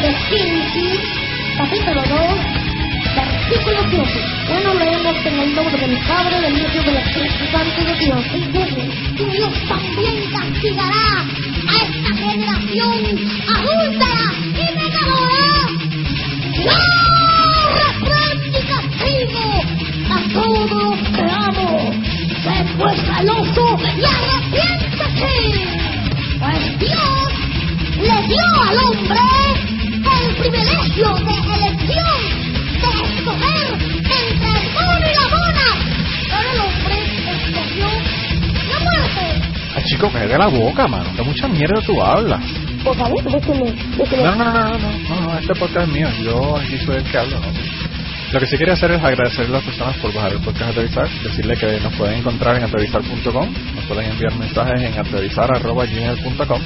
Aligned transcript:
de 0.00 0.14
Génesis, 0.14 1.00
capítulo 1.56 2.00
2, 2.02 2.10
versículo 3.16 3.80
7. 3.90 4.06
Bueno, 4.48 4.74
leemos 4.74 5.16
en 5.26 5.40
el 5.40 5.54
nombre 5.56 5.76
del 5.76 5.98
Padre, 6.06 6.40
del 6.40 6.56
Hijo 6.56 6.82
del 6.84 6.96
Espíritu 6.98 7.44
Santo 7.50 7.84
de 7.84 7.94
Dios. 7.98 8.24
Dice, 8.52 8.82
y 9.16 9.24
Dios 9.24 9.52
también 9.66 10.30
castigará 10.30 11.08
a 11.66 11.74
esta 11.84 12.10
generación 12.14 13.00
adúltera 13.56 14.26
y 14.54 14.66
pecadora. 14.78 15.54
¡No! 16.68 16.78
¡Reprende 17.74 18.48
y 18.48 18.62
castigo 18.70 19.46
a 20.10 20.16
todos 20.32 20.70
los 20.70 20.98
que 21.10 21.22
amo! 21.22 21.70
¡Sé 22.44 22.56
pues 22.78 22.96
celoso 23.00 23.64
y 23.96 24.04
arrepiéntete! 24.04 25.34
Pues 26.38 26.62
Dios 26.78 27.28
le 27.96 28.16
dio 28.28 28.46
al 28.62 28.78
hombre 28.78 29.37
privilegio 30.38 31.14
de 31.14 31.34
elección, 31.54 32.20
de 32.80 32.88
escoger 33.04 33.72
entre 33.74 34.50
el 34.60 34.72
mono 34.72 35.06
y 35.06 35.14
la 35.14 35.26
mona. 35.34 35.68
Pero 36.28 36.48
el 36.52 36.58
hombre 36.60 36.98
escogió 37.32 37.88
la 38.70 38.78
muerte. 38.80 39.24
Ah, 39.76 39.82
chico, 39.84 40.12
que 40.12 40.18
de 40.18 40.38
la 40.38 40.46
boca, 40.46 40.86
mano. 40.86 41.10
Que 41.16 41.22
mucha 41.22 41.48
mierda 41.48 41.80
tú 41.84 42.00
hablas. 42.02 42.42
Por 42.84 42.96
favor, 42.96 43.22
déjeme, 43.24 43.72
déjeme. 43.96 44.22
No, 44.22 44.34
no, 44.36 44.44
no, 44.44 44.52
no, 44.52 44.78
no, 44.78 44.90
no, 45.08 45.20
no, 45.20 45.38
este 45.38 45.54
podcast 45.54 45.88
es 45.88 45.94
mío. 45.94 46.08
Yo 46.22 46.56
aquí 46.56 46.78
soy 46.84 46.96
el 46.96 47.04
que 47.04 47.18
hablo, 47.18 47.40
¿no? 47.40 47.78
Lo 48.32 48.40
que 48.40 48.46
sí 48.46 48.58
quería 48.58 48.74
hacer 48.74 48.90
es 48.90 49.02
agradecer 49.02 49.46
a 49.46 49.48
las 49.48 49.64
personas 49.64 49.96
por 49.96 50.12
bajar 50.12 50.32
el 50.32 50.40
podcast 50.40 50.72
Aterrizar, 50.72 51.08
decirle 51.22 51.56
que 51.56 51.80
nos 51.80 51.94
pueden 51.94 52.18
encontrar 52.18 52.56
en 52.56 52.64
aterrizar.com, 52.64 53.48
nos 53.74 53.84
pueden 53.86 54.10
enviar 54.10 54.34
mensajes 54.34 54.82
en 54.82 54.98
aterrizar.gmail.com, 54.98 56.60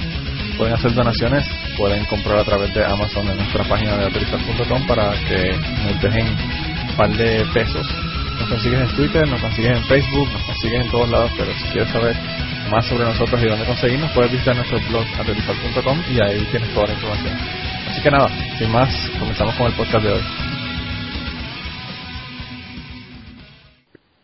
pueden 0.56 0.74
hacer 0.74 0.94
donaciones, 0.94 1.44
pueden 1.76 2.04
comprar 2.06 2.38
a 2.38 2.44
través 2.44 2.72
de 2.74 2.84
Amazon 2.84 3.28
en 3.28 3.36
nuestra 3.36 3.64
página 3.64 3.96
de 3.96 4.06
aterrizar.com 4.06 4.86
para 4.86 5.12
que 5.28 5.56
nos 5.84 6.00
dejen 6.00 6.26
un 6.26 6.96
par 6.96 7.10
de 7.10 7.44
pesos. 7.52 7.86
Nos 8.38 8.48
consigues 8.48 8.80
en 8.80 8.96
Twitter, 8.96 9.28
nos 9.28 9.40
consigues 9.40 9.76
en 9.76 9.84
Facebook, 9.84 10.32
nos 10.32 10.42
consigues 10.42 10.80
en 10.80 10.90
todos 10.90 11.08
lados, 11.08 11.30
pero 11.36 11.52
si 11.54 11.64
quieres 11.68 11.88
saber 11.90 12.16
más 12.70 12.86
sobre 12.86 13.04
nosotros 13.04 13.42
y 13.42 13.46
dónde 13.46 13.64
conseguirnos, 13.66 14.10
puedes 14.12 14.32
visitar 14.32 14.56
nuestro 14.56 14.78
blog 14.88 15.06
aterrizar.com 15.18 16.02
y 16.10 16.20
ahí 16.20 16.46
tienes 16.50 16.72
toda 16.74 16.86
la 16.86 16.94
información. 16.94 17.36
Así 17.90 18.00
que 18.00 18.10
nada, 18.10 18.28
sin 18.58 18.70
más, 18.70 18.88
comenzamos 19.18 19.54
con 19.54 19.66
el 19.66 19.72
podcast 19.74 20.04
de 20.04 20.12
hoy. 20.12 20.41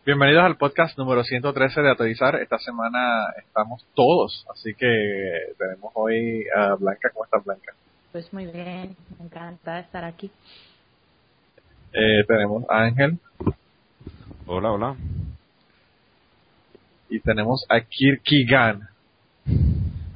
Bienvenidos 0.08 0.42
al 0.42 0.56
podcast 0.56 0.96
número 0.96 1.22
113 1.22 1.82
de 1.82 1.90
Aterrizar. 1.90 2.36
Esta 2.36 2.56
semana 2.60 3.26
estamos 3.36 3.84
todos, 3.94 4.46
así 4.50 4.72
que 4.72 4.86
tenemos 5.58 5.92
hoy 5.92 6.46
a 6.56 6.76
Blanca. 6.76 7.10
¿Cómo 7.12 7.26
estás, 7.26 7.44
Blanca? 7.44 7.74
Pues 8.10 8.32
muy 8.32 8.46
bien, 8.46 8.96
me 9.18 9.26
encanta 9.26 9.80
estar 9.80 10.04
aquí. 10.04 10.30
Eh, 11.92 12.24
tenemos 12.26 12.64
a 12.70 12.84
Ángel 12.84 13.18
Hola, 14.46 14.72
hola. 14.72 14.96
y 17.10 17.20
tenemos 17.20 17.66
a 17.68 17.78
Kirkigan. 17.82 18.88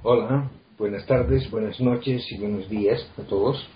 Hola, 0.02 0.48
buenas 0.78 1.04
tardes, 1.04 1.50
buenas 1.50 1.78
noches 1.80 2.24
y 2.32 2.38
buenos 2.38 2.66
días 2.70 3.06
a 3.18 3.28
todos. 3.28 3.68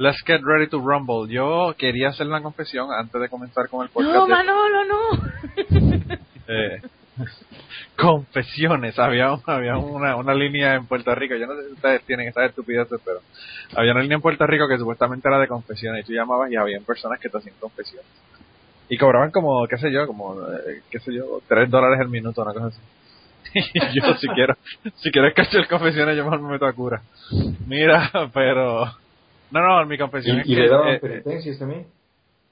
Let's 0.00 0.22
get 0.26 0.40
ready 0.42 0.66
to 0.68 0.78
rumble. 0.80 1.28
Yo 1.28 1.74
quería 1.76 2.08
hacer 2.08 2.26
una 2.26 2.40
confesión 2.40 2.88
antes 2.90 3.20
de 3.20 3.28
comenzar 3.28 3.68
con 3.68 3.82
el 3.84 3.90
podcast. 3.90 4.14
No, 4.14 4.24
de- 4.24 4.30
Manolo, 4.30 4.84
no. 4.86 6.16
eh, 6.48 6.80
confesiones. 7.98 8.98
Había, 8.98 9.36
había 9.44 9.76
una, 9.76 10.16
una 10.16 10.32
línea 10.32 10.74
en 10.76 10.86
Puerto 10.86 11.14
Rico. 11.14 11.34
Yo 11.36 11.46
no 11.46 11.54
sé 11.54 11.66
si 11.66 11.72
ustedes 11.74 12.02
tienen 12.06 12.28
estas 12.28 12.48
estupideces, 12.48 12.98
pero 13.04 13.20
había 13.76 13.92
una 13.92 14.00
línea 14.00 14.14
en 14.14 14.22
Puerto 14.22 14.46
Rico 14.46 14.66
que 14.66 14.78
supuestamente 14.78 15.28
era 15.28 15.38
de 15.38 15.48
confesiones. 15.48 16.02
Y 16.02 16.06
tú 16.06 16.12
llamabas 16.14 16.50
y 16.50 16.56
había 16.56 16.80
personas 16.80 17.20
que 17.20 17.28
te 17.28 17.36
hacían 17.36 17.56
confesiones. 17.60 18.10
Y 18.88 18.96
cobraban 18.96 19.30
como, 19.30 19.66
qué 19.68 19.76
sé 19.76 19.92
yo, 19.92 20.06
como, 20.06 20.34
eh, 20.40 20.80
qué 20.90 20.98
sé 21.00 21.12
yo, 21.12 21.42
tres 21.46 21.68
dólares 21.68 22.00
el 22.00 22.08
minuto, 22.08 22.40
una 22.40 22.54
cosa 22.54 22.68
así. 22.68 22.80
Y 23.74 24.00
yo 24.00 24.14
si 24.14 24.28
quiero, 24.28 24.56
si 24.96 25.10
quiero 25.10 25.28
escuchar 25.28 25.68
confesiones, 25.68 26.16
yo 26.16 26.24
me 26.30 26.38
meto 26.38 26.64
a 26.64 26.72
cura. 26.72 27.02
Mira, 27.66 28.10
pero... 28.32 28.90
No, 29.50 29.60
no, 29.60 29.86
mi 29.86 29.98
confesión 29.98 30.40
es 30.40 30.46
¿Y, 30.46 30.52
y 30.52 30.54
que, 30.56 30.62
le 30.62 30.68
daban 30.68 30.94
eh, 30.94 31.00
penitencias 31.00 31.58
también? 31.58 31.86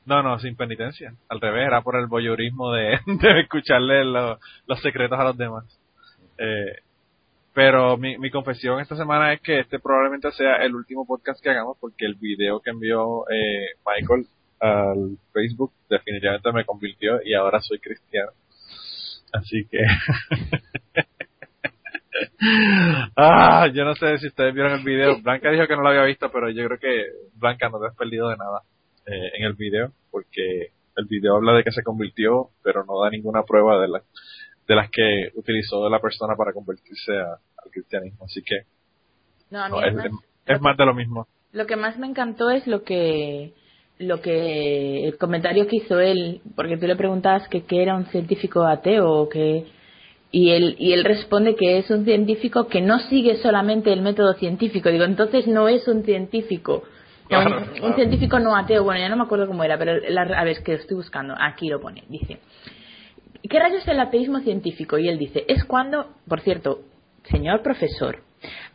no, 0.06 0.22
no, 0.22 0.38
sin 0.38 0.56
penitencia. 0.56 1.12
Al 1.28 1.41
revés, 1.41 1.66
era 1.66 1.82
por 1.82 1.97
el 1.97 2.06
voyeurismo 2.06 2.72
de, 2.72 2.98
de 3.06 3.41
escucharle 3.41 4.04
lo- 4.04 4.38
los 4.66 4.81
secretos 4.81 5.19
a 5.19 5.25
los 5.25 5.37
demás. 5.37 5.64
Eh, 6.38 6.78
pero 7.54 7.97
mi, 7.97 8.16
mi 8.19 8.31
confesión 8.31 8.81
esta 8.81 8.97
semana 8.97 9.32
es 9.32 9.41
que 9.41 9.60
este 9.60 9.78
probablemente 9.81 10.31
sea 10.32 10.56
el 10.56 10.75
último 10.76 11.04
podcast 11.06 11.42
que 11.42 11.50
hagamos 11.50 11.76
porque 11.81 12.06
el 12.06 12.14
video 12.14 12.60
que 12.60 12.70
envió 12.70 13.25
eh, 13.28 13.70
Michael 13.87 14.26
al 14.60 15.19
Facebook 15.32 15.72
definitivamente 15.91 16.53
me 16.53 16.64
convirtió 16.64 17.20
y 17.25 17.34
ahora 17.34 17.60
soy 17.60 17.78
cristiano. 17.78 18.31
Así 19.32 19.66
que... 19.70 19.78
ah, 23.16 23.66
yo 23.72 23.84
no 23.84 23.94
sé 23.94 24.18
si 24.18 24.28
ustedes 24.28 24.54
vieron 24.54 24.72
el 24.72 24.84
video. 24.84 25.20
Blanca 25.22 25.50
dijo 25.50 25.66
que 25.66 25.76
no 25.76 25.82
lo 25.82 25.88
había 25.90 26.02
visto, 26.04 26.30
pero 26.32 26.50
yo 26.50 26.64
creo 26.66 26.78
que 26.78 27.04
Blanca 27.34 27.68
no 27.68 27.78
te 27.80 27.86
has 27.88 27.96
perdido 27.96 28.28
de 28.28 28.36
nada 28.36 28.62
eh, 29.06 29.30
en 29.38 29.44
el 29.44 29.54
video, 29.54 29.92
porque 30.10 30.68
el 30.96 31.04
video 31.06 31.36
habla 31.36 31.54
de 31.54 31.64
que 31.64 31.72
se 31.72 31.82
convirtió, 31.82 32.48
pero 32.62 32.84
no 32.84 33.00
da 33.02 33.10
ninguna 33.10 33.42
prueba 33.42 33.80
de, 33.80 33.88
la- 33.88 34.02
de 34.66 34.74
las 34.74 34.90
que 34.90 35.30
utilizó 35.34 35.88
la 35.88 36.00
persona 36.00 36.34
para 36.36 36.52
convertirse 36.52 37.16
a- 37.16 37.32
al 37.64 37.70
cristianismo. 37.70 38.24
Así 38.24 38.42
que 38.42 38.62
No, 39.50 39.62
a 39.64 39.68
mí 39.68 39.74
no, 39.76 39.82
es, 39.82 39.94
además, 39.94 40.22
es 40.46 40.60
más 40.60 40.76
de 40.76 40.84
lo 40.86 40.94
mismo. 40.94 41.26
lo 41.52 41.66
que 41.66 41.76
más 41.76 41.98
me 41.98 42.06
encantó 42.06 42.50
es 42.50 42.66
lo 42.66 42.82
que 42.82 43.52
lo 44.00 44.20
que 44.20 45.08
el 45.08 45.18
comentario 45.18 45.66
que 45.66 45.76
hizo 45.78 45.98
él, 45.98 46.40
porque 46.54 46.76
tú 46.76 46.86
le 46.86 46.94
preguntabas 46.94 47.48
que 47.48 47.64
qué 47.64 47.82
era 47.82 47.96
un 47.96 48.06
científico 48.06 48.62
ateo 48.64 49.10
o 49.10 49.28
que 49.28 49.66
y 50.30 50.50
él 50.50 50.76
y 50.78 50.92
él 50.92 51.04
responde 51.04 51.54
que 51.56 51.78
es 51.78 51.90
un 51.90 52.04
científico 52.04 52.66
que 52.68 52.80
no 52.80 52.98
sigue 52.98 53.36
solamente 53.36 53.92
el 53.92 54.02
método 54.02 54.34
científico. 54.34 54.90
Digo, 54.90 55.04
entonces 55.04 55.46
no 55.46 55.68
es 55.68 55.86
un 55.88 56.04
científico. 56.04 56.82
Claro, 57.28 57.58
un, 57.58 57.64
claro. 57.66 57.86
un 57.88 57.94
científico 57.94 58.38
no 58.38 58.56
ateo, 58.56 58.84
bueno, 58.84 59.00
ya 59.00 59.10
no 59.10 59.16
me 59.18 59.24
acuerdo 59.24 59.46
cómo 59.46 59.62
era, 59.62 59.76
pero 59.76 59.98
la- 60.08 60.22
a 60.22 60.44
ver, 60.44 60.52
es 60.56 60.60
que 60.60 60.72
lo 60.72 60.78
estoy 60.78 60.96
buscando, 60.96 61.34
aquí 61.38 61.68
lo 61.68 61.78
pone, 61.78 62.04
dice, 62.08 62.38
¿qué 63.42 63.58
rayos 63.58 63.82
es 63.82 63.88
el 63.88 64.00
ateísmo 64.00 64.40
científico? 64.40 64.96
Y 64.96 65.08
él 65.08 65.18
dice, 65.18 65.44
es 65.46 65.62
cuando, 65.64 66.06
por 66.26 66.40
cierto, 66.40 66.80
señor 67.24 67.60
profesor, 67.62 68.20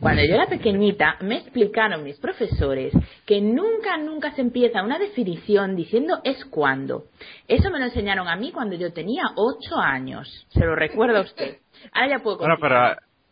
cuando 0.00 0.22
yo 0.24 0.34
era 0.34 0.46
pequeñita 0.46 1.16
me 1.20 1.38
explicaron 1.38 2.04
mis 2.04 2.18
profesores 2.18 2.92
que 3.26 3.40
nunca, 3.40 3.96
nunca 3.96 4.32
se 4.32 4.40
empieza 4.40 4.82
una 4.82 4.98
definición 4.98 5.76
diciendo 5.76 6.20
es 6.24 6.44
cuando. 6.46 7.04
Eso 7.48 7.70
me 7.70 7.78
lo 7.78 7.86
enseñaron 7.86 8.28
a 8.28 8.36
mí 8.36 8.52
cuando 8.52 8.76
yo 8.76 8.92
tenía 8.92 9.24
ocho 9.36 9.76
años. 9.76 10.46
Se 10.50 10.60
lo 10.60 10.74
recuerda 10.74 11.20
usted. 11.20 11.58
Ahora 11.92 12.08
ya 12.08 12.22
puedo 12.22 12.38
Bueno, 12.38 12.56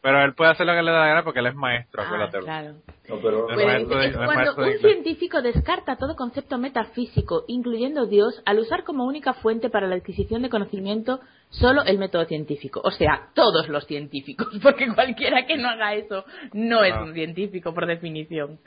pero, 0.02 0.24
él 0.24 0.34
puede 0.34 0.50
hacer 0.50 0.66
lo 0.66 0.72
que 0.74 0.82
le 0.82 0.90
da 0.90 0.98
la 1.00 1.06
gana 1.06 1.24
porque 1.24 1.40
él 1.40 1.46
es 1.46 1.54
maestro, 1.54 2.02
Ah, 2.02 2.06
acuérdate. 2.06 2.38
claro. 2.40 2.72
No, 3.08 3.16
pero 3.20 3.46
Pues, 3.46 3.66
maestro 3.66 3.98
de- 3.98 4.06
es 4.06 4.16
cuando 4.16 4.34
maestro 4.34 4.64
de 4.64 4.70
un 4.72 4.78
científico 4.78 5.42
descarta 5.42 5.96
todo 5.96 6.14
concepto 6.16 6.58
metafísico, 6.58 7.44
incluyendo 7.48 8.06
Dios, 8.06 8.42
al 8.46 8.58
usar 8.58 8.84
como 8.84 9.04
única 9.06 9.32
fuente 9.34 9.70
para 9.70 9.86
la 9.86 9.96
adquisición 9.96 10.42
de 10.42 10.50
conocimiento 10.50 11.20
solo 11.50 11.82
el 11.84 11.98
método 11.98 12.24
científico. 12.24 12.80
O 12.84 12.90
sea, 12.90 13.28
todos 13.34 13.68
los 13.68 13.86
científicos, 13.86 14.48
porque 14.62 14.86
cualquiera 14.94 15.46
que 15.46 15.56
no 15.56 15.68
haga 15.68 15.94
eso 15.94 16.24
no 16.52 16.82
es 16.84 16.94
un 16.96 17.12
científico 17.14 17.74
por 17.74 17.86
definición. 17.86 18.58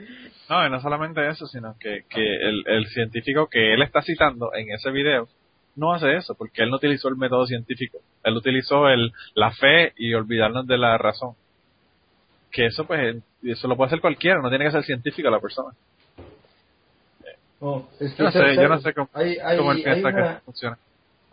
No, 0.49 0.65
y 0.67 0.69
no 0.69 0.79
solamente 0.81 1.27
eso, 1.27 1.47
sino 1.47 1.75
que, 1.79 2.01
que 2.09 2.21
el, 2.21 2.63
el 2.67 2.85
científico 2.87 3.47
que 3.49 3.73
él 3.73 3.81
está 3.81 4.01
citando 4.01 4.51
en 4.53 4.69
ese 4.71 4.91
video 4.91 5.27
no 5.75 5.93
hace 5.93 6.15
eso, 6.15 6.35
porque 6.35 6.63
él 6.63 6.69
no 6.69 6.77
utilizó 6.77 7.09
el 7.09 7.17
método 7.17 7.45
científico. 7.45 7.99
Él 8.23 8.35
utilizó 8.35 8.87
el, 8.87 9.11
la 9.35 9.51
fe 9.51 9.93
y 9.97 10.13
olvidarnos 10.13 10.65
de 10.67 10.77
la 10.77 10.97
razón. 10.97 11.35
Que 12.51 12.67
eso, 12.67 12.85
pues, 12.85 13.17
eso 13.43 13.67
lo 13.67 13.75
puede 13.75 13.87
hacer 13.87 14.01
cualquiera, 14.01 14.41
no 14.41 14.49
tiene 14.49 14.65
que 14.65 14.71
ser 14.71 14.83
científico 14.83 15.29
la 15.29 15.39
persona. 15.39 15.73
no, 17.59 17.87
es 17.99 18.13
que 18.13 18.17
Yo 18.17 18.23
no 18.23 18.31
sé, 18.31 18.55
yo 18.55 18.67
no 18.67 18.79
sé 18.79 18.93
cómo, 18.93 19.09
hay, 19.13 19.37
hay, 19.37 19.57
cómo 19.57 19.71
él 19.71 19.77
hay 19.77 19.83
piensa 19.83 20.09
una, 20.09 20.35
que 20.35 20.41
funciona. 20.41 20.77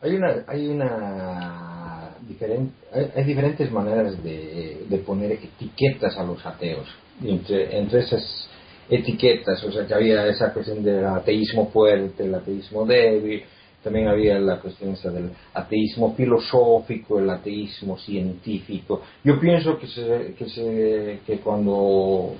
hay 0.00 0.14
una 0.14 0.44
hay 0.46 0.68
una 0.68 2.10
diferente 2.22 2.72
hay, 2.92 3.10
hay 3.16 3.24
diferentes 3.24 3.70
maneras 3.70 4.22
de, 4.22 4.86
de 4.88 4.98
poner 4.98 5.32
etiquetas 5.32 6.16
a 6.16 6.24
los 6.24 6.44
ateos 6.44 6.88
y 7.20 7.30
entre 7.30 7.78
entre 7.78 8.00
esas 8.00 8.48
etiquetas 8.88 9.62
o 9.64 9.72
sea 9.72 9.86
que 9.86 9.94
había 9.94 10.26
esa 10.26 10.52
cuestión 10.52 10.82
del 10.82 11.04
ateísmo 11.04 11.70
fuerte 11.70 12.24
el 12.24 12.34
ateísmo 12.34 12.86
débil 12.86 13.44
también 13.82 14.08
había 14.08 14.38
la 14.38 14.60
cuestión 14.60 14.92
esa 14.92 15.10
del 15.10 15.30
ateísmo 15.54 16.14
filosófico, 16.14 17.18
el 17.18 17.28
ateísmo 17.28 17.98
científico. 17.98 19.02
Yo 19.24 19.40
pienso 19.40 19.78
que, 19.78 19.88
se, 19.88 21.20
que, 21.26 21.38
cuando, 21.38 22.34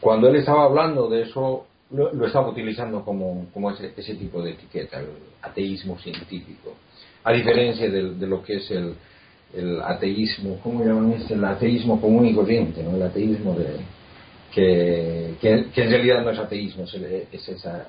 cuando 0.00 0.28
él 0.28 0.36
estaba 0.36 0.64
hablando 0.64 1.08
de 1.08 1.22
eso, 1.22 1.66
lo, 1.92 2.26
estaba 2.26 2.48
utilizando 2.48 3.04
como, 3.04 3.46
como 3.52 3.70
ese, 3.70 4.14
tipo 4.14 4.42
de 4.42 4.52
etiqueta, 4.52 5.00
el 5.00 5.08
ateísmo 5.42 5.96
científico. 5.98 6.74
A 7.22 7.32
diferencia 7.32 7.88
de, 7.88 8.14
de 8.14 8.26
lo 8.26 8.42
que 8.42 8.56
es 8.56 8.70
el, 8.70 8.94
el 9.54 9.80
ateísmo, 9.82 10.58
¿cómo 10.62 10.84
llaman 10.84 11.12
este? 11.12 11.34
El 11.34 11.44
ateísmo 11.44 12.00
común 12.00 12.26
y 12.26 12.34
corriente, 12.34 12.82
¿no? 12.82 12.96
El 12.96 13.02
ateísmo 13.02 13.54
de, 13.54 13.76
que 14.52 15.36
en 15.42 15.90
realidad 15.90 16.24
no 16.24 16.30
es 16.30 16.38
ateísmo, 16.38 16.84
es, 16.84 16.94
es 16.94 17.48
esa, 17.48 17.88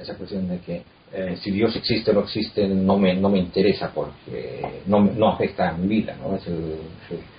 esa 0.00 0.16
cuestión 0.16 0.48
de 0.48 0.58
que 0.58 0.82
eh, 1.12 1.38
si 1.42 1.50
Dios 1.50 1.74
existe 1.74 2.10
o 2.10 2.14
no 2.14 2.20
existe 2.20 2.68
no 2.68 2.98
me, 2.98 3.14
no 3.14 3.30
me 3.30 3.38
interesa 3.38 3.90
porque 3.94 4.82
no, 4.86 5.00
no 5.00 5.28
afecta 5.28 5.70
a 5.70 5.72
mi 5.72 5.88
vida, 5.88 6.16
¿no? 6.20 6.36
Es 6.36 6.46
el, 6.46 6.76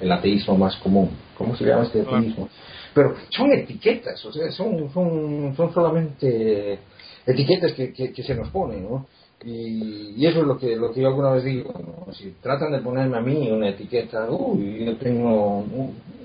el 0.02 0.12
ateísmo 0.12 0.58
más 0.58 0.76
común. 0.78 1.12
¿Cómo 1.38 1.56
se 1.56 1.66
llama 1.66 1.84
este 1.84 2.02
ateísmo? 2.02 2.50
Pero 2.94 3.16
son 3.30 3.52
etiquetas, 3.54 4.24
o 4.26 4.32
sea, 4.34 4.52
son, 4.52 4.92
son, 4.92 5.54
son 5.56 5.74
solamente 5.74 6.80
etiquetas 7.26 7.74
que, 7.74 7.94
que, 7.94 8.12
que 8.12 8.24
se 8.24 8.34
nos 8.34 8.50
ponen, 8.50 8.84
¿no? 8.84 9.06
Y, 9.46 10.16
y, 10.18 10.26
eso 10.26 10.42
es 10.42 10.48
lo 10.48 10.58
que, 10.58 10.76
lo 10.76 10.92
que 10.92 11.02
yo 11.02 11.08
alguna 11.08 11.32
vez 11.32 11.46
digo, 11.46 11.72
¿no? 11.72 12.12
si 12.12 12.32
tratan 12.42 12.74
de 12.74 12.80
ponerme 12.80 13.18
a 13.18 13.22
mí 13.22 13.50
una 13.50 13.70
etiqueta, 13.70 14.30
uy, 14.30 14.84
yo 14.84 14.98
tengo 14.98 15.64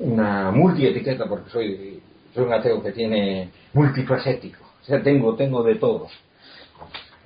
una 0.01 0.51
multietiqueta 0.51 1.27
porque 1.27 1.49
soy, 1.51 2.01
soy 2.35 2.45
un 2.45 2.53
ateo 2.53 2.83
que 2.83 2.91
tiene 2.91 3.51
multifacético, 3.73 4.65
o 4.83 4.85
sea, 4.85 5.01
tengo, 5.01 5.37
tengo 5.37 5.63
de 5.63 5.77
todo. 5.77 6.09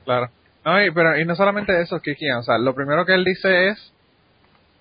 Claro. 0.09 0.31
No, 0.65 0.83
y, 0.83 0.91
pero, 0.91 1.21
y 1.21 1.27
no 1.27 1.37
solamente 1.37 1.83
eso, 1.83 2.01
Kiki, 2.01 2.31
o 2.31 2.43
sea, 2.43 2.57
lo 2.57 2.75
primero 2.75 3.05
que 3.05 3.13
él 3.13 3.25
dice 3.25 3.69
es 3.69 3.93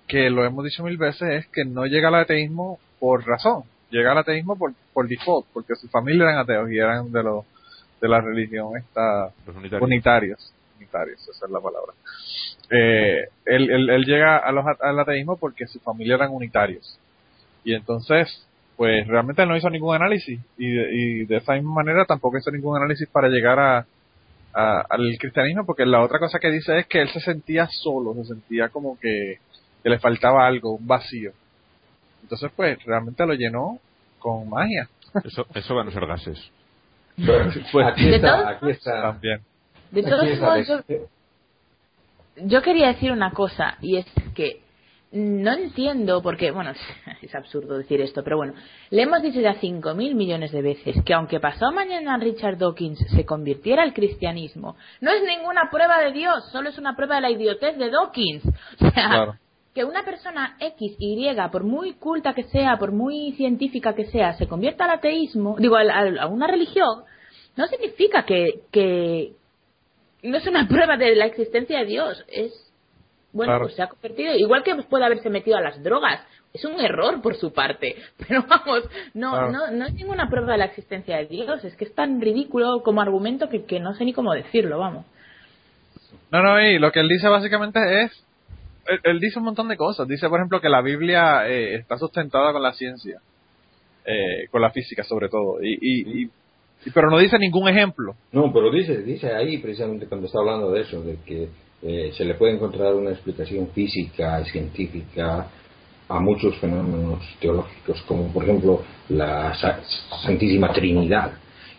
que 0.07 0.29
lo 0.29 0.45
hemos 0.45 0.63
dicho 0.63 0.85
mil 0.85 0.95
veces, 0.95 1.43
es 1.43 1.47
que 1.47 1.65
no 1.65 1.85
llega 1.85 2.07
al 2.07 2.15
ateísmo 2.15 2.79
por 2.97 3.27
razón, 3.27 3.63
llega 3.89 4.13
al 4.13 4.19
ateísmo 4.19 4.57
por, 4.57 4.71
por 4.93 5.05
default, 5.05 5.45
porque 5.51 5.75
su 5.75 5.89
familia 5.89 6.23
eran 6.23 6.37
ateos 6.37 6.71
y 6.71 6.77
eran 6.77 7.11
de 7.11 7.23
los 7.23 7.45
de 7.99 8.07
la 8.07 8.21
religión 8.21 8.77
esta 8.77 9.33
unitarios. 9.47 9.81
unitarios. 9.81 10.53
unitarios, 10.77 11.21
esa 11.27 11.45
es 11.45 11.51
la 11.51 11.59
palabra. 11.59 11.93
Eh, 12.69 13.27
él, 13.47 13.69
él, 13.69 13.89
él, 13.89 14.05
llega 14.05 14.37
a 14.37 14.51
los, 14.53 14.63
al 14.79 14.97
ateísmo 14.97 15.35
porque 15.35 15.67
su 15.67 15.81
familia 15.81 16.15
eran 16.15 16.31
unitarios. 16.31 16.97
Y 17.65 17.73
entonces, 17.73 18.47
pues 18.77 19.05
realmente 19.07 19.41
él 19.41 19.49
no 19.49 19.57
hizo 19.57 19.69
ningún 19.69 19.93
análisis. 19.93 20.39
Y 20.57 20.71
de, 20.71 20.89
y 20.93 21.25
de 21.25 21.35
esa 21.35 21.55
misma 21.55 21.73
manera 21.73 22.05
tampoco 22.05 22.37
hizo 22.37 22.49
ningún 22.49 22.77
análisis 22.77 23.09
para 23.09 23.27
llegar 23.27 23.59
a, 23.59 23.85
a, 24.57 24.81
al 24.89 25.17
cristianismo, 25.19 25.65
porque 25.65 25.85
la 25.85 26.01
otra 26.01 26.17
cosa 26.17 26.39
que 26.39 26.49
dice 26.49 26.79
es 26.79 26.87
que 26.87 27.01
él 27.01 27.09
se 27.09 27.19
sentía 27.19 27.67
solo, 27.67 28.15
se 28.15 28.25
sentía 28.25 28.69
como 28.69 28.99
que, 28.99 29.39
que 29.83 29.89
le 29.89 29.99
faltaba 29.99 30.47
algo, 30.47 30.71
un 30.71 30.87
vacío. 30.87 31.31
Entonces, 32.23 32.51
pues 32.55 32.83
realmente 32.83 33.25
lo 33.25 33.33
llenó 33.33 33.79
con 34.17 34.49
magia. 34.49 34.89
Eso, 35.23 35.45
eso 35.53 35.75
van 35.75 35.87
a 35.87 35.91
ser 35.91 36.07
gases. 36.07 36.51
Bueno, 37.17 37.53
pues 37.71 37.87
aquí 37.87 38.13
está, 38.13 38.49
aquí 38.49 38.69
está. 38.71 39.01
También. 39.03 39.41
De 39.91 40.03
todos 40.03 40.39
modos, 40.39 40.67
yo, 40.67 41.07
yo 42.37 42.61
quería 42.61 42.87
decir 42.87 43.11
una 43.11 43.31
cosa, 43.31 43.77
y 43.81 43.97
es 43.97 44.05
que 44.35 44.61
no 45.11 45.53
entiendo, 45.53 46.21
porque, 46.21 46.51
bueno, 46.51 46.71
es 47.21 47.35
absurdo 47.35 47.77
decir 47.77 48.01
esto, 48.01 48.23
pero 48.23 48.37
bueno, 48.37 48.53
le 48.89 49.01
hemos 49.01 49.21
dicho 49.21 49.39
ya 49.39 49.55
5.000 49.55 50.15
millones 50.15 50.51
de 50.51 50.61
veces 50.61 50.95
que 51.05 51.13
aunque 51.13 51.39
pasado 51.39 51.71
mañana 51.71 52.17
Richard 52.17 52.57
Dawkins 52.57 52.99
se 53.15 53.25
convirtiera 53.25 53.83
al 53.83 53.93
cristianismo, 53.93 54.75
no 54.99 55.11
es 55.11 55.23
ninguna 55.23 55.69
prueba 55.71 55.99
de 55.99 56.11
Dios, 56.11 56.49
solo 56.51 56.69
es 56.69 56.77
una 56.77 56.95
prueba 56.95 57.15
de 57.15 57.21
la 57.21 57.31
idiotez 57.31 57.77
de 57.77 57.89
Dawkins. 57.89 58.43
O 58.79 58.91
sea, 58.91 59.07
Claro. 59.09 59.35
que 59.73 59.83
una 59.85 60.03
persona 60.03 60.57
X, 60.59 60.95
Y, 60.99 61.27
por 61.51 61.63
muy 61.63 61.93
culta 61.93 62.33
que 62.33 62.43
sea, 62.43 62.77
por 62.77 62.91
muy 62.91 63.33
científica 63.33 63.93
que 63.93 64.05
sea, 64.05 64.33
se 64.33 64.47
convierta 64.47 64.85
al 64.85 64.91
ateísmo, 64.91 65.55
digo, 65.59 65.77
a 65.77 66.27
una 66.27 66.47
religión, 66.47 67.03
no 67.55 67.67
significa 67.67 68.23
que, 68.23 68.61
que 68.71 69.33
no 70.23 70.37
es 70.37 70.47
una 70.47 70.67
prueba 70.69 70.97
de 70.97 71.15
la 71.15 71.25
existencia 71.25 71.79
de 71.79 71.85
Dios, 71.85 72.25
es, 72.27 72.66
bueno, 73.33 73.51
Claro. 73.51 73.65
pues 73.65 73.75
se 73.75 73.81
ha 73.83 73.87
convertido, 73.87 74.35
igual 74.35 74.63
que 74.63 74.75
puede 74.89 75.05
haberse 75.05 75.29
metido 75.29 75.57
a 75.57 75.61
las 75.61 75.81
drogas, 75.83 76.21
es 76.53 76.63
un 76.65 76.79
error 76.79 77.21
por 77.21 77.35
su 77.35 77.53
parte, 77.53 77.95
pero 78.27 78.43
vamos, 78.47 78.83
no, 79.13 79.31
Claro. 79.31 79.51
no, 79.51 79.71
no 79.71 79.85
es 79.85 79.93
ninguna 79.93 80.29
prueba 80.29 80.53
de 80.53 80.57
la 80.59 80.65
existencia 80.65 81.17
de 81.17 81.25
Dios, 81.27 81.63
es 81.63 81.75
que 81.75 81.85
es 81.85 81.93
tan 81.93 82.19
ridículo 82.21 82.81
como 82.83 83.01
argumento 83.01 83.49
que, 83.49 83.65
que 83.65 83.79
no 83.79 83.93
sé 83.93 84.05
ni 84.05 84.13
cómo 84.13 84.33
decirlo, 84.33 84.79
vamos. 84.79 85.05
No, 86.31 86.41
no, 86.41 86.61
y 86.61 86.79
lo 86.79 86.91
que 86.91 86.99
él 87.01 87.07
dice 87.09 87.27
básicamente 87.27 87.79
es, 88.03 88.11
él, 88.87 88.99
él 89.03 89.19
dice 89.19 89.39
un 89.39 89.45
montón 89.45 89.67
de 89.67 89.77
cosas. 89.77 90.07
Dice, 90.07 90.27
por 90.29 90.39
ejemplo, 90.39 90.59
que 90.61 90.69
la 90.69 90.81
Biblia 90.81 91.47
eh, 91.47 91.75
está 91.75 91.97
sustentada 91.97 92.51
con 92.53 92.61
la 92.63 92.73
ciencia, 92.73 93.19
eh, 94.05 94.47
con 94.51 94.61
la 94.61 94.71
física 94.71 95.03
sobre 95.03 95.29
todo, 95.29 95.61
y, 95.61 95.73
y, 95.73 96.21
y- 96.23 96.31
y- 96.85 96.91
pero 96.93 97.09
no 97.09 97.17
dice 97.17 97.37
ningún 97.39 97.67
ejemplo. 97.67 98.13
No, 98.31 98.51
pero 98.53 98.71
dice, 98.71 99.01
dice 99.03 99.33
ahí 99.33 99.57
precisamente 99.57 100.05
cuando 100.07 100.27
está 100.27 100.39
hablando 100.39 100.71
de 100.71 100.81
eso, 100.81 101.01
de 101.01 101.17
que 101.25 101.49
eh, 101.81 102.11
se 102.15 102.25
le 102.25 102.35
puede 102.35 102.53
encontrar 102.55 102.93
una 102.95 103.11
explicación 103.11 103.67
física 103.69 104.41
y 104.41 104.45
científica 104.49 105.47
a 106.09 106.19
muchos 106.19 106.55
fenómenos 106.57 107.19
teológicos, 107.39 108.01
como 108.03 108.31
por 108.31 108.43
ejemplo 108.43 108.81
la 109.09 109.53
Sa- 109.55 109.79
Santísima 110.23 110.71
Trinidad, 110.73 111.33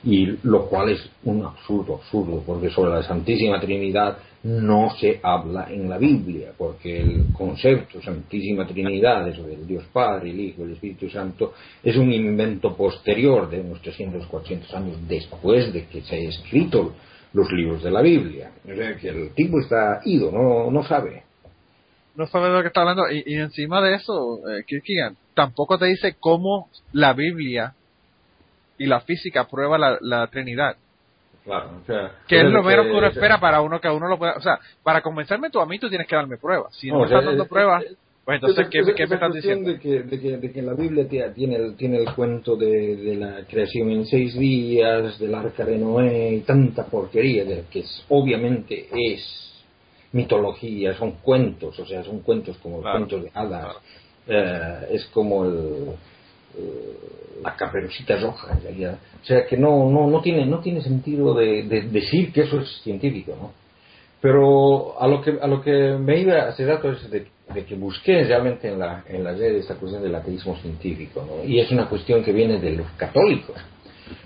y 0.05 0.27
lo 0.45 0.67
cual 0.69 0.91
es 0.91 1.11
un 1.25 1.45
absurdo, 1.45 1.97
absurdo, 1.97 2.43
porque 2.47 2.71
sobre 2.71 2.93
la 2.93 3.03
Santísima 3.03 3.59
Trinidad 3.61 4.19
no 4.45 4.91
se 5.01 5.19
habla 5.23 5.67
en 5.71 5.89
la 5.91 5.99
Biblia, 5.99 6.53
porque 6.57 7.01
el 7.01 7.25
concepto 7.33 8.01
Santísima 8.01 8.65
Trinidad, 8.67 9.27
eso 9.29 9.43
del 9.43 9.67
Dios 9.67 9.85
Padre, 9.93 10.31
el 10.31 10.39
Hijo, 10.39 10.63
el 10.63 10.73
Espíritu 10.75 11.11
Santo, 11.11 11.55
es 11.83 11.97
un 11.97 12.13
invento 12.13 12.77
posterior 12.77 13.51
de 13.51 13.61
unos 13.61 13.81
300, 13.83 14.27
400 14.27 14.73
años 14.75 14.97
después 15.09 15.73
de 15.73 15.87
que 15.87 16.03
se 16.03 16.15
haya 16.15 16.29
escrito 16.29 16.93
los 17.33 17.51
libros 17.53 17.83
de 17.83 17.91
la 17.91 18.01
Biblia. 18.03 18.51
O 18.65 18.75
sea 18.75 18.97
que 18.97 19.09
el 19.09 19.35
tipo 19.35 19.61
está 19.61 20.01
ido, 20.05 20.31
no, 20.33 20.71
no 20.71 20.83
sabe. 20.85 21.25
No 22.15 22.27
sabe 22.27 22.49
de 22.49 22.55
lo 22.55 22.63
que 22.63 22.69
está 22.69 22.81
hablando. 22.81 23.11
Y, 23.11 23.23
y 23.27 23.35
encima 23.37 23.81
de 23.81 23.95
eso, 23.95 24.41
eh, 24.51 24.65
tampoco 25.35 25.79
te 25.79 25.87
dice 25.87 26.17
cómo 26.19 26.69
la 26.93 27.13
Biblia 27.13 27.75
y 28.77 28.87
la 28.87 29.01
física 29.01 29.45
prueba 29.45 29.79
la, 29.79 29.99
la 30.01 30.27
Trinidad. 30.27 30.77
Claro, 31.45 31.79
o 31.83 31.87
sea, 31.87 32.13
Que 32.27 32.39
es 32.39 32.45
lo 32.45 32.63
menos 32.63 32.87
que 32.87 32.93
uno 32.93 33.07
espera 33.07 33.41
para 33.41 33.61
uno 33.61 33.81
que 33.81 33.89
uno 33.89 34.09
lo 34.09 34.19
pueda. 34.19 34.35
O 34.37 34.41
sea, 34.41 34.59
para 34.83 35.01
convencerme 35.01 35.51
tú 35.51 35.61
a 35.61 35.67
mí, 35.67 35.79
tú 35.79 35.89
tienes 35.89 36.07
que 36.07 36.17
darme 36.17 36.37
pruebas. 36.37 36.75
Si 36.77 36.89
no, 36.89 36.95
No, 36.95 37.01
me 37.01 37.07
estás 37.07 37.25
dando 37.25 37.47
pruebas, 37.47 37.85
es- 37.85 37.97
pues 38.37 38.59
entonces, 38.59 38.69
¿qué, 38.71 38.79
esa- 38.81 38.95
qué 38.95 39.03
esa 39.05 39.11
me 39.11 39.15
estás 39.17 39.35
diciendo? 39.35 39.71
De 39.71 39.79
que, 39.79 40.03
de, 40.03 40.21
que, 40.21 40.37
de 40.37 40.53
que 40.53 40.63
la 40.63 40.75
Biblia 40.75 41.09
tía- 41.09 41.33
tiene 41.33 41.57
el, 41.57 41.77
tiene 41.77 41.97
el 41.99 42.15
cuento 42.15 42.57
de, 42.57 42.97
de 42.97 43.17
la 43.17 43.45
creación 43.49 43.91
en 43.91 44.05
seis 44.07 44.39
días, 44.39 45.19
del 45.19 45.35
arca 45.35 45.65
de 45.65 45.79
Noé 45.79 46.35
y 46.35 46.41
tanta 46.41 46.85
porquería, 46.87 47.45
de 47.45 47.65
que 47.71 47.81
es, 47.81 48.05
obviamente 48.09 48.89
es 48.93 49.65
mitología, 50.13 50.95
son 50.97 51.13
cuentos, 51.23 51.79
o 51.79 51.87
sea, 51.87 52.03
son 52.05 52.21
cuentos 52.21 52.57
como 52.59 52.81
Claro, 52.81 52.99
cuentos 52.99 53.23
de 53.25 53.31
hadas. 53.35 53.63
claro. 53.63 53.79
Eh, 54.27 54.89
es 54.93 55.07
como 55.07 55.45
el, 55.47 55.55
eh, 56.59 56.97
la 57.43 57.57
caperucita 57.57 58.17
roja, 58.19 58.59
realidad. 58.63 58.99
O 59.23 59.25
sea, 59.25 59.47
que 59.47 59.57
no, 59.57 59.89
no, 59.91 60.07
no, 60.07 60.21
tiene, 60.21 60.45
no 60.45 60.61
tiene 60.61 60.83
sentido 60.83 61.35
de, 61.35 61.63
de 61.63 61.83
decir 61.83 62.33
que 62.33 62.43
eso 62.43 62.61
es 62.61 62.69
científico, 62.83 63.35
¿no? 63.41 63.53
Pero 64.21 65.01
a 65.01 65.07
lo 65.07 65.23
que 65.23 65.39
a 65.41 65.47
lo 65.47 65.63
que 65.63 65.97
me 65.99 66.19
iba 66.21 66.49
hace 66.49 66.67
rato 66.67 66.91
es 66.91 67.09
de, 67.11 67.27
de 67.55 67.65
que 67.65 67.75
busqué 67.75 68.25
realmente 68.25 68.69
en 68.69 68.79
la, 68.79 69.05
en 69.09 69.25
la 69.25 69.33
red 69.33 69.57
esta 69.57 69.75
cuestión 69.77 70.03
del 70.03 70.15
ateísmo 70.15 70.57
científico, 70.57 71.25
¿no? 71.27 71.45
Y 71.49 71.61
es 71.61 71.71
una 71.71 71.89
cuestión 71.89 72.23
que 72.23 72.33
viene 72.33 72.59
de 72.61 72.73
los 72.73 72.87
católicos. 72.93 73.57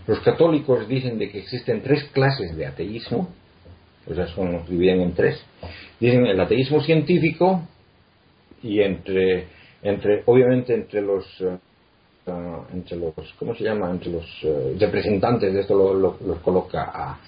Los 0.06 0.20
católicos 0.20 0.86
dicen 0.88 1.18
de 1.18 1.30
que 1.30 1.38
existen 1.38 1.82
tres 1.82 2.04
clases 2.12 2.56
de 2.56 2.66
ateísmo, 2.66 3.28
o 4.08 4.14
sea, 4.14 4.26
son, 4.28 4.52
nos 4.52 4.68
dividen 4.68 5.00
en 5.00 5.12
tres. 5.14 5.40
Dicen 6.00 6.26
el 6.26 6.40
ateísmo 6.40 6.80
científico 6.82 7.62
y 8.62 8.80
entre, 8.80 9.46
entre 9.82 10.22
obviamente 10.26 10.74
entre 10.74 11.00
los 11.02 11.24
ah, 12.26 12.64
entre 12.72 12.96
los 12.96 13.14
¿cómo 13.38 13.54
se 13.54 13.64
llama? 13.64 13.90
entre 13.90 14.10
los 14.10 14.24
eh, 14.42 14.76
representantes 14.78 15.52
de 15.52 15.60
esto 15.60 15.74
lo- 15.74 15.94
lo- 15.94 16.18
los 16.26 16.38
coloca 16.40 16.82
a 16.94 17.18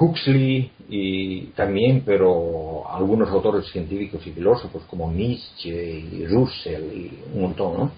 Huxley 0.00 0.70
y 0.88 1.46
también, 1.56 2.02
pero 2.04 2.88
algunos 2.88 3.28
autores 3.30 3.66
científicos 3.70 4.26
y 4.26 4.30
filósofos 4.32 4.82
como 4.84 5.10
Nietzsche 5.10 5.70
y 6.00 6.26
Russell 6.26 6.84
y 6.92 7.18
un 7.34 7.42
montón, 7.42 7.76
¿no? 7.78 7.90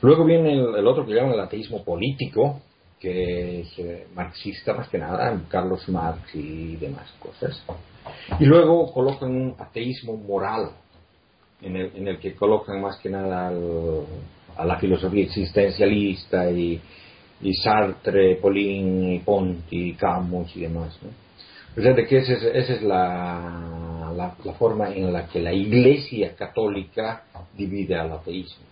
Luego 0.00 0.24
viene 0.24 0.52
el, 0.54 0.74
el 0.76 0.86
otro 0.86 1.06
que 1.06 1.14
llaman 1.14 1.34
el 1.34 1.40
ateísmo 1.40 1.84
político, 1.84 2.60
que 2.98 3.60
es 3.60 3.78
eh, 3.78 4.06
marxista 4.14 4.74
más 4.74 4.88
que 4.88 4.98
nada, 4.98 5.40
Carlos 5.48 5.88
Marx 5.88 6.34
y 6.34 6.76
demás 6.76 7.12
cosas. 7.18 7.62
Y 8.40 8.44
luego 8.44 8.92
colocan 8.92 9.30
un 9.30 9.54
ateísmo 9.58 10.16
moral, 10.16 10.70
en 11.60 11.76
el, 11.76 11.92
en 11.94 12.08
el 12.08 12.18
que 12.18 12.34
colocan 12.34 12.80
más 12.80 12.96
que 12.98 13.10
nada 13.10 13.48
al- 13.48 14.04
a 14.56 14.64
la 14.64 14.78
filosofía 14.78 15.24
existencialista 15.24 16.50
y, 16.50 16.80
y 17.42 17.54
Sartre, 17.54 18.36
Pauline, 18.36 19.16
y 19.16 19.18
Ponti, 19.18 19.94
Camus 19.94 20.54
y 20.56 20.60
demás. 20.60 20.98
¿no? 21.02 21.10
De 21.74 22.06
que 22.06 22.18
esa 22.18 22.32
es, 22.34 22.42
esa 22.42 22.72
es 22.74 22.82
la, 22.82 24.12
la, 24.14 24.52
forma 24.54 24.90
en 24.90 25.12
la 25.12 25.26
que 25.26 25.40
la 25.40 25.52
Iglesia 25.52 26.34
católica 26.36 27.24
divide 27.56 27.96
al 27.96 28.12
ateísmo. 28.12 28.64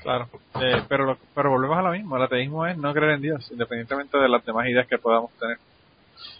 Claro, 0.00 0.28
eh, 0.62 0.82
pero, 0.88 1.18
pero 1.34 1.50
volvemos 1.50 1.76
a 1.76 1.82
lo 1.82 1.90
mismo. 1.90 2.16
El 2.16 2.22
ateísmo 2.22 2.66
es 2.66 2.78
no 2.78 2.94
creer 2.94 3.16
en 3.16 3.22
Dios, 3.22 3.50
independientemente 3.50 4.16
de 4.16 4.28
las 4.28 4.44
demás 4.44 4.68
ideas 4.68 4.86
que 4.86 4.98
podamos 4.98 5.32
tener. 5.38 5.58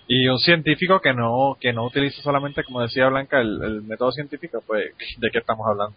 Y 0.06 0.26
un 0.28 0.38
científico 0.38 1.00
que 1.00 1.12
no 1.12 1.56
que 1.60 1.72
no 1.72 1.84
utiliza 1.84 2.22
solamente, 2.22 2.64
como 2.64 2.80
decía 2.80 3.08
Blanca, 3.08 3.40
el, 3.40 3.62
el 3.62 3.82
método 3.82 4.12
científico, 4.12 4.62
pues, 4.66 4.92
¿de 5.18 5.30
qué 5.30 5.38
estamos 5.38 5.66
hablando? 5.66 5.94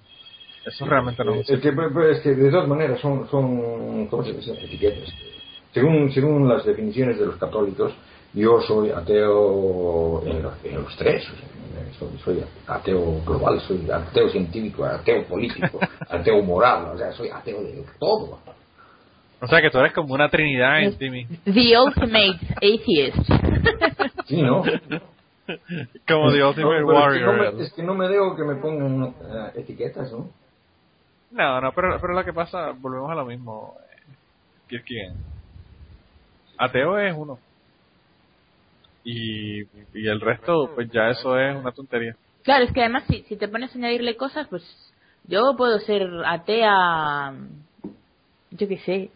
Eso 0.65 0.85
realmente 0.85 1.23
no 1.23 1.33
es 1.35 1.47
que, 1.47 1.53
es 1.55 2.19
que 2.21 2.35
de 2.35 2.51
todas 2.51 2.67
maneras 2.67 2.99
son, 2.99 3.27
son 3.29 4.07
¿cómo 4.07 4.23
se 4.23 4.33
dice? 4.33 4.53
etiquetas. 4.53 5.09
Según, 5.73 6.11
según 6.11 6.47
las 6.47 6.65
definiciones 6.65 7.17
de 7.17 7.25
los 7.25 7.37
católicos, 7.37 7.93
yo 8.33 8.61
soy 8.61 8.89
ateo 8.91 10.21
en 10.25 10.43
los, 10.43 10.53
en 10.65 10.75
los 10.75 10.95
tres. 10.97 11.23
O 11.29 11.35
sea, 11.35 11.93
soy, 11.97 12.09
soy 12.23 12.43
ateo 12.67 13.21
global, 13.25 13.59
soy 13.61 13.89
ateo 13.89 14.29
científico, 14.29 14.85
ateo 14.85 15.23
político, 15.23 15.79
ateo 16.09 16.41
moral, 16.43 16.91
o 16.93 16.97
sea, 16.97 17.11
soy 17.13 17.29
ateo 17.29 17.61
de 17.63 17.83
todo. 17.99 18.39
O 19.43 19.47
sea 19.47 19.59
que 19.61 19.71
tú 19.71 19.79
eres 19.79 19.93
como 19.93 20.13
una 20.13 20.29
trinidad 20.29 20.83
en 20.83 20.95
ti 20.97 21.09
mismo. 21.09 21.35
The 21.45 21.79
ultimate 21.79 22.39
atheist. 22.57 23.17
Sí, 24.27 24.41
¿no? 24.41 24.63
Como 26.07 26.31
The 26.31 26.39
No, 26.39 26.49
Ultimate 26.49 26.55
pero 26.55 26.77
es, 26.77 26.79
que 26.79 26.85
no 26.85 26.93
Warrior. 26.93 27.53
me, 27.55 27.63
es 27.63 27.73
que 27.73 27.83
no 27.83 27.93
me 27.95 28.07
dejo 28.07 28.35
que 28.35 28.43
me 28.43 28.55
pongan 28.55 29.03
eh, 29.23 29.51
etiquetas, 29.55 30.11
¿no? 30.13 30.29
No, 31.31 31.61
no, 31.61 31.71
pero, 31.71 31.99
pero 31.99 32.13
lo 32.13 32.25
que 32.25 32.33
pasa, 32.33 32.71
volvemos 32.71 33.09
a 33.11 33.15
lo 33.15 33.25
mismo. 33.25 33.75
eh, 33.79 34.13
que 34.67 34.81
¿Quién? 34.81 35.13
Ateo 36.57 36.97
es 36.99 37.13
uno. 37.15 37.39
Y, 39.03 39.61
y 39.61 40.07
el 40.07 40.21
resto, 40.21 40.71
pues 40.75 40.89
ya 40.91 41.09
eso 41.09 41.37
es 41.39 41.55
una 41.55 41.71
tontería. 41.71 42.15
Claro, 42.43 42.65
es 42.65 42.71
que 42.71 42.81
además 42.81 43.03
si, 43.07 43.23
si 43.23 43.35
te 43.35 43.47
pones 43.47 43.73
a 43.73 43.77
añadirle 43.77 44.15
cosas, 44.15 44.47
pues 44.47 44.63
yo 45.25 45.55
puedo 45.57 45.79
ser 45.79 46.07
atea, 46.25 47.33
yo 48.51 48.67
qué 48.67 48.77
sé, 48.79 49.11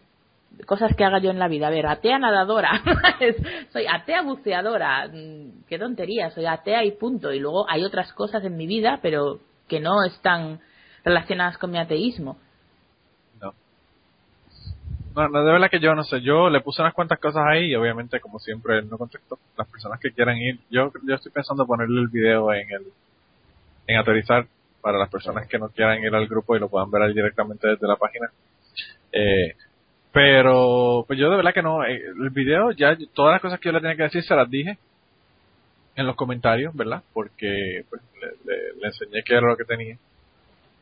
cosas 0.66 0.94
que 0.96 1.04
haga 1.04 1.20
yo 1.20 1.30
en 1.30 1.38
la 1.38 1.48
vida. 1.48 1.68
A 1.68 1.70
ver, 1.70 1.86
atea 1.86 2.18
nadadora, 2.18 2.82
soy 3.72 3.86
atea 3.86 4.22
buceadora, 4.22 5.06
mm, 5.08 5.64
qué 5.68 5.78
tontería, 5.78 6.30
soy 6.30 6.46
atea 6.46 6.84
y 6.84 6.92
punto. 6.92 7.32
Y 7.32 7.38
luego 7.38 7.68
hay 7.68 7.84
otras 7.84 8.12
cosas 8.12 8.44
en 8.44 8.56
mi 8.56 8.66
vida, 8.66 8.98
pero 9.02 9.38
que 9.68 9.80
no 9.80 10.04
están 10.04 10.60
relacionadas 11.06 11.56
con 11.56 11.70
mi 11.70 11.78
ateísmo. 11.78 12.36
No. 13.40 13.54
No, 15.14 15.44
de 15.44 15.52
verdad 15.52 15.70
que 15.70 15.78
yo 15.80 15.94
no 15.94 16.02
sé. 16.04 16.20
Yo 16.20 16.50
le 16.50 16.60
puse 16.60 16.82
unas 16.82 16.92
cuantas 16.94 17.18
cosas 17.20 17.44
ahí 17.46 17.70
y 17.70 17.74
obviamente, 17.76 18.20
como 18.20 18.38
siempre, 18.40 18.78
él 18.78 18.90
no 18.90 18.98
contestó. 18.98 19.38
Las 19.56 19.68
personas 19.68 20.00
que 20.00 20.10
quieran 20.10 20.36
ir, 20.36 20.58
yo, 20.68 20.92
yo 21.06 21.14
estoy 21.14 21.30
pensando 21.32 21.64
ponerle 21.66 22.00
el 22.00 22.08
video 22.08 22.52
en 22.52 22.68
el 22.70 22.82
en 23.86 23.96
autorizar 23.98 24.46
para 24.82 24.98
las 24.98 25.08
personas 25.08 25.46
que 25.46 25.58
no 25.60 25.68
quieran 25.68 26.02
ir 26.02 26.12
al 26.12 26.26
grupo 26.26 26.56
y 26.56 26.58
lo 26.58 26.68
puedan 26.68 26.90
ver 26.90 27.02
ahí 27.02 27.14
directamente 27.14 27.68
desde 27.68 27.86
la 27.86 27.94
página. 27.96 28.26
Eh, 29.12 29.54
pero, 30.12 31.04
pues 31.06 31.18
yo 31.20 31.30
de 31.30 31.36
verdad 31.36 31.54
que 31.54 31.62
no. 31.62 31.84
eh, 31.84 32.02
el 32.20 32.30
video, 32.30 32.72
ya 32.72 32.96
todas 33.14 33.32
las 33.34 33.40
cosas 33.42 33.60
que 33.60 33.68
yo 33.68 33.72
le 33.72 33.80
tenía 33.80 33.96
que 33.96 34.02
decir 34.04 34.24
se 34.24 34.34
las 34.34 34.50
dije 34.50 34.76
en 35.94 36.06
los 36.06 36.16
comentarios, 36.16 36.74
¿verdad? 36.74 37.02
Porque 37.12 37.84
pues, 37.88 38.02
le, 38.20 38.52
le- 38.52 38.72
le 38.80 38.86
enseñé 38.88 39.22
qué 39.24 39.34
era 39.34 39.46
lo 39.46 39.56
que 39.56 39.64
tenía 39.64 39.96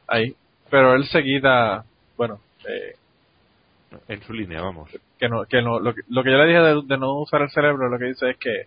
ahí. 0.08 0.34
Pero 0.70 0.94
él 0.94 1.04
seguida, 1.06 1.84
bueno, 2.16 2.40
eh, 2.68 2.94
En 4.08 4.22
su 4.22 4.32
línea, 4.32 4.60
vamos. 4.62 4.90
que 5.18 5.28
no, 5.28 5.44
que 5.44 5.62
no, 5.62 5.78
lo 5.78 5.94
que, 5.94 6.02
lo 6.08 6.22
que 6.22 6.30
yo 6.30 6.38
le 6.38 6.46
dije 6.46 6.60
de, 6.60 6.82
de 6.86 6.98
no 6.98 7.20
usar 7.20 7.42
el 7.42 7.50
cerebro, 7.50 7.88
lo 7.88 7.98
que 7.98 8.06
dice 8.06 8.30
es 8.30 8.36
que 8.38 8.66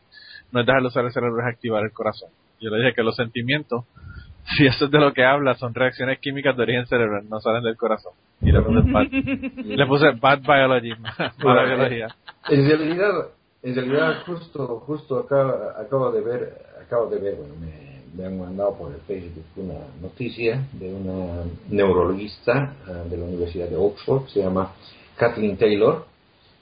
no 0.52 0.62
es 0.62 0.66
dejar 0.66 0.82
de 0.82 0.88
usar 0.88 1.06
el 1.06 1.12
cerebro, 1.12 1.42
es 1.42 1.48
activar 1.54 1.84
el 1.84 1.92
corazón. 1.92 2.30
Yo 2.60 2.70
le 2.70 2.78
dije 2.78 2.94
que 2.94 3.04
los 3.04 3.16
sentimientos, 3.16 3.86
si 4.58 4.66
eso 4.66 4.86
es 4.86 4.92
de 4.92 5.00
lo 5.00 5.14
que 5.14 5.26
habla, 5.26 5.56
son 5.56 5.74
reacciones 5.74 6.20
químicas 6.20 6.56
de 6.56 6.64
origen 6.64 6.86
cerebral, 6.88 7.28
no 7.30 7.40
salen 7.40 7.64
del 7.64 7.76
corazón. 7.78 8.14
Y 8.42 8.52
le 8.52 8.62
puse 8.62 8.92
bad, 8.92 9.08
le 9.66 9.86
puse 9.86 10.12
bad 10.12 10.40
biology, 10.40 10.94
mala 11.44 11.64
biología. 11.66 12.08
En 12.50 12.68
realidad, 12.68 13.28
en 13.64 13.76
realidad 13.76 14.24
justo, 14.26 14.80
justo 14.86 15.20
acabo, 15.20 15.54
acabo 15.78 16.12
de 16.12 16.22
ver, 16.22 16.66
acabo 16.82 17.10
de 17.10 17.20
ver, 17.20 17.36
bueno, 17.36 17.56
me, 17.60 17.87
me 18.18 18.26
han 18.26 18.40
mandado 18.40 18.76
por 18.76 18.92
el 18.92 19.00
Facebook 19.02 19.46
una 19.58 19.80
noticia 20.02 20.66
de 20.74 20.92
una 20.92 21.44
neurologista 21.70 22.76
eh, 22.88 23.10
de 23.10 23.18
la 23.18 23.26
Universidad 23.26 23.70
de 23.70 23.76
Oxford, 23.76 24.28
se 24.28 24.42
llama 24.42 24.74
Kathleen 25.16 25.56
Taylor, 25.58 26.06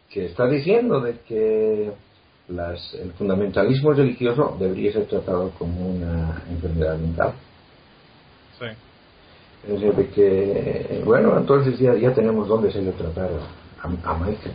que 0.09 0.25
está 0.25 0.47
diciendo 0.47 0.99
de 0.99 1.19
que 1.27 1.91
las, 2.49 2.93
el 2.95 3.11
fundamentalismo 3.13 3.93
religioso 3.93 4.57
debería 4.59 4.91
ser 4.91 5.05
tratado 5.05 5.51
como 5.57 5.87
una 5.89 6.43
enfermedad 6.49 6.97
mental. 6.97 7.33
Sí. 8.59 8.65
Es 9.67 9.81
decir, 9.81 10.09
que, 10.11 11.01
bueno, 11.05 11.37
entonces 11.37 11.79
ya, 11.79 11.95
ya 11.95 12.13
tenemos 12.13 12.47
dónde 12.47 12.71
se 12.71 12.81
le 12.81 12.91
tratar 12.91 13.31
a, 13.81 13.83
a 13.83 14.17
Michael. 14.17 14.53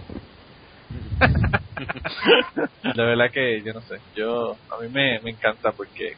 De 2.94 3.02
verdad 3.02 3.30
que 3.32 3.62
yo 3.62 3.72
no 3.72 3.80
sé, 3.82 3.96
yo 4.14 4.56
a 4.70 4.82
mí 4.82 4.88
me, 4.92 5.20
me 5.20 5.30
encanta 5.30 5.72
porque 5.72 6.14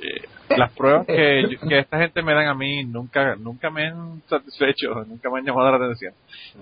eh, 0.00 0.24
las 0.56 0.70
pruebas 0.72 1.06
que, 1.06 1.58
que 1.68 1.78
esta 1.78 1.98
gente 1.98 2.22
me 2.22 2.34
dan 2.34 2.46
a 2.48 2.54
mí 2.54 2.84
nunca 2.84 3.34
nunca 3.36 3.70
me 3.70 3.86
han 3.88 4.22
satisfecho, 4.28 4.94
nunca 5.06 5.30
me 5.30 5.38
han 5.38 5.44
llamado 5.46 5.70
la 5.70 5.76
atención. 5.84 6.12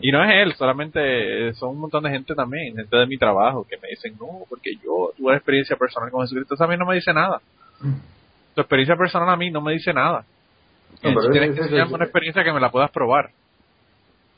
Y 0.01 0.11
no 0.12 0.23
es 0.25 0.31
él, 0.37 0.55
solamente 0.55 1.49
eh, 1.49 1.55
son 1.55 1.71
un 1.71 1.81
montón 1.81 2.05
de 2.05 2.11
gente 2.11 2.35
también, 2.35 2.77
gente 2.77 2.97
de 2.97 3.07
mi 3.07 3.19
trabajo 3.19 3.67
que 3.69 3.77
me 3.79 3.89
dicen, 3.89 4.15
no, 4.21 4.45
porque 4.49 4.77
yo 4.77 5.12
tuve 5.17 5.35
experiencia 5.35 5.77
personal 5.77 6.11
con 6.11 6.23
Jesucristo, 6.23 6.55
eso 6.55 6.65
a 6.65 6.69
mí 6.69 6.77
no 6.77 6.87
me 6.87 6.95
dice 6.95 7.12
nada. 7.12 7.41
Tu 8.55 8.61
experiencia 8.61 8.97
personal 8.97 9.29
a 9.31 9.37
mí 9.37 9.51
no 9.51 9.61
me 9.61 9.73
dice 9.73 9.93
nada. 9.93 10.25
No, 11.03 11.15
pero 11.15 11.31
Tienes 11.33 11.51
es- 11.51 11.55
que 11.57 11.61
es- 11.61 11.67
enseñarme 11.67 11.91
es- 11.91 11.95
una 11.97 12.05
experiencia 12.05 12.45
que 12.45 12.53
me 12.53 12.61
la 12.61 12.71
puedas 12.71 12.91
probar. 12.91 13.31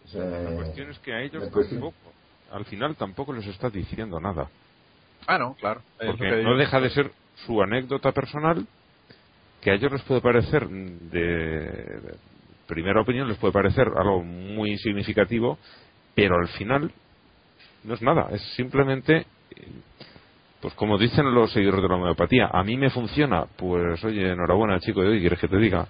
O 0.04 0.08
sea, 0.08 0.24
La 0.24 0.50
cuestión 0.54 0.90
es 0.90 0.98
que 1.00 1.12
a 1.12 1.20
ellos 1.22 1.50
tampoco, 1.50 1.94
al 2.52 2.64
final 2.66 2.94
tampoco 2.96 3.32
les 3.32 3.46
está 3.46 3.68
diciendo 3.70 4.20
nada. 4.20 4.48
Ah, 5.26 5.38
no, 5.38 5.54
claro. 5.54 5.80
Porque 6.04 6.28
que 6.28 6.42
no 6.42 6.56
deja 6.56 6.80
de 6.80 6.90
ser 6.90 7.10
su 7.46 7.60
anécdota 7.62 8.12
personal 8.12 8.66
que 9.64 9.70
a 9.70 9.74
ellos 9.74 9.90
les 9.92 10.02
puede 10.02 10.20
parecer 10.20 10.68
de, 10.68 11.20
de 11.20 12.14
primera 12.68 13.00
opinión 13.00 13.26
les 13.28 13.38
puede 13.38 13.52
parecer 13.52 13.88
algo 13.96 14.22
muy 14.22 14.76
significativo 14.78 15.58
pero 16.14 16.36
al 16.36 16.48
final 16.48 16.92
no 17.82 17.94
es 17.94 18.02
nada. 18.02 18.28
Es 18.30 18.40
simplemente 18.56 19.16
eh, 19.56 19.66
pues 20.60 20.72
como 20.74 20.96
dicen 20.98 21.34
los 21.34 21.52
seguidores 21.52 21.82
de 21.82 21.88
la 21.88 21.96
homeopatía 21.96 22.48
a 22.52 22.62
mí 22.62 22.76
me 22.76 22.90
funciona 22.90 23.44
pues 23.56 24.02
oye 24.04 24.30
enhorabuena 24.32 24.78
chico 24.80 25.02
y 25.02 25.08
oye 25.08 25.20
quieres 25.20 25.38
que 25.40 25.48
te 25.48 25.58
diga 25.58 25.86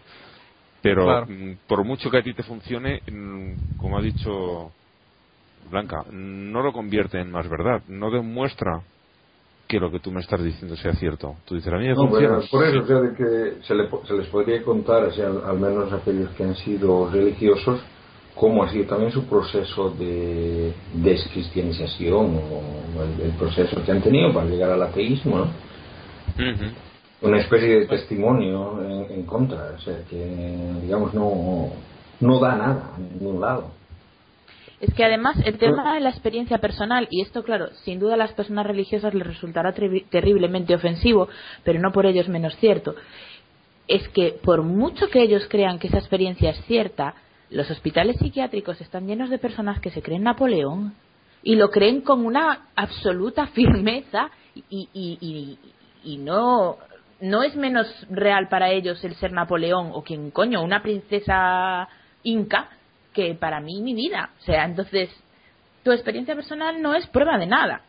pero 0.83 1.05
Claro. 1.05 1.27
mm, 1.29 1.53
por 1.67 1.85
mucho 1.85 2.11
que 2.11 2.19
a 2.19 2.23
ti 2.23 2.33
te 2.35 2.43
funcione 2.45 3.03
mm, 3.11 3.77
como 3.77 3.99
ha 3.99 4.03
dicho 4.03 4.73
Blanca 5.71 6.05
no 6.11 6.63
lo 6.63 6.73
convierte 6.73 7.21
en 7.21 7.31
más 7.31 7.49
verdad 7.49 7.83
no 7.89 8.11
demuestra 8.11 8.83
que 9.67 9.81
lo 9.81 9.91
que 9.91 9.99
tú 10.01 10.11
me 10.11 10.21
estás 10.21 10.43
diciendo 10.43 10.77
sea 10.77 10.95
cierto. 10.95 11.37
Tú 11.47 11.55
dices, 11.57 11.73
a 11.73 11.77
mí 11.77 11.87
me 11.87 11.95
No, 11.95 12.09
funciona. 12.09 12.37
pero 12.39 12.49
por 12.51 12.65
eso, 12.65 12.81
o 12.83 12.87
sea, 12.87 13.01
de 13.01 13.15
que 13.17 13.63
se, 13.67 13.75
le 13.75 13.85
po- 13.85 14.05
se 14.07 14.15
les 14.15 14.27
podría 14.29 14.63
contar, 14.63 15.05
o 15.05 15.13
sea, 15.13 15.27
al, 15.29 15.43
al 15.45 15.59
menos 15.59 15.93
a 15.93 15.97
aquellos 15.97 16.31
que 16.33 16.45
han 16.45 16.55
sido 16.57 17.09
religiosos, 17.11 17.81
cómo 18.35 18.63
ha 18.65 18.71
sido 18.71 18.87
también 18.87 19.11
su 19.13 19.25
proceso 19.27 19.91
de 19.91 20.75
descristianización 20.95 22.37
o 22.37 23.03
el, 23.03 23.21
el 23.31 23.33
proceso 23.39 23.83
que 23.85 23.93
han 23.93 24.03
tenido 24.03 24.33
para 24.33 24.47
llegar 24.47 24.71
al 24.71 24.83
ateísmo, 24.83 25.39
¿no? 25.39 25.45
Ujú. 26.37 26.65
Una 27.23 27.39
especie 27.39 27.81
de 27.81 27.87
testimonio 27.87 28.83
en, 28.85 29.11
en 29.13 29.23
contra, 29.25 29.73
o 29.77 29.81
sea, 29.81 29.97
que, 30.11 30.17
digamos, 30.83 31.15
no, 31.15 31.71
no 32.21 32.39
da 32.41 32.57
nada 32.57 32.93
a 32.95 32.99
ningún 32.99 33.41
lado. 33.41 33.71
Es 34.85 34.93
que 34.93 35.03
además 35.03 35.39
el 35.47 35.57
tema 35.57 35.95
de 35.95 36.01
la 36.01 36.11
experiencia 36.11 36.59
personal, 36.59 37.09
y 37.11 37.23
esto 37.23 37.43
claro, 37.43 37.69
sin 37.85 37.99
duda 37.99 38.15
a 38.15 38.19
las 38.19 38.35
personas 38.35 38.67
religiosas 38.67 39.15
les 39.15 39.27
resultará 39.27 39.73
terriblemente 39.73 40.75
ofensivo, 40.75 41.27
pero 41.63 41.81
no 41.81 41.91
por 41.91 42.05
ello 42.05 42.21
es 42.21 42.29
menos 42.29 42.55
cierto, 42.57 42.95
es 43.89 44.07
que 44.11 44.39
por 44.45 44.63
mucho 44.63 45.09
que 45.09 45.23
ellos 45.23 45.47
crean 45.49 45.79
que 45.79 45.87
esa 45.87 45.97
experiencia 45.97 46.51
es 46.51 46.63
cierta, 46.67 47.15
los 47.49 47.71
hospitales 47.71 48.19
psiquiátricos 48.19 48.79
están 48.83 49.07
llenos 49.07 49.31
de 49.31 49.39
personas 49.39 49.81
que 49.81 49.89
se 49.89 50.03
creen 50.03 50.25
Napoleón 50.25 50.93
y 51.43 51.57
lo 51.57 51.71
creen 51.71 52.03
con 52.03 52.27
una 52.27 52.67
absoluta 52.77 53.47
firmeza 53.55 54.29
y, 54.55 54.91
y, 54.93 55.19
y, 55.19 55.59
y 56.05 56.19
no, 56.19 56.77
no 57.23 57.43
es 57.43 57.57
menos 57.57 57.87
real 58.11 58.49
para 58.51 58.71
ellos 58.71 59.03
el 59.03 59.15
ser 59.15 59.33
Napoleón 59.33 59.93
o 59.95 60.03
quien 60.03 60.31
coño, 60.31 60.63
una 60.63 60.83
princesa 60.83 61.89
inca 62.23 62.69
que 63.15 63.35
para 63.35 63.61
mí 63.61 63.81
mi 63.81 63.95
vida. 63.95 64.31
O 64.41 64.43
sea, 64.43 64.65
entonces 64.65 65.09
tu 65.83 65.93
experiencia 65.93 66.35
personal 66.35 66.83
no 66.83 66.95
es 66.95 67.07
prueba 67.07 67.39
de 67.39 67.47
nada. 67.47 67.83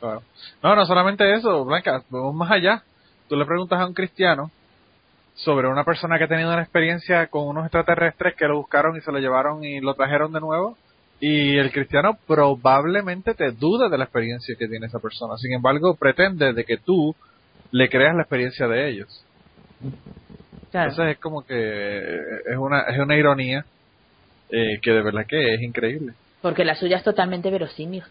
Claro. 0.00 0.22
No, 0.62 0.74
no 0.74 0.84
solamente 0.84 1.32
eso, 1.32 1.64
Blanca, 1.64 2.02
vamos 2.10 2.34
más 2.34 2.50
allá. 2.50 2.82
Tú 3.28 3.36
le 3.36 3.46
preguntas 3.46 3.80
a 3.80 3.86
un 3.86 3.94
cristiano 3.94 4.50
sobre 5.34 5.68
una 5.68 5.84
persona 5.84 6.18
que 6.18 6.24
ha 6.24 6.28
tenido 6.28 6.52
una 6.52 6.62
experiencia 6.62 7.28
con 7.28 7.46
unos 7.46 7.64
extraterrestres 7.64 8.34
que 8.34 8.46
lo 8.46 8.56
buscaron 8.56 8.96
y 8.96 9.00
se 9.00 9.12
lo 9.12 9.18
llevaron 9.18 9.64
y 9.64 9.80
lo 9.80 9.94
trajeron 9.94 10.32
de 10.32 10.40
nuevo. 10.40 10.76
Y 11.20 11.56
el 11.56 11.70
cristiano 11.70 12.18
probablemente 12.26 13.34
te 13.34 13.52
duda 13.52 13.88
de 13.88 13.96
la 13.96 14.04
experiencia 14.04 14.56
que 14.58 14.66
tiene 14.66 14.86
esa 14.86 14.98
persona. 14.98 15.36
Sin 15.36 15.52
embargo, 15.52 15.94
pretende 15.94 16.52
de 16.52 16.64
que 16.64 16.78
tú 16.78 17.14
le 17.70 17.88
creas 17.88 18.16
la 18.16 18.22
experiencia 18.22 18.66
de 18.66 18.88
ellos. 18.88 19.24
Claro. 20.72 20.90
Entonces 20.90 21.14
es 21.14 21.20
como 21.20 21.42
que 21.42 22.16
es 22.16 22.56
una, 22.58 22.80
es 22.82 22.98
una 22.98 23.16
ironía 23.16 23.64
eh, 24.52 24.78
que 24.80 24.90
de 24.92 25.02
verdad 25.02 25.26
que 25.26 25.54
es 25.54 25.62
increíble. 25.62 26.12
Porque 26.40 26.64
la 26.64 26.74
suya 26.76 26.98
es 26.98 27.04
totalmente 27.04 27.50
verosímil. 27.50 28.04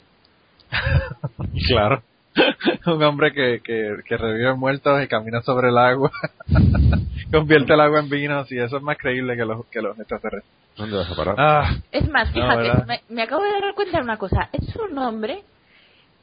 Claro. 1.68 2.02
Un 2.86 3.04
hombre 3.04 3.34
que, 3.34 3.60
que, 3.64 3.98
que 4.06 4.18
revive 4.18 4.54
muertos 4.56 5.04
y 5.04 5.08
camina 5.08 5.42
sobre 5.42 5.70
el 5.70 5.78
agua. 5.78 6.12
convierte 7.32 7.74
el 7.74 7.82
agua 7.82 8.00
en 8.00 8.10
vino, 8.10 8.44
sí, 8.46 8.58
eso 8.58 8.78
es 8.78 8.84
más 8.84 8.98
creíble 8.98 9.36
que 9.36 9.46
los, 9.46 9.66
que 9.68 9.82
los 9.82 9.98
extraterrestres. 10.00 10.52
¿Dónde 10.78 10.98
vas 10.98 11.12
a 11.12 11.16
parar? 11.16 11.36
Ah, 11.38 11.76
Es 11.92 12.10
más, 12.10 12.28
No, 12.30 12.34
fíjate, 12.34 12.62
¿verdad? 12.62 12.88
me, 12.88 13.02
me 13.10 13.22
acabo 13.24 13.44
de 13.44 13.52
dar 13.52 13.74
cuenta 13.76 13.98
de 13.98 14.04
una 14.04 14.18
cosa. 14.18 14.50
Es 14.54 14.74
un 14.78 14.98
hombre 14.98 15.44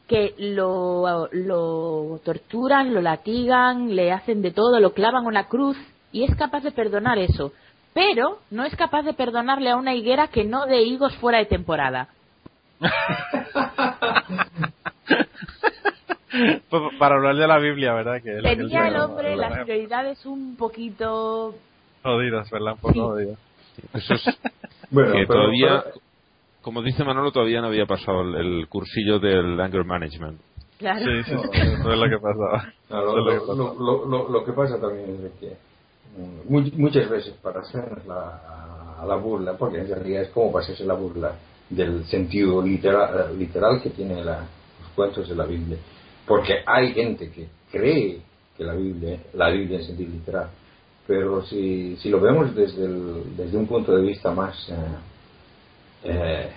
que 0.07 0.35
lo, 0.39 1.29
lo 1.33 2.21
torturan, 2.25 2.95
lo 2.95 3.03
latigan, 3.03 3.95
le 3.95 4.11
hacen 4.11 4.41
de 4.41 4.51
todo, 4.53 4.81
lo 4.81 4.95
clavan 4.95 5.25
a 5.25 5.29
una 5.29 5.45
cruz 5.49 5.77
y 6.13 6.25
es 6.25 6.35
capaz 6.37 6.63
de 6.63 6.73
perdonar 6.73 7.19
eso. 7.19 7.53
Pero 7.95 8.39
no 8.51 8.65
es 8.65 8.75
capaz 8.77 9.03
de 9.03 9.15
perdonarle 9.15 9.71
a 9.71 9.77
una 9.77 9.95
higuera 9.95 10.29
que 10.29 10.45
no 10.45 10.67
de 10.67 10.83
higos 10.83 11.17
fuera 11.17 11.39
de 11.39 11.47
temporada. 11.47 12.09
Pues, 16.71 16.83
para 16.99 17.17
hablar 17.17 17.37
de 17.37 17.47
la 17.49 17.59
Biblia, 17.59 17.95
¿verdad? 17.95 18.23
Que 18.23 18.37
es 18.37 18.43
lo 18.43 18.49
que 18.51 18.57
Tenía 18.57 18.89
el 18.89 18.97
hombre 18.97 19.31
¿verdad? 19.35 19.51
las 19.51 19.65
prioridades 19.65 20.27
un 20.27 20.57
poquito... 20.57 21.55
Jodidas, 22.03 22.51
¿verdad? 22.51 22.73
Un 22.75 22.79
poco 22.81 22.93
Sí. 22.95 23.01
jodidas. 23.01 23.39
Eso 23.95 24.15
es 24.15 24.25
Bueno, 24.91 25.13
que 25.13 25.25
pero- 25.27 25.41
todavía, 25.41 25.83
pero- 25.85 25.97
como 26.61 26.83
dice 26.83 27.03
Manolo, 27.03 27.33
todavía 27.33 27.61
no 27.63 27.69
había 27.69 27.87
pasado 27.87 28.21
el, 28.21 28.35
el 28.35 28.69
cursillo 28.69 29.19
del 29.19 29.59
anger 29.59 29.85
management. 29.85 30.39
Claro. 30.79 31.01
Sí, 31.01 31.23
sí, 31.25 31.31
sí, 31.35 31.49
eso 31.61 31.93
es 31.93 31.99
lo 31.99 32.09
que 32.09 32.19
pasaba. 32.19 32.73
No, 32.91 33.03
lo, 33.03 33.09
es 33.11 33.17
lo 33.17 33.25
que 33.25 33.35
lo- 33.35 33.41
pasaba. 33.47 33.75
lo- 33.79 34.07
lo- 34.07 34.29
lo 34.29 34.45
que 34.45 34.53
pasa 34.53 34.79
también 34.81 35.27
es 35.27 35.33
que 35.41 35.57
mm, 36.17 36.53
mu- 36.53 36.71
muchas 36.77 37.09
veces 37.09 37.35
para 37.43 37.61
hacer 37.61 38.05
la, 38.07 39.05
la 39.07 39.17
burla, 39.17 39.57
porque 39.57 39.79
en 39.79 39.89
realidad 39.89 40.23
es 40.23 40.29
como 40.31 40.53
para 40.53 40.65
hacerse 40.65 40.85
la 40.85 40.95
burla 40.95 41.33
del 41.71 42.05
sentido 42.07 42.63
literal, 42.63 43.39
literal 43.39 43.81
que 43.83 43.91
tiene 43.91 44.25
la- 44.25 44.47
los 44.81 44.91
cuentos 44.95 45.29
de 45.29 45.35
la 45.35 45.45
Biblia. 45.45 45.79
Porque 46.27 46.63
hay 46.67 46.93
gente 46.93 47.31
que 47.31 47.49
cree 47.71 48.21
que 48.57 48.65
la 48.65 48.75
Biblia, 48.75 49.19
la 49.35 49.51
Biblia 49.51 49.79
en 49.79 49.85
sentido 49.87 50.11
literal. 50.13 50.51
Pero 51.07 51.43
si, 51.47 51.97
si 51.97 52.11
lo 52.11 52.21
vemos 52.21 52.55
desde, 52.55 52.87
desde 53.37 53.57
un 53.57 53.67
punto 53.67 53.97
de 53.97 54.03
vista 54.03 54.31
más 54.33 54.55
eh, 54.69 54.75
eh, 56.05 56.51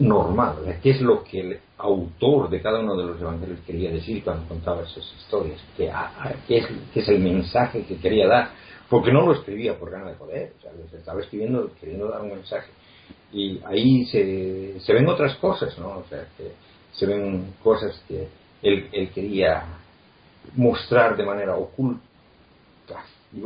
normal, 0.00 0.56
¿eh? 0.66 0.78
qué 0.82 0.90
es 0.90 1.00
lo 1.00 1.22
que 1.24 1.40
el 1.40 1.58
autor 1.78 2.50
de 2.50 2.60
cada 2.60 2.80
uno 2.80 2.96
de 2.96 3.04
los 3.06 3.20
evangelios 3.20 3.60
quería 3.66 3.90
decir 3.90 4.22
cuando 4.22 4.46
contaba 4.48 4.82
esas 4.82 5.04
historias, 5.18 5.60
qué, 5.76 5.88
es, 6.58 6.66
qué 6.92 7.00
es 7.00 7.08
el 7.08 7.20
mensaje 7.20 7.82
que 7.84 7.96
quería 7.96 8.26
dar, 8.28 8.50
porque 8.94 9.10
no 9.10 9.22
lo 9.22 9.32
escribía 9.32 9.76
por 9.76 9.90
ganas 9.90 10.10
de 10.10 10.14
poder, 10.14 10.52
o 10.56 10.62
sea, 10.62 10.70
estaba 10.96 11.20
escribiendo 11.20 11.68
queriendo 11.80 12.08
dar 12.10 12.22
un 12.22 12.28
mensaje. 12.28 12.70
Y 13.32 13.60
ahí 13.64 14.04
se, 14.04 14.78
se 14.78 14.92
ven 14.92 15.08
otras 15.08 15.34
cosas, 15.38 15.76
¿no? 15.80 15.98
O 15.98 16.04
sea, 16.08 16.28
que 16.38 16.52
se 16.92 17.04
ven 17.04 17.54
cosas 17.60 18.00
que 18.06 18.28
él, 18.62 18.88
él 18.92 19.10
quería 19.10 19.64
mostrar 20.54 21.16
de 21.16 21.26
manera 21.26 21.56
oculta. 21.56 23.04
Y 23.32 23.40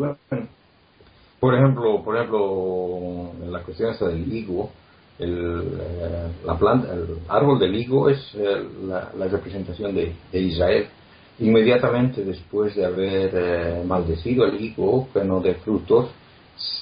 por 1.40 1.54
ejemplo, 1.54 2.04
por 2.04 2.16
ejemplo, 2.18 3.32
la 3.48 3.62
cuestión 3.62 3.96
del 3.98 4.30
higo, 4.30 4.70
el, 5.18 5.78
eh, 5.80 6.28
la 6.44 6.58
planta, 6.58 6.92
el 6.92 7.20
árbol 7.26 7.58
del 7.58 7.74
higo 7.74 8.10
es 8.10 8.18
eh, 8.34 8.66
la, 8.84 9.12
la 9.16 9.28
representación 9.28 9.94
de, 9.94 10.12
de 10.30 10.40
Israel. 10.40 10.88
Inmediatamente 11.40 12.24
después 12.24 12.74
de 12.74 12.84
haber 12.84 13.30
eh, 13.34 13.82
maldecido 13.86 14.44
el 14.46 14.60
higo, 14.60 15.08
que 15.12 15.22
no 15.24 15.40
de 15.40 15.54
frutos, 15.54 16.10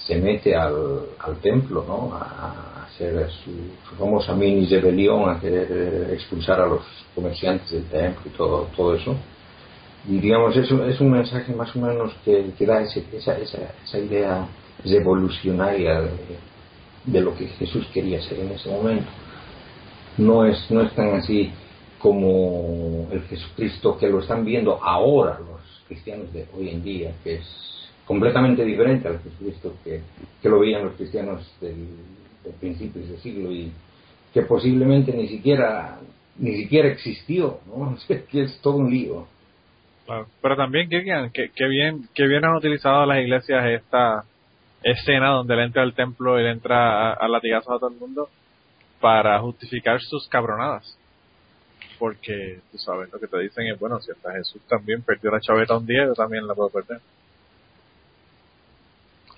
se 0.07 0.17
mete 0.17 0.55
al, 0.57 0.75
al 1.19 1.37
templo, 1.43 1.85
¿no? 1.87 2.15
A, 2.15 2.87
hacer 2.87 3.29
su, 3.45 3.51
famosa 3.99 4.35
mini 4.35 4.67
rebelión, 4.67 5.29
a 5.29 5.39
querer 5.39 5.69
eh, 5.71 6.15
expulsar 6.15 6.61
a 6.61 6.67
los 6.67 6.81
comerciantes 7.15 7.71
del 7.71 7.85
templo 7.85 8.23
y 8.25 8.31
todo, 8.31 8.69
todo 8.75 8.95
eso. 8.95 9.15
Y 10.09 10.19
digamos, 10.19 10.57
es 10.57 10.71
es 10.71 11.01
un 11.01 11.11
mensaje 11.11 11.53
más 11.53 11.75
o 11.77 11.81
menos 11.81 12.15
que, 12.25 12.53
da 12.65 12.81
ese- 12.81 13.05
esa, 13.13 13.37
esa, 13.39 13.59
esa 13.85 13.99
idea 13.99 14.47
revolucionaria 14.85 16.01
de, 17.05 17.21
lo 17.21 17.35
que 17.37 17.47
Jesús 17.49 17.87
quería 17.93 18.23
ser 18.23 18.41
en 18.41 18.53
ese 18.53 18.71
momento. 18.71 19.09
No 20.17 20.47
es, 20.47 20.71
no 20.71 20.81
es 20.83 20.93
tan 20.95 21.15
así 21.17 21.53
como 22.07 23.09
el 23.11 23.21
Jesucristo 23.23 23.99
que 23.99 24.09
lo 24.09 24.21
están 24.21 24.45
viendo 24.45 24.81
ahora 24.81 25.41
los 25.41 25.83
cristianos 25.89 26.33
de 26.33 26.47
hoy 26.57 26.69
en 26.69 26.85
día, 26.85 27.13
que 27.25 27.35
es 27.35 27.91
completamente 28.05 28.65
diferente 28.65 29.09
al 29.09 29.19
Jesucristo 29.19 29.75
que, 29.83 30.03
que 30.41 30.49
lo 30.49 30.61
veían 30.61 30.85
los 30.85 30.95
cristianos 30.95 31.53
del, 31.61 31.89
de 32.45 32.51
principios 32.61 33.09
del 33.09 33.19
siglo 33.19 33.51
y 33.51 33.73
que 34.33 34.43
posiblemente 34.43 35.13
ni 35.17 35.27
siquiera 35.27 35.99
ni 36.39 36.55
siquiera 36.55 36.87
existió, 36.91 37.59
¿no? 37.67 37.97
Es 38.33 38.61
todo 38.61 38.77
un 38.77 38.89
lío. 38.89 39.27
Pero 40.41 40.57
también, 40.57 40.89
Kirkian, 40.89 41.31
que, 41.31 41.49
que 41.49 41.67
bien, 41.67 42.09
que 42.15 42.29
bien 42.29 42.45
han 42.45 42.55
utilizado 42.55 43.05
las 43.05 43.19
iglesias 43.19 43.65
esta 43.67 44.23
escena 44.85 45.31
donde 45.31 45.55
él 45.55 45.61
entra 45.61 45.83
al 45.83 45.95
templo 45.95 46.39
y 46.39 46.45
él 46.45 46.51
entra 46.51 47.11
a, 47.11 47.15
a 47.15 47.27
latigazos 47.27 47.75
a 47.75 47.81
todo 47.81 47.91
el 47.91 47.97
mundo 47.97 48.29
para 49.01 49.41
justificar 49.41 50.01
sus 50.01 50.29
cabronadas. 50.29 50.97
Porque, 51.99 52.61
tú 52.73 52.79
sabes, 52.79 53.11
lo 53.13 53.19
que 53.19 53.27
te 53.27 53.39
dicen 53.39 53.67
es, 53.69 53.79
bueno, 53.79 54.01
si 54.01 54.11
hasta 54.11 54.33
Jesús 54.33 54.61
también 54.69 55.03
perdió 55.03 55.31
la 55.31 55.41
chaveta 55.41 55.77
un 55.77 55.87
día, 55.87 56.05
yo 56.07 56.15
también 56.15 56.47
la 56.47 56.55
puedo 56.55 56.69
perder. 56.71 57.01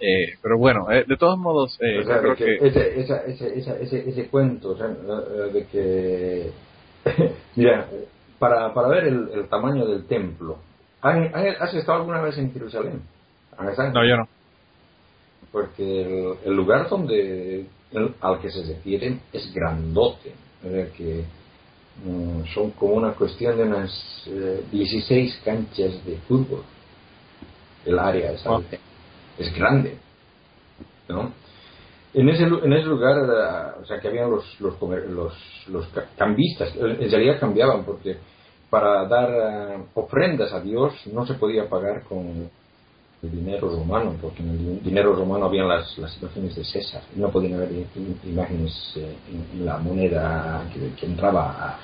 Eh, 0.00 0.34
pero 0.42 0.56
bueno, 0.58 0.90
eh, 0.92 1.04
de 1.06 1.16
todos 1.16 1.38
modos, 1.38 1.76
eh, 1.80 1.98
O 2.00 2.04
sea, 2.04 2.16
yo 2.16 2.20
creo 2.22 2.36
que 2.36 2.44
que... 2.58 2.66
ese, 2.68 3.00
esa- 3.00 3.24
ese, 3.26 3.58
esa- 3.58 3.78
ese, 3.78 4.08
ese 4.08 4.28
cuento, 4.28 4.70
o 4.70 4.76
sea, 4.76 4.86
eh, 4.86 5.52
de 5.52 5.66
que, 5.66 6.50
mira, 7.56 7.88
para, 8.38 8.72
para 8.72 8.88
ver 8.88 9.04
el, 9.08 9.28
el 9.34 9.48
tamaño 9.48 9.86
del 9.86 10.06
templo, 10.06 10.58
¿han- 11.00 11.34
han- 11.34 11.56
¿has 11.60 11.74
estado 11.74 11.98
alguna 11.98 12.20
vez 12.22 12.38
en 12.38 12.52
Jerusalén? 12.52 13.02
No, 13.92 14.06
yo 14.08 14.16
no. 14.18 14.28
Porque 15.50 16.02
el, 16.02 16.34
el 16.44 16.54
lugar 16.54 16.88
donde 16.88 17.66
el- 17.92 18.14
al 18.20 18.40
que 18.40 18.50
se 18.50 18.62
refieren 18.72 19.20
es 19.32 19.52
grandote, 19.52 20.32
o 20.64 20.70
sea 20.70 20.86
que 20.92 21.24
son 22.54 22.70
como 22.72 22.94
una 22.94 23.12
cuestión 23.12 23.56
de 23.56 23.62
unas 23.64 24.24
eh, 24.28 24.64
16 24.70 25.40
canchas 25.44 26.04
de 26.04 26.16
fútbol, 26.28 26.62
el 27.84 27.98
área 27.98 28.32
Wow. 28.44 28.62
de- 28.62 28.80
es 29.38 29.54
grande, 29.56 29.98
¿no? 31.08 31.32
En 32.14 32.28
ese, 32.28 32.44
en 32.44 32.72
ese 32.72 32.86
lugar, 32.86 33.16
eh, 33.18 33.80
o 33.82 33.84
sea, 33.86 34.00
que 34.00 34.08
habían 34.08 34.30
los, 34.30 34.60
los, 34.60 34.74
los, 34.80 35.32
los 35.68 35.86
ca- 35.88 36.06
cambistas, 36.16 36.74
en 36.76 37.02
en 37.02 37.10
realidad 37.10 37.38
cambiaban 37.38 37.84
porque 37.84 38.16
para 38.70 39.06
dar 39.06 39.30
eh, 39.30 39.84
ofrendas 39.94 40.52
a 40.52 40.60
Dios 40.60 40.92
no 41.12 41.26
se 41.26 41.34
podía 41.34 41.68
pagar 41.68 42.02
con 42.04 42.50
el 43.22 43.30
dinero 43.30 43.68
romano, 43.68 44.14
porque 44.20 44.42
en 44.42 44.50
el 44.50 44.58
di- 44.58 44.80
dinero 44.90 45.12
romano 45.14 45.46
habían 45.46 45.68
las, 45.68 45.96
las 45.98 46.16
imágenes 46.22 46.54
de 46.54 46.64
César, 46.64 47.02
no 47.16 47.30
podían 47.30 47.54
haber 47.54 47.70
imágenes 48.24 48.92
eh, 48.96 49.16
en, 49.54 49.66
la 49.66 49.78
moneda 49.78 50.64
que, 50.72 50.94
que 50.94 51.06
entraba 51.06 51.78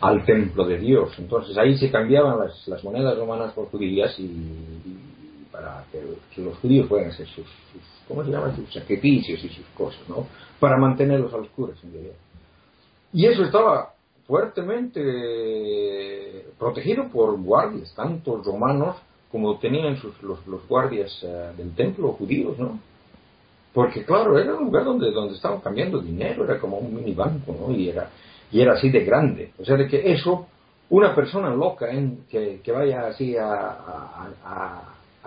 al 0.00 0.24
templo 0.24 0.64
de 0.64 0.78
Dios. 0.78 1.12
Entonces 1.18 1.56
ahí 1.58 1.76
se 1.76 1.90
cambiaban 1.90 2.38
las, 2.38 2.68
las 2.68 2.84
monedas 2.84 3.18
romanas 3.18 3.52
por 3.52 3.68
judías 3.70 4.14
y, 4.18 4.30
para 5.50 5.84
que, 5.90 6.40
los 6.40 6.56
judíos 6.58 6.86
puedan 6.86 7.08
hacer 7.10 7.26
sus, 7.28 7.46
sus, 7.46 7.82
¿cómo 8.06 8.24
se 8.24 8.30
llama? 8.30 8.54
sus 8.54 8.72
sacrificios 8.72 9.42
y 9.42 9.48
sus 9.48 9.66
cosas, 9.76 10.00
¿no? 10.08 10.26
Para 10.60 10.76
mantenerlos 10.76 11.32
a 11.34 11.38
los 11.38 11.48
curas 11.48 11.82
en 11.82 11.92
realidad. 11.92 12.14
Y 13.12 13.26
eso 13.26 13.42
estaba 13.42 13.94
fuertemente 14.26 15.00
eh, 15.02 16.46
protegido 16.58 17.08
por 17.08 17.40
guardias, 17.40 17.92
tanto 17.94 18.42
romanos 18.42 18.96
como 19.36 19.58
tenían 19.58 19.98
sus, 19.98 20.14
los, 20.22 20.38
guardias 20.66 21.12
eh, 21.22 21.50
del 21.58 21.74
templo 21.74 22.12
judíos, 22.12 22.58
¿no? 22.58 22.80
Porque 23.74 24.02
claro, 24.02 24.38
era 24.38 24.54
un 24.54 24.64
lugar 24.64 24.84
donde, 24.86 25.10
donde 25.10 25.34
estaban 25.34 25.60
cambiando 25.60 25.98
dinero, 25.98 26.42
era 26.44 26.58
como 26.58 26.78
un 26.78 26.94
mini 26.94 27.12
banco, 27.12 27.54
¿no? 27.60 27.70
Y 27.70 27.90
era, 27.90 28.08
y 28.50 28.62
era 28.62 28.72
así 28.72 28.88
de 28.88 29.04
grande. 29.04 29.50
O 29.60 29.64
sea, 29.66 29.76
de 29.76 29.88
que 29.88 30.10
eso, 30.10 30.46
una 30.88 31.14
persona 31.14 31.50
loca 31.50 31.92
en, 31.92 32.20
que, 32.30 32.62
que 32.64 32.72
vaya 32.72 33.08
así 33.08 33.36
a, 33.36 33.46
a, 34.42 34.82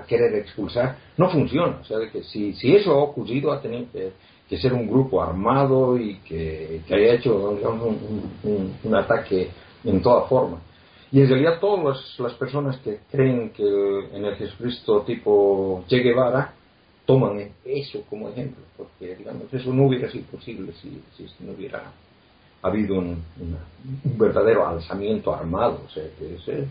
querer 0.08 0.34
expulsar, 0.34 0.96
no 1.16 1.30
funciona. 1.30 1.78
O 1.82 1.84
sea, 1.84 2.00
de 2.00 2.10
que 2.10 2.24
si, 2.24 2.54
si 2.54 2.76
eso 2.76 2.94
ha 2.94 3.04
ocurrido, 3.04 3.52
ha 3.52 3.62
tenido 3.62 3.86
que, 3.92 4.58
ser 4.58 4.74
un 4.74 4.88
grupo 4.90 5.22
armado 5.22 6.00
y 6.00 6.16
que, 6.22 6.82
que 6.88 6.96
haya 6.96 7.14
hecho 7.14 7.52
un- 7.52 8.74
un 8.84 8.96
ataque 8.96 9.52
en 9.84 10.02
toda 10.02 10.24
forma. 10.24 10.58
Y 11.12 11.22
en 11.22 11.28
realidad 11.30 11.60
todas 11.60 11.84
las, 11.84 12.20
las 12.20 12.34
personas 12.34 12.78
que 12.78 13.00
creen 13.12 13.50
que 13.52 13.64
en 14.14 14.26
el 14.26 14.36
Jesucristo 14.36 15.02
tipo 15.02 15.84
Che 15.88 15.98
Guevara 16.00 16.54
toman 17.06 17.52
eso 17.66 18.04
como 18.10 18.30
ejemplo, 18.30 18.64
porque 18.78 19.16
digamos 19.16 19.52
eso 19.52 19.74
no 19.74 19.88
hubiera 19.88 20.10
sido 20.12 20.26
posible 20.26 20.72
si, 20.74 21.02
si 21.18 21.28
no 21.44 21.54
hubiera 21.54 21.82
habido 22.62 22.96
un, 22.96 23.24
una- 23.40 23.66
un 24.06 24.18
verdadero 24.20 24.68
alzamiento 24.68 25.34
armado. 25.34 25.82
O 25.86 25.90
sea, 25.90 26.04
que 26.20 26.36
ese- 26.36 26.68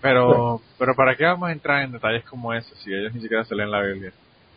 Pero, 0.00 0.60
pero 0.78 0.94
¿para 0.96 1.14
qué 1.16 1.24
vamos 1.24 1.48
a 1.48 1.52
entrar 1.52 1.82
en 1.82 1.92
detalles 1.92 2.24
como 2.24 2.52
ese 2.54 2.74
si 2.76 2.92
ellos 2.92 3.12
ni 3.14 3.20
siquiera 3.20 3.44
se 3.44 3.54
leen 3.54 3.70
la 3.70 3.82
Biblia? 3.82 4.12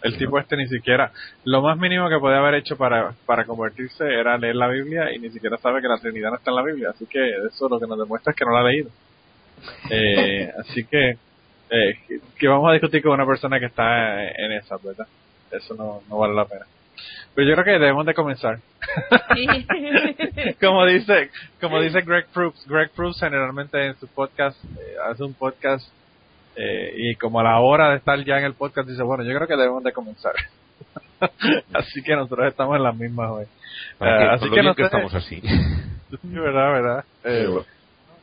El 0.06 0.18
tipo 0.18 0.38
este 0.40 0.56
ni 0.56 0.68
siquiera, 0.68 1.12
lo 1.46 1.62
más 1.62 1.78
mínimo 1.78 2.08
que 2.10 2.20
podía 2.20 2.38
haber 2.38 2.56
hecho 2.56 2.78
para, 2.78 3.14
para 3.26 3.46
convertirse 3.46 4.04
era 4.06 4.38
leer 4.38 4.56
la 4.56 4.68
Biblia 4.68 5.12
y 5.14 5.20
ni 5.20 5.30
siquiera 5.32 5.58
sabe 5.58 5.82
que 5.82 5.88
la 5.88 5.98
Trinidad 5.98 6.30
no 6.30 6.38
está 6.38 6.52
en 6.52 6.56
la 6.56 6.64
Biblia, 6.64 6.90
así 6.92 7.06
que 7.08 7.20
eso 7.48 7.68
lo 7.70 7.80
que 7.80 7.88
nos 7.88 7.98
demuestra 7.98 8.32
es 8.32 8.38
que 8.38 8.46
no 8.46 8.52
la 8.52 8.60
ha 8.60 8.70
leído. 8.72 8.90
Eh, 9.90 10.52
así 10.60 10.84
que, 10.86 11.10
eh, 11.70 11.94
que- 12.38 12.48
vamos 12.48 12.70
a 12.70 12.74
discutir 12.74 13.02
con 13.02 13.14
una 13.14 13.26
persona 13.26 13.60
que 13.60 13.66
está 13.66 14.24
en 14.24 14.52
esa, 14.52 14.78
¿verdad? 14.78 15.08
Eso 15.52 15.74
no, 15.76 16.02
no 16.10 16.18
vale 16.18 16.36
la 16.36 16.46
pena. 16.46 16.66
Pero 17.34 17.50
yo 17.50 17.54
creo 17.56 17.66
que 17.66 17.72
debemos 17.72 18.06
de 18.06 18.14
comenzar. 18.14 18.60
Como 20.62 20.86
dice 20.86 21.30
como 21.60 21.82
dice 21.82 22.02
Greg 22.02 22.28
Proops, 22.34 22.66
Greg 22.68 22.92
Proops 22.92 23.20
generalmente 23.20 23.84
en 23.86 23.96
su 24.00 24.08
podcast 24.08 24.58
eh, 24.64 24.96
hace 25.10 25.24
un 25.24 25.34
podcast 25.34 25.88
eh, 26.56 26.94
y 26.96 27.16
como 27.16 27.40
a 27.40 27.44
la 27.44 27.60
hora 27.60 27.90
de 27.92 27.98
estar 27.98 28.24
ya 28.24 28.38
en 28.40 28.46
el 28.46 28.54
podcast 28.54 28.88
dice, 28.88 29.04
bueno, 29.04 29.24
yo 29.24 29.34
creo 29.36 29.48
que 29.48 29.56
debemos 29.56 29.84
de 29.84 29.92
comenzar. 29.92 30.34
así 31.74 32.02
que 32.04 32.16
nosotros 32.16 32.48
estamos 32.48 32.76
en 32.78 32.84
las 32.84 32.96
mismas 32.96 33.32
hoy. 33.32 33.46
Para 33.98 34.16
Eh, 34.16 34.20
que, 34.20 34.36
así 34.36 34.50
que 34.54 34.64
no 34.64 34.76
que 34.76 34.82
sé. 34.84 34.86
estamos 34.86 35.14
así. 35.14 35.42
Sí, 36.22 36.30
verdad, 36.30 36.72
verdad. 36.72 37.06
Eh, 37.26 37.50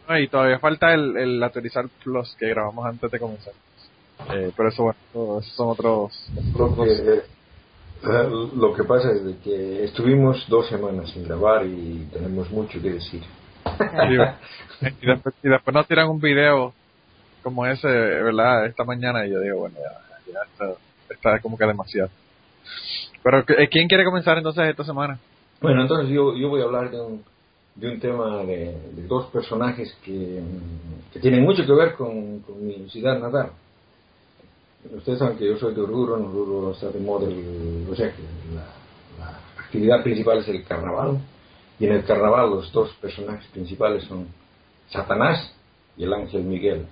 no, 0.09 0.19
y 0.19 0.29
todavía 0.29 0.59
falta 0.61 0.95
el, 0.95 1.17
el 1.17 1.43
Actualizar 1.43 1.85
Plus 2.03 2.35
que 2.39 2.49
grabamos 2.49 2.87
antes 2.87 3.11
de 3.11 3.19
comenzar. 3.19 3.53
Eh, 4.33 4.53
pero 4.57 4.69
eso, 4.69 4.85
bueno, 4.85 5.41
esos 5.41 5.53
son 5.55 5.71
otros... 5.71 6.31
Lo 6.57 6.75
que, 6.77 6.91
eh, 6.93 8.31
lo 8.57 8.73
que 8.73 8.85
pasa 8.85 9.11
es 9.11 9.25
de 9.25 9.37
que 9.39 9.85
estuvimos 9.85 10.47
dos 10.49 10.69
semanas 10.69 11.11
sin 11.11 11.25
grabar 11.25 11.67
y 11.67 12.09
tenemos 12.13 12.51
mucho 12.51 12.81
que 12.81 12.91
decir. 12.93 13.23
y, 15.01 15.07
después, 15.07 15.35
y 15.43 15.49
después 15.49 15.75
nos 15.75 15.87
tiran 15.87 16.09
un 16.09 16.21
video 16.21 16.73
como 17.43 17.67
ese, 17.67 17.87
¿verdad? 17.89 18.67
Esta 18.67 18.85
mañana 18.85 19.27
y 19.27 19.31
yo 19.31 19.41
digo, 19.41 19.59
bueno, 19.61 19.77
ya, 19.79 20.33
ya 20.33 20.39
está, 20.51 20.81
está 21.11 21.39
como 21.41 21.57
que 21.59 21.67
demasiado. 21.67 22.11
Pero, 23.23 23.45
eh, 23.59 23.69
¿quién 23.71 23.89
quiere 23.89 24.05
comenzar 24.05 24.37
entonces 24.39 24.65
esta 24.69 24.85
semana? 24.85 25.19
Bueno, 25.61 25.83
entonces 25.83 26.09
yo, 26.09 26.35
yo 26.37 26.49
voy 26.49 26.61
a 26.61 26.65
hablar 26.65 26.91
de 26.91 27.01
un, 27.01 27.25
de 27.77 27.89
un 27.91 28.01
tema 28.01 28.39
de, 28.45 28.77
dos 29.09 29.27
personajes 29.27 29.97
que, 30.05 30.43
que 31.13 31.21
tienen 31.21 31.43
mucho 31.43 31.65
que 31.65 31.73
ver 31.73 31.95
con, 31.95 32.41
con 32.41 32.67
mi 32.67 32.89
ciudad 32.91 33.19
natal. 33.19 33.51
Ustedes 34.97 35.21
saben 35.21 35.39
que 35.39 35.47
yo 35.47 35.57
soy 35.59 35.75
de 35.75 35.81
Oruro, 35.81 36.19
en 36.19 36.25
Oruro 36.25 36.73
está 36.73 36.89
de 36.89 36.99
moda, 36.99 37.29
el- 37.29 37.87
o 37.91 37.95
sea 37.95 38.09
que 38.11 38.23
la, 38.55 38.65
la 39.25 39.39
actividad 39.63 40.03
principal 40.03 40.39
es 40.39 40.49
el 40.49 40.65
carnaval. 40.65 41.19
Y 41.79 41.87
en 41.87 41.93
el 41.93 42.05
carnaval 42.05 42.51
los 42.51 42.73
dos 42.73 42.93
personajes 43.01 43.47
principales 43.53 44.05
son 44.05 44.27
Satanás 44.91 45.55
y 45.97 46.05
el 46.05 46.13
ángel 46.13 46.43
Miguel. 46.43 46.87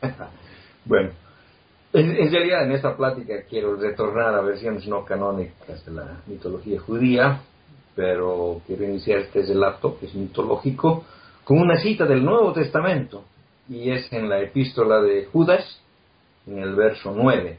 bueno, 0.84 1.10
en, 1.92 2.30
realidad 2.30 2.64
en 2.64 2.72
esta 2.72 2.96
plática 2.96 3.42
quiero 3.48 3.76
retornar 3.76 4.34
a 4.34 4.42
versiones 4.42 4.86
no 4.86 5.04
canónicas 5.04 5.84
de 5.86 5.92
la 5.92 6.20
mitología 6.26 6.80
judía, 6.80 7.40
pero 7.94 8.60
quiero 8.66 8.84
iniciar 8.84 9.20
este 9.20 9.42
relato, 9.42 9.98
que 9.98 10.06
es 10.06 10.14
mitológico, 10.14 11.04
con 11.44 11.58
una 11.58 11.78
cita 11.78 12.04
del 12.04 12.24
Nuevo 12.24 12.52
Testamento, 12.52 13.24
y 13.68 13.90
es 13.90 14.12
en 14.12 14.28
la 14.28 14.40
epístola 14.40 15.00
de 15.00 15.26
Judas, 15.26 15.80
en 16.46 16.58
el 16.58 16.74
verso 16.74 17.12
9. 17.14 17.58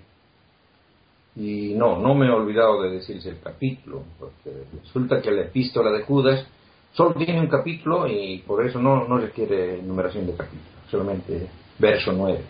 Y 1.36 1.74
no, 1.76 2.00
no 2.00 2.16
me 2.16 2.28
he 2.28 2.32
olvidado 2.32 2.82
de 2.82 2.92
decirse 2.92 3.30
el 3.30 3.40
capítulo, 3.40 4.04
porque 4.20 4.64
resulta 4.84 5.22
que 5.22 5.32
la 5.32 5.42
epístola 5.42 5.92
de 5.92 6.04
Judas 6.04 6.46
solo 6.94 7.14
tiene 7.16 7.40
un 7.40 7.48
capítulo 7.48 8.08
y 8.08 8.40
por 8.40 8.66
eso 8.66 8.80
no, 8.80 9.08
no 9.08 9.18
requiere 9.18 9.82
numeración 9.82 10.28
de 10.28 10.34
capítulo, 10.34 10.82
solamente 10.90 11.50
verso 11.80 12.12
9. 12.12 12.44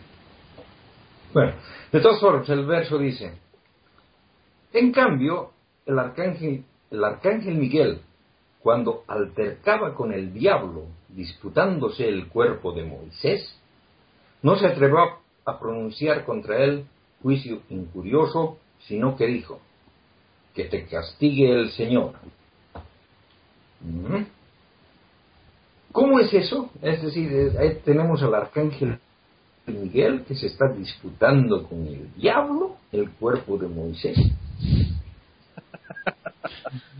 Bueno, 1.34 1.54
de 1.92 2.00
todas 2.02 2.20
formas, 2.20 2.50
el 2.50 2.66
verso 2.66 2.98
dice, 2.98 3.32
en 4.74 4.92
cambio, 4.92 5.52
el 5.86 5.98
arcángel, 5.98 6.66
el 6.92 7.04
arcángel 7.04 7.56
Miguel, 7.56 8.02
cuando 8.62 9.04
altercaba 9.08 9.96
con 9.96 10.12
el 10.12 10.34
diablo 10.34 10.86
disputándose 11.08 12.08
el 12.08 12.28
cuerpo 12.28 12.74
de 12.74 12.84
Moisés, 12.84 13.56
no 14.42 14.58
se 14.58 14.68
atrevió 14.68 15.20
a 15.46 15.60
pronunciar 15.60 16.26
contra 16.26 16.64
él 16.64 16.86
juicio 17.22 17.62
incurioso, 17.70 18.58
sino 18.80 19.16
que 19.16 19.28
dijo, 19.28 19.60
que 20.54 20.66
te 20.66 20.86
castigue 20.86 21.52
el 21.52 21.72
Señor. 21.72 22.14
¿Mm? 23.82 24.24
¿Cómo 25.92 26.20
es 26.20 26.34
eso? 26.34 26.70
Es 26.82 27.02
decir, 27.02 27.32
eh, 27.32 27.58
ahí 27.60 27.82
tenemos 27.84 28.22
al 28.22 28.36
arcángel 28.36 29.00
Miguel 29.68 30.24
que 30.28 30.36
se 30.36 30.48
está 30.48 30.68
disputando 30.70 31.68
con 31.68 31.86
el 31.88 32.14
diablo 32.16 32.78
el 32.92 33.10
cuerpo 33.12 33.58
de 33.58 33.68
Moisés. 33.68 34.18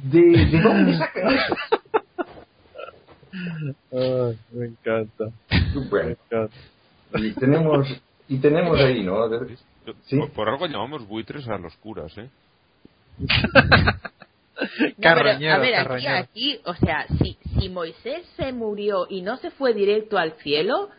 ¿De, 0.04 0.22
de 0.22 0.62
dónde 0.62 0.98
sacan 0.98 1.34
eso? 1.34 1.56
me 4.52 4.66
encanta. 4.66 5.26
Bueno, 5.90 6.08
Me 6.10 6.12
encanta. 6.12 6.56
y 7.16 7.32
tenemos, 7.34 7.88
y 8.28 8.38
tenemos 8.38 8.80
ahí, 8.80 9.04
¿no? 9.04 9.28
Sí. 10.06 10.18
Por, 10.18 10.32
por 10.32 10.50
algo 10.50 10.68
llamamos 10.68 11.08
buitres 11.08 11.48
a 11.48 11.58
los 11.58 11.76
curas, 11.78 12.18
¿eh? 12.18 12.30
No, 14.98 15.14
pero, 15.16 15.54
a 15.54 15.58
ver, 15.58 15.76
aquí, 15.76 16.08
aquí, 16.08 16.60
o 16.66 16.74
sea, 16.76 17.08
si, 17.22 17.38
si 17.58 17.70
Moisés 17.70 18.26
se 18.36 18.52
murió 18.52 19.08
y 19.10 19.22
no 19.22 19.38
se 19.38 19.52
fue 19.52 19.74
directo 19.74 20.18
al 20.18 20.34
cielo, 20.34 20.90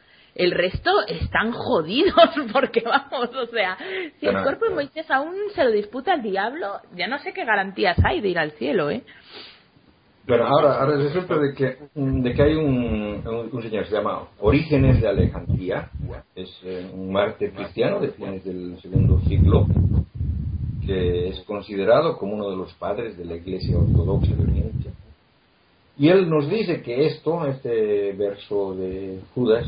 el 0.40 0.52
resto 0.52 0.90
están 1.06 1.52
jodidos, 1.52 2.30
porque 2.52 2.82
vamos, 2.82 3.34
o 3.36 3.46
sea, 3.46 3.76
si 4.18 4.26
el 4.26 4.42
cuerpo 4.42 4.66
de 4.66 4.74
Moisés 4.74 5.10
aún 5.10 5.34
se 5.54 5.62
lo 5.62 5.70
disputa 5.70 6.14
el 6.14 6.22
diablo, 6.22 6.80
ya 6.96 7.06
no 7.06 7.18
sé 7.18 7.32
qué 7.32 7.44
garantías 7.44 7.98
hay 8.02 8.20
de 8.20 8.28
ir 8.28 8.38
al 8.38 8.52
cielo, 8.52 8.90
¿eh? 8.90 9.02
Bueno, 10.26 10.46
ahora, 10.46 10.80
ahora 10.80 10.96
resulta 10.96 11.36
de 11.38 11.54
que, 11.54 11.76
mm, 11.94 12.22
de 12.22 12.34
que 12.34 12.42
hay 12.42 12.54
un, 12.54 13.22
un, 13.26 13.48
un 13.52 13.62
señor 13.62 13.84
que 13.84 13.90
se 13.90 13.96
llama 13.96 14.28
Orígenes 14.38 15.00
de 15.00 15.08
Alejandría, 15.08 15.90
es 16.34 16.48
eh, 16.64 16.90
un 16.92 17.12
mártir 17.12 17.52
cristiano 17.52 18.00
de 18.00 18.08
fines 18.12 18.44
del 18.44 18.78
segundo 18.80 19.20
siglo, 19.22 19.66
que 20.86 21.28
es 21.28 21.40
considerado 21.40 22.16
como 22.16 22.34
uno 22.34 22.50
de 22.50 22.56
los 22.56 22.72
padres 22.74 23.18
de 23.18 23.24
la 23.24 23.36
Iglesia 23.36 23.76
Ortodoxa 23.76 24.34
de 24.34 24.42
Oriente. 24.42 24.90
Y 25.98 26.08
él 26.08 26.30
nos 26.30 26.48
dice 26.48 26.80
que 26.80 27.06
esto, 27.06 27.44
este 27.46 28.12
verso 28.12 28.74
de 28.74 29.20
Judas, 29.34 29.66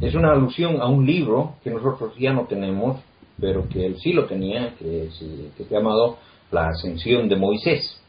es 0.00 0.14
una 0.14 0.32
alusión 0.32 0.80
a 0.80 0.86
un 0.86 1.06
libro 1.06 1.54
que 1.62 1.70
nosotros 1.70 2.14
ya 2.18 2.32
no 2.32 2.46
tenemos, 2.46 3.00
pero 3.40 3.68
que 3.68 3.86
él 3.86 3.96
sí 3.98 4.12
lo 4.12 4.26
tenía, 4.26 4.74
que 4.76 5.06
es, 5.06 5.70
llamado 5.70 6.18
La 6.50 6.68
Ascensión 6.68 7.28
de 7.28 7.36
Moisés. 7.36 8.00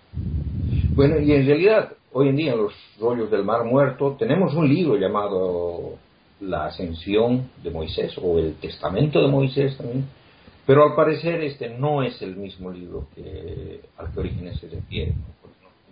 Bueno, 0.94 1.20
y 1.20 1.32
en 1.32 1.46
realidad, 1.46 1.94
hoy 2.14 2.30
en 2.30 2.36
día 2.36 2.54
en 2.54 2.60
los 2.60 2.74
rollos 3.00 3.30
del 3.32 3.44
Mar 3.44 3.66
Muerto 3.66 4.16
tenemos 4.18 4.54
un 4.54 4.68
libro 4.68 4.98
llamado 4.98 5.96
La 6.42 6.66
Ascensión 6.68 7.50
de 7.64 7.72
Moisés 7.72 8.18
o 8.22 8.40
el 8.40 8.56
Testamento 8.56 9.22
de 9.22 9.28
Moisés 9.28 9.78
también, 9.78 10.06
pero 10.66 10.84
al 10.84 10.96
parecer 10.96 11.44
este 11.44 11.70
no 11.70 12.02
es 12.04 12.22
el 12.22 12.36
mismo 12.36 12.72
libro 12.72 13.08
que 13.14 13.82
al 13.98 14.12
que 14.12 14.20
Orígenes 14.20 14.60
se 14.60 14.68
refiere, 14.68 15.14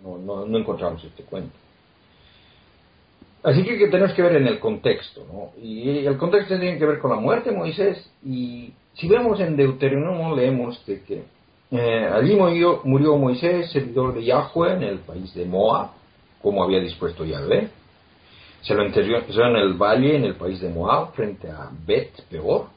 no, 0.02 0.18
no, 0.18 0.46
no 0.46 0.58
encontramos 0.58 1.02
este 1.04 1.22
cuento. 1.22 1.63
Así 3.44 3.62
que, 3.62 3.88
tenemos 3.88 4.14
que 4.14 4.22
ver 4.22 4.36
en 4.36 4.46
el 4.46 4.58
contexto, 4.58 5.26
¿no? 5.30 5.52
Y 5.62 6.06
el 6.06 6.16
contexto 6.16 6.58
tiene 6.58 6.78
que 6.78 6.86
ver 6.86 6.98
con 6.98 7.10
la 7.10 7.20
muerte 7.20 7.50
de 7.50 7.56
Moisés 7.56 8.10
y 8.24 8.72
si 8.94 9.06
vemos 9.06 9.38
en 9.38 9.54
Deuteronomio 9.54 10.34
leemos 10.34 10.84
de 10.86 11.02
que 11.02 11.24
eh, 11.70 12.08
allí 12.10 12.36
murió, 12.36 12.80
murió 12.84 13.18
Moisés, 13.18 13.70
servidor 13.70 14.14
de 14.14 14.24
Yahweh, 14.24 14.76
en 14.76 14.82
el 14.84 14.98
país 15.00 15.34
de 15.34 15.44
Moab, 15.44 15.90
como 16.40 16.64
había 16.64 16.80
dispuesto 16.80 17.22
Yahvé. 17.22 17.68
Se 18.62 18.74
lo 18.74 18.82
enterró 18.82 19.18
en 19.18 19.56
el 19.56 19.74
valle, 19.74 20.16
en 20.16 20.24
el 20.24 20.36
país 20.36 20.62
de 20.62 20.70
Moab, 20.70 21.12
frente 21.12 21.50
a 21.50 21.70
Bet 21.86 22.22
Peor. 22.30 22.68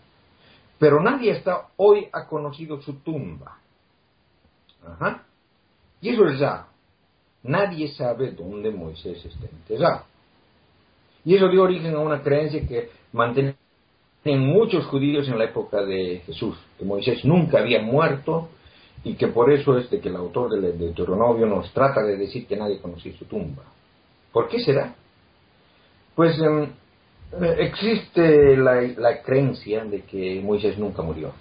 Pero 0.77 1.01
nadie 1.01 1.31
hasta 1.31 1.67
hoy 1.77 2.09
ha 2.11 2.27
conocido 2.27 2.81
su 2.81 2.95
tumba. 2.95 3.57
Ajá. 4.85 5.23
Y 6.01 6.09
eso 6.09 6.27
es 6.27 6.39
ya. 6.39 6.67
Nadie 7.43 7.87
sabe 7.87 8.31
dónde 8.31 8.69
Moisés 8.71 9.23
está 9.23 9.45
enterrado. 9.45 10.16
Y 11.27 11.35
eso 11.35 11.49
dio 11.49 11.63
origen 11.63 11.93
a 11.93 11.99
una 11.99 12.21
creencia 12.21 12.65
que 12.65 12.87
mantenían 13.11 13.57
muchos 14.25 14.85
judíos 14.85 15.27
en 15.27 15.37
la 15.37 15.43
época 15.43 15.83
de 15.83 16.21
Jesús, 16.25 16.57
que 16.79 16.85
Moisés 16.85 17.25
nunca 17.25 17.59
había 17.59 17.81
muerto 17.81 18.47
y 19.03 19.15
que 19.15 19.27
por 19.27 19.51
eso 19.51 19.77
es 19.77 19.89
de 19.89 19.99
que 19.99 20.07
el 20.07 20.15
autor 20.15 20.51
del 20.51 20.79
Deuteronomio 20.79 21.45
nos 21.45 21.69
trata 21.73 22.01
de 22.03 22.15
decir 22.15 22.47
que 22.47 22.55
nadie 22.55 22.79
conocía 22.79 23.11
su 23.19 23.25
tumba. 23.25 23.63
¿Por 24.31 24.47
qué 24.47 24.59
será? 24.61 24.95
Pues 26.15 26.39
eh, 26.39 27.55
existe 27.59 28.55
la, 28.55 29.21
creencia 29.21 29.83
de 29.83 30.03
que 30.03 30.39
Moisés 30.41 30.77
nunca 30.77 31.01
murió. 31.01 31.33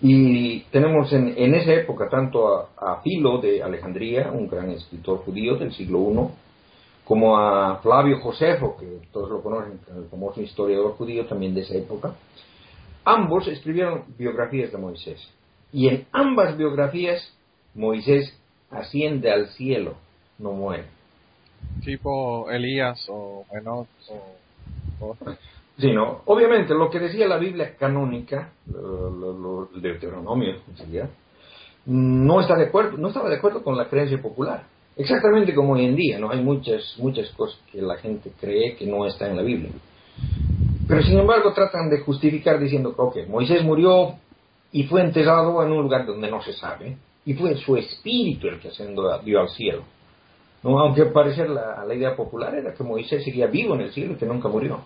Y 0.00 0.60
tenemos 0.70 1.12
en, 1.12 1.34
en 1.36 1.54
esa 1.54 1.74
época 1.74 2.08
tanto 2.08 2.48
a, 2.48 2.70
a, 2.78 3.02
Filo 3.02 3.42
de 3.42 3.62
Alejandría, 3.62 4.32
un 4.32 4.48
gran 4.48 4.70
escritor 4.70 5.18
judío 5.18 5.56
del 5.56 5.70
siglo 5.74 5.98
I, 5.98 6.51
como 7.04 7.36
a 7.36 7.78
Flavio 7.78 8.20
Josefo, 8.20 8.76
que 8.78 9.00
todos 9.12 9.30
lo 9.30 9.42
conocen, 9.42 9.80
el 9.96 10.04
famoso 10.08 10.40
historiador 10.40 10.92
judío 10.92 11.26
también 11.26 11.54
de 11.54 11.62
esa 11.62 11.74
época. 11.74 12.14
Ambos 13.04 13.48
escribieron 13.48 14.04
biografías 14.16 14.70
de 14.70 14.78
Moisés. 14.78 15.20
Y 15.72 15.88
en 15.88 16.06
ambas 16.12 16.56
biografías 16.56 17.36
Moisés 17.74 18.38
asciende 18.70 19.30
al 19.30 19.48
cielo, 19.48 19.94
no 20.38 20.52
muere. 20.52 20.84
Tipo 21.84 22.50
Elías 22.50 23.04
o 23.08 23.44
Enoch 23.52 23.88
o... 24.08 25.06
o... 25.06 25.16
Sí, 25.78 25.90
¿no? 25.90 26.20
Obviamente, 26.26 26.74
lo 26.74 26.90
que 26.90 27.00
decía 27.00 27.26
la 27.26 27.38
Biblia 27.38 27.74
canónica, 27.76 28.52
el 28.66 29.82
Deuteronomio, 29.82 30.56
no 31.86 32.40
está 32.40 32.56
de 32.56 32.66
acuerdo, 32.66 32.98
no 32.98 33.08
estaba 33.08 33.28
de 33.28 33.36
acuerdo 33.36 33.62
con 33.64 33.76
la 33.76 33.88
creencia 33.88 34.20
popular. 34.20 34.64
Exactamente 34.96 35.54
como 35.54 35.72
hoy 35.72 35.86
en 35.86 35.96
día, 35.96 36.18
¿no? 36.18 36.30
Hay 36.30 36.42
muchas, 36.42 36.96
muchas 36.98 37.30
cosas 37.30 37.58
que 37.70 37.80
la 37.80 37.96
gente 37.96 38.32
cree 38.38 38.76
que 38.76 38.86
no 38.86 39.06
está 39.06 39.28
en 39.28 39.36
la 39.36 39.42
Biblia. 39.42 39.70
Pero 40.86 41.02
sin 41.02 41.18
embargo 41.18 41.52
tratan 41.54 41.88
de 41.88 42.00
justificar 42.00 42.58
diciendo 42.58 42.94
que, 42.94 43.00
ok, 43.00 43.28
Moisés 43.28 43.64
murió 43.64 44.16
y 44.70 44.84
fue 44.84 45.00
enterrado 45.00 45.62
en 45.62 45.72
un 45.72 45.82
lugar 45.82 46.04
donde 46.04 46.30
no 46.30 46.42
se 46.42 46.52
sabe, 46.52 46.96
y 47.24 47.34
fue 47.34 47.56
su 47.56 47.76
espíritu 47.76 48.48
el 48.48 48.58
que 48.58 48.68
ascendió 48.68 49.40
al 49.40 49.48
cielo. 49.50 49.84
¿no? 50.62 50.78
Aunque 50.78 51.02
al 51.02 51.12
parecer 51.12 51.48
la, 51.48 51.84
la 51.86 51.94
idea 51.94 52.14
popular 52.14 52.54
era 52.54 52.74
que 52.74 52.82
Moisés 52.82 53.24
seguía 53.24 53.46
vivo 53.46 53.74
en 53.74 53.82
el 53.82 53.92
cielo 53.92 54.12
y 54.12 54.16
que 54.16 54.26
nunca 54.26 54.48
murió, 54.48 54.80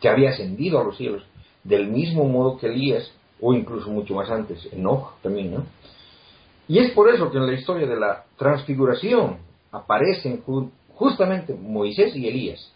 que 0.00 0.08
había 0.08 0.30
ascendido 0.30 0.80
a 0.80 0.84
los 0.84 0.96
cielos, 0.96 1.24
del 1.64 1.88
mismo 1.88 2.24
modo 2.24 2.58
que 2.58 2.66
Elías, 2.66 3.10
o 3.40 3.54
incluso 3.54 3.88
mucho 3.90 4.14
más 4.14 4.30
antes, 4.30 4.68
Enoch 4.72 5.20
también, 5.22 5.54
¿no? 5.54 5.64
Y 6.68 6.78
es 6.78 6.90
por 6.92 7.08
eso 7.08 7.30
que 7.30 7.38
en 7.38 7.46
la 7.46 7.52
historia 7.52 7.86
de 7.86 7.96
la 7.96 8.24
transfiguración 8.36 9.45
aparecen 9.76 10.42
ju- 10.44 10.70
justamente 10.94 11.54
Moisés 11.54 12.14
y 12.16 12.26
Elías. 12.28 12.72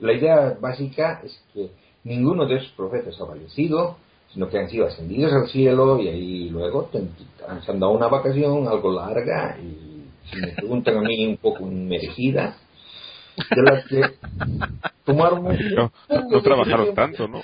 La 0.00 0.12
idea 0.12 0.56
básica 0.60 1.20
es 1.24 1.40
que 1.52 1.70
ninguno 2.04 2.46
de 2.46 2.56
esos 2.56 2.70
profetas 2.72 3.20
ha 3.20 3.26
fallecido, 3.26 3.96
sino 4.32 4.48
que 4.48 4.58
han 4.58 4.68
sido 4.68 4.86
ascendidos 4.86 5.32
al 5.32 5.48
cielo 5.48 6.00
y 6.00 6.08
ahí 6.08 6.48
luego 6.50 6.90
se 6.92 7.70
han 7.70 7.80
dado 7.80 7.92
una 7.92 8.08
vacación 8.08 8.66
algo 8.66 8.92
larga 8.92 9.56
y, 9.60 10.04
si 10.30 10.36
me 10.40 10.48
preguntan 10.48 10.96
a 10.96 11.00
mí, 11.02 11.26
un 11.26 11.36
poco 11.36 11.64
merecida, 11.66 12.56
de 13.54 13.62
las 13.62 13.86
que 13.86 14.02
tomaron 15.04 15.46
un 15.46 15.56
No, 15.74 15.92
no 16.30 16.42
trabajaron 16.42 16.94
tanto, 16.94 17.28
¿no? 17.28 17.40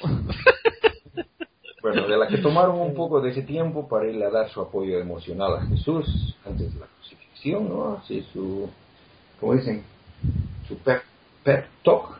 bueno, 1.82 2.06
de 2.06 2.16
la 2.18 2.28
que 2.28 2.38
tomaron 2.38 2.78
un 2.80 2.94
poco 2.94 3.20
de 3.20 3.30
ese 3.30 3.42
tiempo 3.42 3.88
para 3.88 4.08
irle 4.08 4.24
a 4.26 4.30
dar 4.30 4.50
su 4.50 4.60
apoyo 4.60 4.98
emocional 4.98 5.56
a 5.56 5.66
Jesús 5.66 6.36
antes 6.44 6.72
de 6.74 6.80
la 6.80 6.86
crucifixión, 6.86 7.29
¿no? 7.48 7.94
Así 7.96 8.22
su, 8.32 8.68
¿cómo 9.38 9.54
dicen? 9.54 9.84
Su 10.68 10.76
pep, 10.78 11.02
pep 11.42 11.66
talk, 11.84 12.18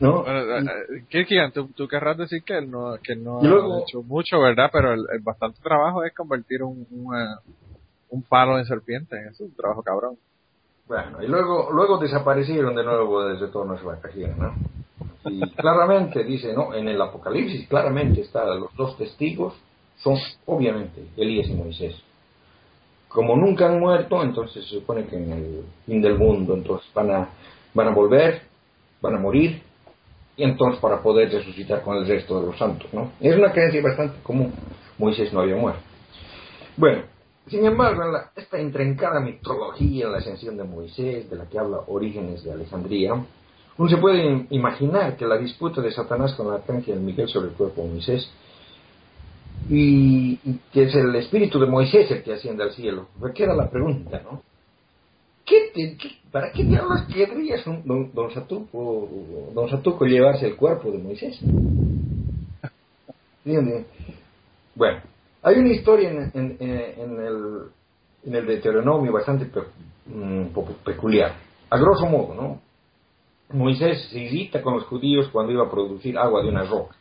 ¿no? 0.00 0.22
Bueno, 0.22 0.40
eh, 0.56 0.64
eh, 0.64 1.04
Kirkian, 1.08 1.52
tú, 1.52 1.68
tú 1.76 1.86
querrás 1.86 2.16
decir 2.16 2.42
que 2.44 2.56
él 2.58 2.70
no, 2.70 2.96
que 3.02 3.14
no 3.16 3.40
luego- 3.42 3.74
ha 3.76 3.80
hecho 3.82 4.02
mucho, 4.02 4.40
¿verdad? 4.40 4.70
Pero 4.72 4.94
el, 4.94 5.00
el 5.12 5.20
bastante 5.20 5.60
trabajo 5.62 6.02
es 6.04 6.14
convertir 6.14 6.62
un, 6.62 6.86
un, 6.90 7.14
eh, 7.14 7.36
un 8.10 8.22
palo 8.22 8.58
en 8.58 8.64
serpiente. 8.64 9.16
Es 9.30 9.38
un 9.40 9.54
trabajo 9.54 9.82
cabrón. 9.82 10.16
Bueno, 10.88 11.22
y 11.22 11.28
luego, 11.28 11.70
luego 11.72 11.98
desaparecieron 11.98 12.74
de 12.74 12.82
nuevo 12.82 13.22
desde 13.24 13.46
todas 13.48 13.68
las 13.68 13.84
vacaciones, 13.84 14.36
¿no? 14.38 14.54
Y 15.24 15.48
claramente 15.50 16.24
dice, 16.24 16.52
¿no? 16.54 16.74
En 16.74 16.88
el 16.88 17.00
Apocalipsis 17.00 17.68
claramente 17.68 18.22
está, 18.22 18.44
los 18.46 18.74
dos 18.74 18.96
testigos 18.96 19.54
son 19.98 20.16
obviamente 20.46 21.06
Elías 21.16 21.48
y 21.48 21.54
Moisés. 21.54 21.94
Como 23.10 23.36
nunca 23.36 23.66
han 23.66 23.80
muerto, 23.80 24.22
entonces 24.22 24.64
se 24.64 24.76
supone 24.78 25.04
que 25.04 25.16
en 25.16 25.32
el 25.32 25.64
fin 25.84 26.00
del 26.00 26.16
mundo, 26.16 26.54
entonces 26.54 26.88
van 26.94 27.10
a, 27.10 27.28
van 27.74 27.88
a 27.88 27.90
volver, 27.90 28.42
van 29.02 29.16
a 29.16 29.18
morir, 29.18 29.60
y 30.36 30.44
entonces 30.44 30.80
para 30.80 31.02
poder 31.02 31.30
resucitar 31.30 31.82
con 31.82 31.96
el 31.96 32.06
resto 32.06 32.40
de 32.40 32.46
los 32.46 32.56
santos, 32.56 32.88
¿no? 32.94 33.12
Es 33.20 33.36
una 33.36 33.52
creencia 33.52 33.82
bastante 33.82 34.22
común. 34.22 34.54
Moisés 34.96 35.32
no 35.32 35.40
había 35.40 35.56
muerto. 35.56 35.82
Bueno, 36.76 37.02
sin 37.48 37.64
embargo, 37.66 38.04
en 38.04 38.14
esta 38.40 38.60
intrincada 38.60 39.18
mitología 39.18 40.06
en 40.06 40.12
la 40.12 40.18
ascensión 40.18 40.56
de 40.56 40.62
Moisés, 40.64 41.28
de 41.28 41.36
la 41.36 41.46
que 41.46 41.58
habla 41.58 41.80
Orígenes 41.88 42.44
de 42.44 42.52
Alejandría, 42.52 43.12
uno 43.76 43.90
se 43.90 43.96
puede 43.96 44.22
im- 44.24 44.46
imaginar 44.50 45.16
que 45.16 45.26
la 45.26 45.36
disputa 45.36 45.80
de 45.80 45.90
Satanás 45.90 46.34
con 46.34 46.46
el 46.46 46.52
arcángel 46.54 47.00
Miguel 47.00 47.28
sobre 47.28 47.48
el 47.48 47.54
cuerpo 47.54 47.82
de 47.82 47.88
Moisés, 47.88 48.30
y, 49.68 50.38
y 50.44 50.58
que 50.72 50.84
es 50.84 50.94
el 50.94 51.14
espíritu 51.16 51.58
de 51.60 51.66
Moisés 51.66 52.10
el 52.10 52.22
que 52.22 52.32
asciende 52.34 52.64
al 52.64 52.72
cielo, 52.72 53.08
pues 53.18 53.34
queda 53.34 53.54
la 53.54 53.70
pregunta, 53.70 54.20
¿no? 54.24 54.42
¿Qué 55.44 55.70
te- 55.74 55.96
¿Para 56.30 56.52
qué 56.52 56.64
diablos 56.64 57.02
querría 57.12 57.56
don, 57.64 57.82
don, 57.84 58.12
don 58.14 58.30
Satuco, 58.32 59.08
don 59.54 59.68
Satuco 59.68 60.04
llevarse 60.04 60.46
el 60.46 60.56
cuerpo 60.56 60.90
de 60.92 60.98
Moisés? 60.98 61.40
Bueno, 64.76 65.00
hay 65.42 65.58
una 65.58 65.70
historia 65.72 66.10
en, 66.10 66.30
en- 66.34 66.56
en- 66.60 67.20
el, 67.20 67.62
en 68.26 68.34
el 68.34 68.46
Deuteronomio 68.46 69.12
bastante 69.12 69.46
pe- 69.46 69.62
mm, 70.06 70.48
peculiar. 70.84 71.32
A 71.70 71.78
grosso 71.78 72.06
modo, 72.06 72.34
¿no? 72.34 72.60
Moisés 73.52 74.08
se 74.10 74.20
irrita 74.20 74.62
con 74.62 74.74
los 74.74 74.84
judíos 74.84 75.28
cuando 75.32 75.52
iba 75.52 75.64
a 75.66 75.70
producir 75.70 76.16
agua 76.16 76.42
de 76.42 76.48
una 76.48 76.62
roca. 76.64 76.94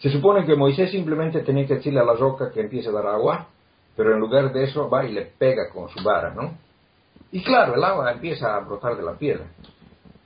Se 0.00 0.10
supone 0.10 0.46
que 0.46 0.56
Moisés 0.56 0.90
simplemente 0.90 1.40
tenía 1.40 1.66
que 1.66 1.74
decirle 1.76 2.00
a 2.00 2.04
la 2.04 2.14
roca 2.14 2.50
que 2.50 2.60
empiece 2.60 2.88
a 2.88 2.92
dar 2.92 3.06
agua, 3.06 3.48
pero 3.96 4.14
en 4.14 4.20
lugar 4.20 4.52
de 4.52 4.64
eso 4.64 4.88
va 4.88 5.04
y 5.04 5.12
le 5.12 5.26
pega 5.26 5.68
con 5.72 5.88
su 5.90 6.02
vara, 6.02 6.32
¿no? 6.34 6.54
Y 7.32 7.42
claro, 7.42 7.74
el 7.74 7.84
agua 7.84 8.10
empieza 8.12 8.56
a 8.56 8.60
brotar 8.60 8.96
de 8.96 9.02
la 9.02 9.14
piedra. 9.14 9.44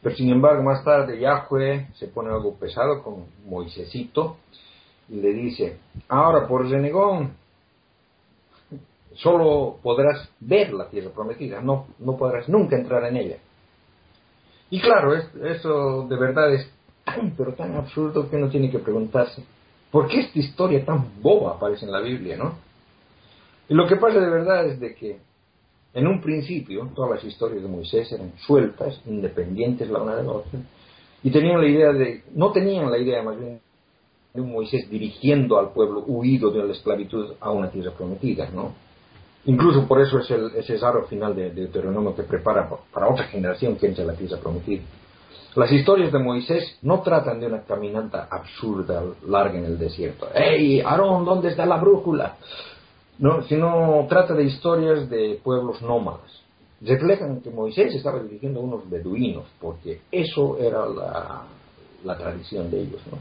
Pero 0.01 0.15
sin 0.15 0.31
embargo, 0.31 0.63
más 0.63 0.85
tarde 0.85 1.19
Yahweh 1.19 1.89
se 1.95 2.07
pone 2.09 2.31
algo 2.31 2.55
pesado 2.55 3.03
con 3.03 3.25
Moisésito 3.47 4.37
y 5.09 5.17
le 5.21 5.33
dice, 5.33 5.79
ahora 6.09 6.47
por 6.47 6.69
renegón, 6.69 7.33
solo 9.15 9.79
podrás 9.83 10.29
ver 10.41 10.73
la 10.73 10.89
tierra 10.89 11.11
prometida, 11.11 11.61
no, 11.61 11.87
no 11.99 12.17
podrás 12.17 12.49
nunca 12.49 12.77
entrar 12.77 13.05
en 13.05 13.17
ella. 13.17 13.37
Y 14.71 14.81
claro, 14.81 15.15
es- 15.15 15.35
eso 15.35 16.07
de 16.09 16.17
verdad 16.17 16.53
es 16.55 16.71
pero 17.37 17.53
tan 17.53 17.75
absurdo 17.77 18.31
que 18.31 18.37
uno 18.37 18.49
tiene 18.49 18.71
que 18.71 18.79
preguntarse, 18.79 19.45
¿por 19.95 20.09
qué 20.09 20.23
esta 20.23 20.41
historia 20.41 20.85
tan 20.85 21.23
boba 21.23 21.53
aparece 21.53 21.87
en 21.87 21.93
la 21.93 22.01
Biblia, 22.01 22.37
no? 22.37 22.59
Y 23.69 23.75
lo 23.75 23.87
que 23.87 23.95
pasa 23.95 24.19
de 24.19 24.29
verdad 24.29 24.67
es 24.67 24.81
de 24.81 24.93
que 24.97 25.19
en 25.95 26.09
un 26.09 26.21
principio 26.21 26.91
todas 26.97 27.13
las 27.13 27.25
historias 27.25 27.63
de 27.63 27.69
Moisés 27.69 28.11
eran 28.11 28.33
sueltas, 28.45 29.01
independientes 29.07 29.89
la 29.89 30.03
una 30.03 30.17
de 30.17 30.25
la 30.25 30.33
otra, 30.33 30.59
y 31.23 31.31
tenían 31.31 31.61
la 31.61 31.69
idea 31.69 31.93
de, 31.93 32.25
no 32.35 32.51
tenían 32.51 32.91
la 32.91 32.99
idea 32.99 33.23
más 33.23 33.39
bien 33.39 33.61
de 34.35 34.41
un 34.41 34.51
Moisés 34.51 34.91
dirigiendo 34.91 35.61
al 35.61 35.69
pueblo 35.71 36.03
huido 36.09 36.51
de 36.51 36.65
la 36.65 36.73
esclavitud 36.73 37.35
a 37.41 37.53
una 37.53 37.71
tierra 37.71 37.93
prometida, 37.93 38.51
¿no? 38.53 38.75
Incluso 39.45 39.87
por 39.87 40.01
eso 40.01 40.19
es 40.19 40.29
el, 40.33 40.51
ese 40.57 40.77
final 41.09 41.37
de, 41.37 41.51
de 41.51 41.61
Deuteronomio 41.67 42.17
que 42.17 42.25
prepara 42.25 42.69
pa- 42.69 42.81
para 42.93 43.09
otra 43.09 43.27
generación 43.27 43.77
que 43.77 43.87
entre 43.87 44.03
a 44.03 44.07
la 44.09 44.15
tierra 44.15 44.39
prometida. 44.39 44.83
Las 45.57 45.71
historias 45.71 46.11
de 46.13 46.19
Moisés 46.19 46.79
no 46.83 47.01
tratan 47.03 47.39
de 47.41 47.47
una 47.47 47.63
caminata 47.63 48.27
absurda, 48.31 49.03
larga 49.29 49.59
en 49.59 49.65
el 49.67 49.79
desierto. 49.79 50.29
¡Ey, 50.35 50.81
Aarón, 50.81 51.25
¿dónde 51.25 51.51
está 51.51 51.65
la 51.65 51.77
brújula? 51.77 52.37
No, 53.19 53.43
sino 53.43 54.05
trata 54.09 54.35
de 54.35 54.45
historias 54.45 55.09
de 55.09 55.39
pueblos 55.43 55.81
nómadas. 55.81 56.43
Reflejan 56.81 57.41
que 57.41 57.51
Moisés 57.51 57.95
estaba 57.95 58.21
dirigiendo 58.21 58.61
a 58.61 58.65
unos 58.65 58.91
beduinos, 58.91 59.45
porque 59.61 60.01
eso 60.11 60.59
era 60.59 60.87
la, 60.87 61.43
la 62.05 62.17
tradición 62.19 62.71
de 62.71 62.81
ellos, 62.83 63.01
¿no? 63.11 63.19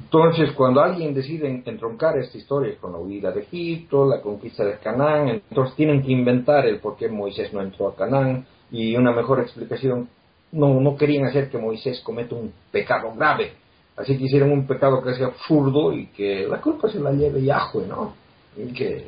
Entonces, 0.00 0.52
cuando 0.52 0.80
alguien 0.80 1.12
decide 1.12 1.48
en- 1.48 1.62
entroncar 1.66 2.16
esta 2.18 2.38
historia 2.38 2.76
con 2.80 2.92
la 2.92 2.98
huida 2.98 3.32
de 3.32 3.40
Egipto, 3.40 4.06
la 4.06 4.20
conquista 4.20 4.64
de 4.64 4.78
Canaán, 4.78 5.28
entonces 5.50 5.74
tienen 5.74 6.02
que 6.02 6.12
inventar 6.12 6.66
el 6.66 6.78
por 6.78 6.96
qué 6.96 7.08
Moisés 7.08 7.52
no 7.52 7.60
entró 7.60 7.88
a 7.88 7.96
Canaán 7.96 8.46
y 8.70 8.94
una 8.96 9.10
mejor 9.12 9.40
explicación. 9.40 10.08
No, 10.52 10.80
no 10.80 10.96
querían 10.96 11.26
hacer 11.26 11.50
que 11.50 11.58
Moisés 11.58 12.00
cometa 12.00 12.34
un 12.34 12.52
pecado 12.72 13.12
grave, 13.14 13.52
así 13.96 14.16
que 14.16 14.24
hicieron 14.24 14.50
un 14.50 14.66
pecado 14.66 15.02
sea 15.14 15.26
absurdo 15.26 15.92
y 15.92 16.06
que 16.06 16.46
la 16.48 16.60
culpa 16.60 16.88
se 16.90 17.00
la 17.00 17.12
lleve 17.12 17.42
Yahweh, 17.44 17.86
¿no? 17.86 18.14
Y 18.56 18.72
que, 18.72 19.04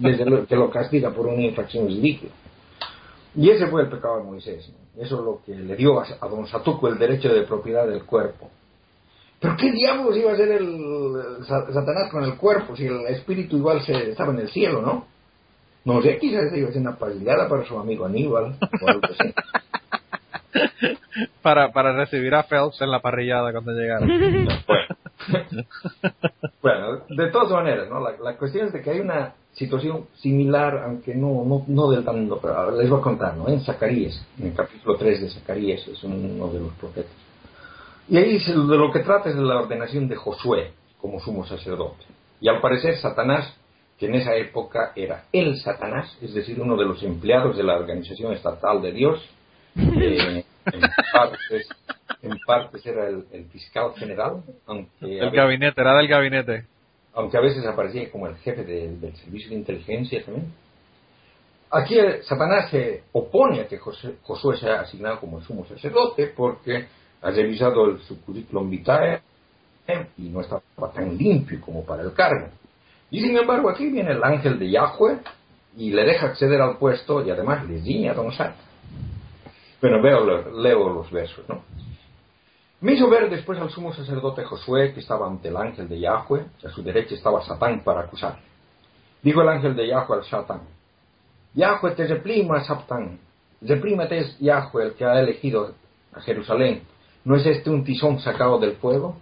desde 0.00 0.24
lo, 0.24 0.46
que 0.46 0.56
lo 0.56 0.70
castiga 0.70 1.10
por 1.10 1.26
una 1.26 1.42
infracción 1.42 1.86
ridícula. 1.86 2.32
Y 3.36 3.50
ese 3.50 3.66
fue 3.68 3.82
el 3.82 3.88
pecado 3.90 4.18
de 4.18 4.24
Moisés. 4.24 4.70
Eso 4.96 5.18
es 5.18 5.24
lo 5.24 5.40
que 5.44 5.54
le 5.54 5.76
dio 5.76 6.00
a, 6.00 6.28
don 6.28 6.46
Satuco 6.46 6.88
el 6.88 6.98
derecho 6.98 7.32
de 7.32 7.42
propiedad 7.42 7.86
del 7.86 8.04
cuerpo. 8.04 8.50
¿Pero 9.38 9.56
qué 9.56 9.70
diablos 9.70 10.16
iba 10.16 10.30
a 10.30 10.34
hacer 10.34 10.50
el, 10.50 10.64
el 10.64 11.44
Sa- 11.46 11.72
Satanás 11.72 12.10
con 12.10 12.24
el 12.24 12.36
cuerpo 12.36 12.74
si 12.74 12.86
el 12.86 13.06
espíritu 13.06 13.56
igual 13.56 13.82
se, 13.82 14.10
estaba 14.10 14.32
en 14.32 14.40
el 14.40 14.48
cielo, 14.50 14.82
no? 14.82 15.06
No 15.84 16.02
sé, 16.02 16.18
quizás 16.18 16.52
iba 16.56 16.68
a 16.68 16.72
ser 16.72 16.82
una 16.82 16.96
pagillada 16.96 17.48
para 17.48 17.64
su 17.64 17.78
amigo 17.78 18.04
Aníbal 18.04 18.56
o 18.82 18.88
algo 18.88 19.00
así. 19.04 19.32
Para, 21.42 21.72
para 21.72 21.92
recibir 21.92 22.34
a 22.34 22.44
Phelps 22.44 22.80
en 22.80 22.90
la 22.90 23.00
parrillada 23.00 23.52
cuando 23.52 23.72
llegara. 23.72 24.06
Bueno. 24.66 25.64
Bueno, 26.62 27.00
de 27.08 27.28
todas 27.28 27.50
maneras, 27.50 27.88
¿no? 27.88 28.00
La, 28.00 28.12
la 28.22 28.36
cuestión 28.36 28.66
es 28.66 28.72
de 28.72 28.82
que 28.82 28.90
hay 28.90 29.00
una 29.00 29.34
situación 29.52 30.06
similar, 30.16 30.82
aunque 30.84 31.14
no, 31.14 31.44
no, 31.44 31.64
no 31.66 31.90
del 31.90 32.04
tan... 32.04 32.28
Pero 32.40 32.54
ahora 32.54 32.76
les 32.76 32.88
voy 32.88 33.00
a 33.00 33.02
contar, 33.02 33.36
¿no? 33.36 33.48
En 33.48 33.60
Zacarías, 33.60 34.22
en 34.38 34.48
el 34.48 34.54
capítulo 34.54 34.96
3 34.96 35.22
de 35.22 35.30
Zacarías, 35.30 35.86
es 35.88 36.04
uno 36.04 36.48
de 36.48 36.60
los 36.60 36.72
profetas. 36.74 37.12
Y 38.08 38.16
ahí 38.16 38.38
de 38.38 38.54
lo 38.54 38.92
que 38.92 39.00
trata 39.00 39.30
es 39.30 39.36
de 39.36 39.42
la 39.42 39.60
ordenación 39.60 40.08
de 40.08 40.16
Josué 40.16 40.72
como 41.00 41.20
sumo 41.20 41.46
sacerdote. 41.46 42.04
Y 42.40 42.48
al 42.48 42.60
parecer 42.60 42.96
Satanás, 42.98 43.54
que 43.98 44.06
en 44.06 44.16
esa 44.16 44.34
época 44.34 44.92
era 44.96 45.24
el 45.32 45.58
Satanás, 45.60 46.16
es 46.20 46.34
decir, 46.34 46.60
uno 46.60 46.76
de 46.76 46.84
los 46.84 47.02
empleados 47.02 47.56
de 47.56 47.62
la 47.62 47.76
organización 47.76 48.32
estatal 48.32 48.82
de 48.82 48.92
Dios, 48.92 49.20
eh, 49.76 50.44
en 50.66 52.38
partes 52.40 52.84
en 52.84 52.92
era 52.92 53.08
el, 53.08 53.24
el 53.32 53.44
fiscal 53.46 53.92
general, 53.96 54.42
aunque 54.66 55.04
a 55.04 55.06
El 55.08 55.18
veces- 55.20 55.32
gabinete, 55.32 55.80
era 55.80 55.96
del 55.96 56.08
gabinete. 56.08 56.64
aunque 57.14 57.36
a 57.36 57.40
veces 57.40 57.64
aparecía 57.66 58.10
como 58.10 58.26
el 58.26 58.36
jefe 58.36 58.64
de- 58.64 58.96
del 58.96 59.16
servicio 59.16 59.50
de 59.50 59.56
inteligencia 59.56 60.24
también. 60.24 60.52
Aquí 61.72 61.96
Satanás 62.22 62.68
se 62.70 63.04
opone 63.12 63.60
a 63.60 63.68
que 63.68 63.78
José- 63.78 64.16
Josué 64.22 64.56
sea 64.56 64.80
asignado 64.80 65.20
como 65.20 65.40
sumo 65.40 65.64
sacerdote 65.66 66.26
porque 66.36 66.86
ha 67.22 67.30
revisado 67.30 67.86
el, 67.90 68.00
su 68.00 68.20
currículum 68.22 68.68
vitae 68.70 69.20
y 70.18 70.28
no 70.28 70.40
estaba 70.40 70.62
tan 70.94 71.16
limpio 71.16 71.60
como 71.60 71.84
para 71.84 72.02
el 72.02 72.12
cargo. 72.12 72.48
Y 73.10 73.20
sin 73.20 73.36
embargo 73.36 73.70
aquí 73.70 73.88
viene 73.90 74.12
el 74.12 74.22
ángel 74.22 74.58
de 74.58 74.70
Yahweh 74.70 75.18
y 75.76 75.90
le 75.90 76.04
deja 76.04 76.26
acceder 76.26 76.60
al 76.60 76.76
puesto 76.78 77.24
y 77.24 77.30
además 77.30 77.64
le 77.68 77.80
ciña 77.82 78.12
a 78.12 78.14
Don 78.14 78.32
Sata. 78.32 78.54
Bueno, 79.80 80.02
veo, 80.02 80.24
leo 80.60 80.88
los 80.90 81.10
versos, 81.10 81.44
¿no? 81.48 81.62
Me 82.82 82.92
hizo 82.94 83.08
ver 83.10 83.28
después 83.28 83.58
al 83.58 83.70
sumo 83.70 83.92
sacerdote 83.92 84.44
Josué 84.44 84.92
que 84.94 85.00
estaba 85.00 85.26
ante 85.26 85.48
el 85.48 85.56
ángel 85.56 85.88
de 85.88 86.00
Yahweh, 86.00 86.46
a 86.64 86.70
su 86.70 86.82
derecha 86.82 87.14
estaba 87.14 87.42
Satán 87.44 87.82
para 87.84 88.00
acusarle. 88.02 88.42
Dijo 89.22 89.42
el 89.42 89.48
ángel 89.48 89.76
de 89.76 89.88
Yahweh 89.88 90.16
al 90.18 90.24
Satán, 90.24 90.62
Yahweh 91.54 91.92
te 91.94 92.06
reprima, 92.06 92.62
Satán, 92.64 93.18
reprímate 93.60 94.18
es 94.18 94.38
Yahweh 94.38 94.84
el 94.84 94.94
que 94.94 95.04
ha 95.04 95.20
elegido 95.20 95.74
a 96.14 96.20
Jerusalén. 96.20 96.82
¿No 97.24 97.36
es 97.36 97.44
este 97.44 97.68
un 97.68 97.84
tizón 97.84 98.18
sacado 98.20 98.58
del 98.58 98.76
fuego? 98.76 99.16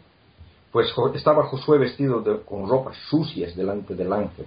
Pues 0.71 0.92
estaba 1.14 1.44
Josué 1.47 1.79
vestido 1.79 2.21
de- 2.21 2.40
con 2.42 2.68
ropas 2.68 2.97
sucias 3.09 3.57
delante 3.57 3.94
del 3.97 4.12
ángel. 4.12 4.47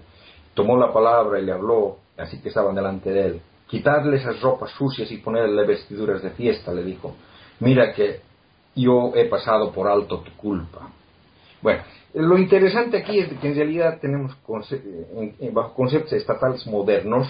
Tomó 0.53 0.77
la 0.77 0.93
palabra 0.93 1.39
y 1.39 1.45
le 1.45 1.51
habló, 1.51 1.97
así 2.17 2.39
que 2.41 2.47
estaban 2.49 2.75
delante 2.75 3.09
de 3.11 3.25
él. 3.25 3.41
Quitadle 3.71 4.17
esas 4.17 4.41
ropas 4.41 4.69
sucias 4.71 5.09
y 5.11 5.17
ponerle 5.17 5.65
vestiduras 5.65 6.21
de 6.21 6.31
fiesta, 6.31 6.73
le 6.73 6.83
dijo. 6.83 7.15
Mira 7.61 7.93
que 7.93 8.19
yo 8.75 9.13
he 9.15 9.25
pasado 9.29 9.71
por 9.71 9.87
alto 9.87 10.19
tu 10.19 10.31
culpa. 10.35 10.89
Bueno, 11.61 11.81
lo 12.15 12.37
interesante 12.37 12.97
aquí 12.97 13.19
es 13.19 13.29
que 13.39 13.47
en 13.47 13.55
realidad 13.55 13.99
tenemos 14.01 14.35
conce- 14.45 14.81
bajo 15.53 15.73
conceptos 15.73 16.11
estatales 16.13 16.67
modernos, 16.67 17.27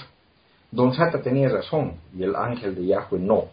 Don 0.72 0.94
Sata 0.96 1.22
tenía 1.22 1.50
razón 1.50 1.98
y 2.18 2.24
el 2.24 2.36
ángel 2.36 2.74
de 2.74 2.88
Yahweh 2.88 3.20
no. 3.20 3.44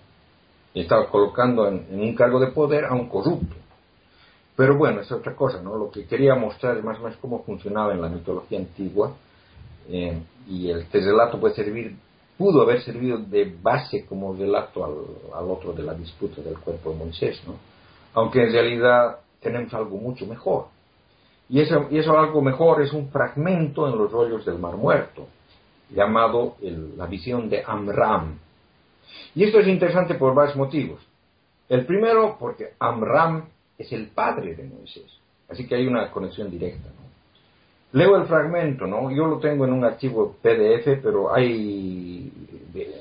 Estaba 0.73 1.11
colocando 1.11 1.69
en, 1.69 1.87
en 1.91 2.01
un 2.01 2.15
cargo 2.15 2.41
de 2.41 2.53
poder 2.53 2.87
a 2.87 2.95
un 2.95 3.09
corrupto. 3.09 3.55
Pero 4.57 4.79
bueno, 4.79 5.01
es 5.03 5.13
otra 5.13 5.35
cosa, 5.37 5.61
¿no? 5.61 5.77
Lo 5.77 5.91
que 5.91 6.07
quería 6.07 6.35
mostrar 6.37 6.79
es 6.79 6.85
más 6.85 6.99
o 6.99 7.03
menos 7.03 7.19
cómo 7.21 7.43
funcionaba 7.45 7.93
en 7.93 8.01
la 8.01 8.09
mitología 8.09 8.59
antigua 8.59 9.13
eh, 9.91 10.19
y 10.49 10.71
el 10.71 10.81
este 10.81 11.01
relato 11.01 11.39
puede 11.39 11.55
servir, 11.55 11.97
pudo 12.39 12.63
haber 12.63 12.83
servido 12.83 13.19
de 13.19 13.53
base 13.61 14.07
como 14.07 14.35
relato 14.35 14.85
al, 14.85 14.95
al 15.35 15.51
otro 15.51 15.73
de 15.73 15.83
la 15.83 15.93
disputa 15.93 16.41
del 16.41 16.59
cuerpo 16.59 16.91
de 16.91 16.97
Moisés, 16.97 17.43
¿no? 17.47 17.57
Aunque 18.15 18.43
en 18.43 18.53
realidad 18.53 19.19
tenemos 19.41 19.75
algo 19.75 19.99
mucho 19.99 20.25
mejor. 20.25 20.67
Y 21.49 21.61
eso, 21.61 21.89
y 21.91 21.99
eso 21.99 22.17
algo 22.19 22.41
mejor 22.43 22.83
es 22.83 22.93
un 22.93 23.09
fragmento 23.09 23.89
en 23.89 23.99
los 23.99 24.11
rollos 24.13 24.45
del 24.45 24.59
Mar 24.59 24.77
Muerto, 24.77 25.27
llamado 25.91 26.57
la 26.97 27.07
visión 27.07 27.49
de 27.49 27.63
Amram. 27.67 28.39
Y 29.35 29.45
esto 29.45 29.59
es 29.59 29.67
interesante 29.67 30.15
por 30.15 30.35
varios 30.35 30.57
motivos. 30.57 31.01
El 31.69 31.87
primero, 31.87 32.37
porque 32.39 32.75
Amram 32.79 33.45
es 33.77 33.93
el 33.93 34.09
padre 34.09 34.55
de 34.55 34.65
Moisés. 34.65 35.07
Así 35.49 35.67
que 35.67 35.77
hay 35.77 35.87
una 35.87 36.11
conexión 36.11 36.51
directa. 36.51 36.89
¿no? 36.89 37.08
Leo 37.93 38.17
el 38.17 38.27
fragmento, 38.27 38.87
¿no? 38.87 39.11
Yo 39.11 39.27
lo 39.27 39.39
tengo 39.39 39.65
en 39.65 39.73
un 39.73 39.85
archivo 39.85 40.37
PDF, 40.43 41.01
pero 41.03 41.35
hay 41.35 42.31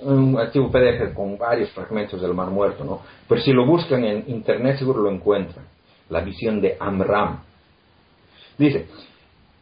un 0.04 0.38
archivo 0.40 0.72
PDF 0.72 1.14
con 1.14 1.38
varios 1.38 1.72
fragmentos 1.72 2.22
del 2.22 2.34
Mar 2.34 2.50
Muerto, 2.50 2.86
¿no? 2.86 3.02
Pero 3.28 3.42
si 3.42 3.52
lo 3.52 3.66
buscan 3.66 4.04
en 4.06 4.24
internet 4.28 4.78
seguro 4.78 5.02
lo 5.02 5.12
encuentran. 5.12 5.66
La 6.10 6.22
visión 6.22 6.62
de 6.62 6.78
Amram. 6.80 7.42
Dice, 8.58 8.88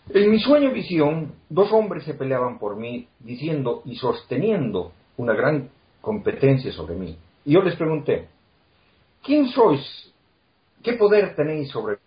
en 0.09 0.29
mi 0.29 0.39
sueño 0.39 0.71
visión, 0.71 1.33
dos 1.49 1.71
hombres 1.71 2.03
se 2.03 2.13
peleaban 2.13 2.59
por 2.59 2.77
mí, 2.77 3.07
diciendo 3.19 3.81
y 3.85 3.95
sosteniendo 3.95 4.91
una 5.17 5.33
gran 5.33 5.69
competencia 6.01 6.71
sobre 6.71 6.95
mí. 6.95 7.17
Y 7.43 7.53
yo 7.53 7.61
les 7.63 7.75
pregunté, 7.75 8.27
¿quién 9.23 9.47
sois? 9.47 10.13
¿Qué 10.83 10.93
poder 10.93 11.35
tenéis 11.35 11.69
sobre 11.69 11.97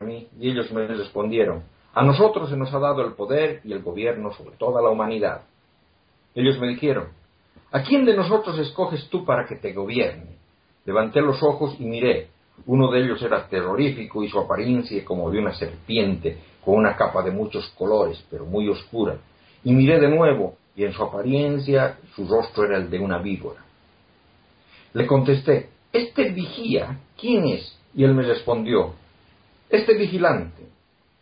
mí? 0.00 0.26
Y 0.40 0.50
ellos 0.50 0.72
me 0.72 0.88
respondieron, 0.88 1.62
a 1.92 2.04
nosotros 2.04 2.50
se 2.50 2.56
nos 2.56 2.72
ha 2.72 2.78
dado 2.78 3.04
el 3.04 3.14
poder 3.14 3.60
y 3.64 3.72
el 3.72 3.82
gobierno 3.82 4.32
sobre 4.32 4.56
toda 4.56 4.80
la 4.80 4.90
humanidad. 4.90 5.42
Ellos 6.34 6.58
me 6.60 6.68
dijeron, 6.68 7.08
¿a 7.72 7.82
quién 7.82 8.04
de 8.04 8.16
nosotros 8.16 8.58
escoges 8.58 9.08
tú 9.08 9.24
para 9.24 9.46
que 9.46 9.56
te 9.56 9.72
gobierne? 9.72 10.36
Levanté 10.84 11.20
los 11.20 11.42
ojos 11.42 11.74
y 11.78 11.84
miré. 11.84 12.28
Uno 12.66 12.90
de 12.90 13.02
ellos 13.02 13.20
era 13.22 13.48
terrorífico 13.48 14.22
y 14.22 14.28
su 14.28 14.38
apariencia 14.38 15.04
como 15.04 15.30
de 15.30 15.38
una 15.38 15.52
serpiente, 15.54 16.38
con 16.64 16.76
una 16.76 16.96
capa 16.96 17.22
de 17.22 17.30
muchos 17.30 17.68
colores, 17.70 18.24
pero 18.30 18.46
muy 18.46 18.68
oscura. 18.68 19.16
Y 19.64 19.72
miré 19.72 19.98
de 19.98 20.08
nuevo, 20.08 20.56
y 20.76 20.84
en 20.84 20.92
su 20.92 21.02
apariencia 21.02 21.98
su 22.14 22.26
rostro 22.26 22.64
era 22.64 22.76
el 22.76 22.88
de 22.88 22.98
una 22.98 23.18
víbora. 23.18 23.64
Le 24.92 25.06
contesté, 25.06 25.70
¿este 25.92 26.30
vigía 26.30 27.00
quién 27.18 27.46
es? 27.48 27.76
Y 27.94 28.04
él 28.04 28.14
me 28.14 28.22
respondió, 28.22 28.94
este 29.68 29.94
vigilante. 29.94 30.64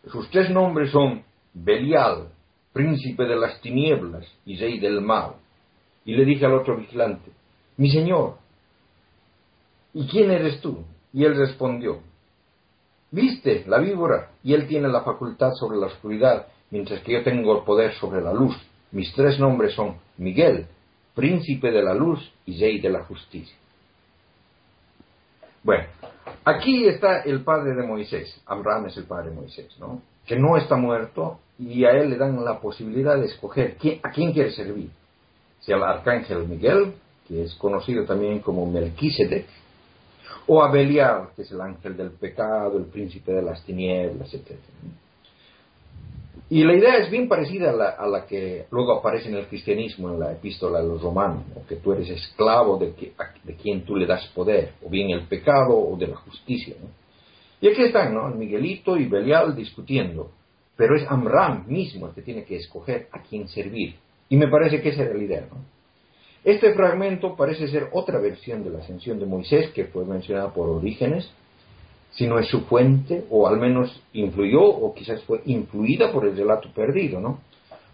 Sus 0.07 0.31
tres 0.31 0.51
nombres 0.51 0.91
son 0.91 1.23
Belial, 1.53 2.29
príncipe 2.73 3.25
de 3.25 3.37
las 3.37 3.61
tinieblas 3.61 4.25
y 4.47 4.57
rey 4.57 4.79
del 4.79 5.01
mal. 5.01 5.35
Y 6.05 6.15
le 6.15 6.25
dije 6.25 6.47
al 6.47 6.55
otro 6.55 6.77
vigilante, 6.77 7.31
mi 7.77 7.91
señor, 7.91 8.37
¿y 9.95 10.07
quién 10.07 10.31
eres 10.31 10.61
tú? 10.61 10.85
Y 11.13 11.25
él 11.25 11.37
respondió, 11.37 12.01
viste 13.11 13.65
la 13.67 13.79
víbora, 13.79 14.31
y 14.43 14.55
él 14.55 14.67
tiene 14.67 14.89
la 14.89 15.03
facultad 15.03 15.53
sobre 15.55 15.79
la 15.79 15.87
oscuridad, 15.87 16.47
mientras 16.71 17.01
que 17.03 17.13
yo 17.13 17.25
tengo 17.25 17.59
el 17.59 17.65
poder 17.65 17.95
sobre 17.95 18.21
la 18.21 18.33
luz. 18.33 18.57
Mis 18.93 19.13
tres 19.15 19.39
nombres 19.39 19.75
son 19.75 19.97
Miguel, 20.17 20.67
príncipe 21.15 21.71
de 21.71 21.83
la 21.83 21.95
luz 21.95 22.33
y 22.47 22.61
rey 22.61 22.81
de 22.81 22.91
la 22.91 23.05
justicia. 23.05 23.57
Bueno, 25.63 25.85
aquí 26.45 26.87
está 26.87 27.21
el 27.23 27.43
padre 27.43 27.75
de 27.75 27.87
Moisés, 27.87 28.41
Abraham 28.47 28.87
es 28.87 28.97
el 28.97 29.05
padre 29.05 29.31
de 29.31 29.37
Moisés, 29.37 29.77
¿no? 29.79 30.03
Que 30.27 30.37
no 30.37 30.57
está 30.57 30.77
muerto 30.77 31.39
y 31.59 31.85
a 31.85 31.91
él 31.91 32.11
le 32.11 32.17
dan 32.17 32.45
la 32.45 32.61
posibilidad 32.61 33.17
de 33.17 33.27
escoger 33.27 33.77
a 34.03 34.11
quién 34.11 34.33
quiere 34.33 34.53
servir. 34.53 34.91
Si 35.61 35.73
al 35.73 35.83
arcángel 35.83 36.47
Miguel, 36.47 36.95
que 37.27 37.43
es 37.45 37.55
conocido 37.57 38.05
también 38.05 38.41
como 38.41 38.71
Melquisedec, 38.71 39.47
o 40.47 40.63
a 40.63 40.71
Belial, 40.71 41.29
que 41.37 41.43
es 41.43 41.53
el 41.53 41.61
ángel 41.61 41.97
del 41.97 42.11
pecado, 42.13 42.79
el 42.79 42.87
príncipe 42.87 43.33
de 43.33 43.43
las 43.43 43.63
tinieblas, 43.65 44.33
etc. 44.33 44.53
Y 46.51 46.65
la 46.65 46.75
idea 46.75 46.97
es 46.97 47.11
bien 47.11 47.29
parecida 47.29 47.71
a 47.71 47.73
la, 47.75 47.89
a 47.91 48.07
la 48.07 48.27
que 48.27 48.65
luego 48.71 48.95
aparece 48.99 49.29
en 49.29 49.35
el 49.35 49.47
cristianismo, 49.49 50.09
en 50.11 50.21
la 50.21 50.33
epístola 50.33 50.81
de 50.81 50.89
los 50.89 51.03
romanos, 51.03 51.45
¿no? 51.55 51.67
que 51.67 51.77
tú 51.77 51.93
eres 51.93 52.09
esclavo 52.09 52.79
de, 52.79 52.95
que- 52.95 53.13
a- 53.19 53.35
de 53.45 53.55
quien 53.55 53.83
tú 53.85 53.97
le 53.97 54.07
das 54.07 54.27
poder, 54.29 54.73
o 54.83 54.89
bien 54.89 55.11
el 55.11 55.27
pecado 55.27 55.77
o 55.79 55.97
de 55.99 56.07
la 56.07 56.17
justicia. 56.17 56.75
¿no? 56.81 56.89
Y 57.61 57.69
aquí 57.69 57.83
están, 57.83 58.15
¿no? 58.15 58.29
Miguelito 58.31 58.97
y 58.97 59.07
Belial 59.07 59.55
discutiendo, 59.55 60.31
pero 60.77 60.97
es 60.97 61.05
Amram 61.11 61.67
mismo 61.67 62.07
el 62.09 62.15
que 62.15 62.23
tiene 62.23 62.45
que 62.45 62.57
escoger 62.57 63.09
a 63.13 63.21
quién 63.23 63.49
servir. 63.49 63.97
Y 64.31 64.37
me 64.37 64.49
parece 64.49 64.81
que 64.81 64.91
esa 64.91 65.03
era 65.03 65.15
la 65.15 65.25
idea, 65.25 65.41
¿no? 65.51 65.59
Este 66.45 66.73
fragmento 66.73 67.35
parece 67.37 67.67
ser 67.69 67.89
otra 67.93 68.21
versión 68.21 68.63
de 68.65 68.71
la 68.71 68.79
ascensión 68.79 69.19
de 69.19 69.27
Moisés 69.27 69.71
que 69.73 69.87
fue 69.87 70.05
mencionada 70.07 70.55
por 70.55 70.69
Orígenes, 70.69 71.31
si 72.13 72.27
no 72.27 72.39
es 72.39 72.49
su 72.49 72.63
fuente, 72.63 73.27
o 73.31 73.47
al 73.47 73.59
menos 73.59 74.03
influyó, 74.13 74.63
o 74.63 74.93
quizás 74.95 75.23
fue 75.25 75.43
influida 75.47 76.11
por 76.13 76.27
el 76.27 76.37
relato 76.37 76.69
perdido, 76.75 77.21
¿no? 77.21 77.41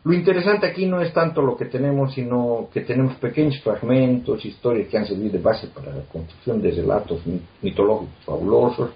Lo 0.05 0.12
interesante 0.12 0.66
aquí 0.66 0.85
no 0.87 1.00
es 1.00 1.12
tanto 1.14 1.40
lo 1.40 1.57
que 1.57 1.64
tenemos, 1.64 2.12
sino 2.14 2.68
que 2.72 2.83
tenemos 2.83 3.14
pequeños 3.16 3.59
fragmentos, 3.62 4.44
historias 4.44 4.88
que 4.88 4.98
han 4.98 5.07
servido 5.07 5.33
de 5.33 5.38
base 5.38 5.69
para 5.69 5.94
la 5.94 6.02
construcción 6.04 6.60
de 6.60 6.71
relatos 6.73 7.27
mi- 7.27 7.40
mitológicos 7.62 8.15
fabulosos, 8.25 8.90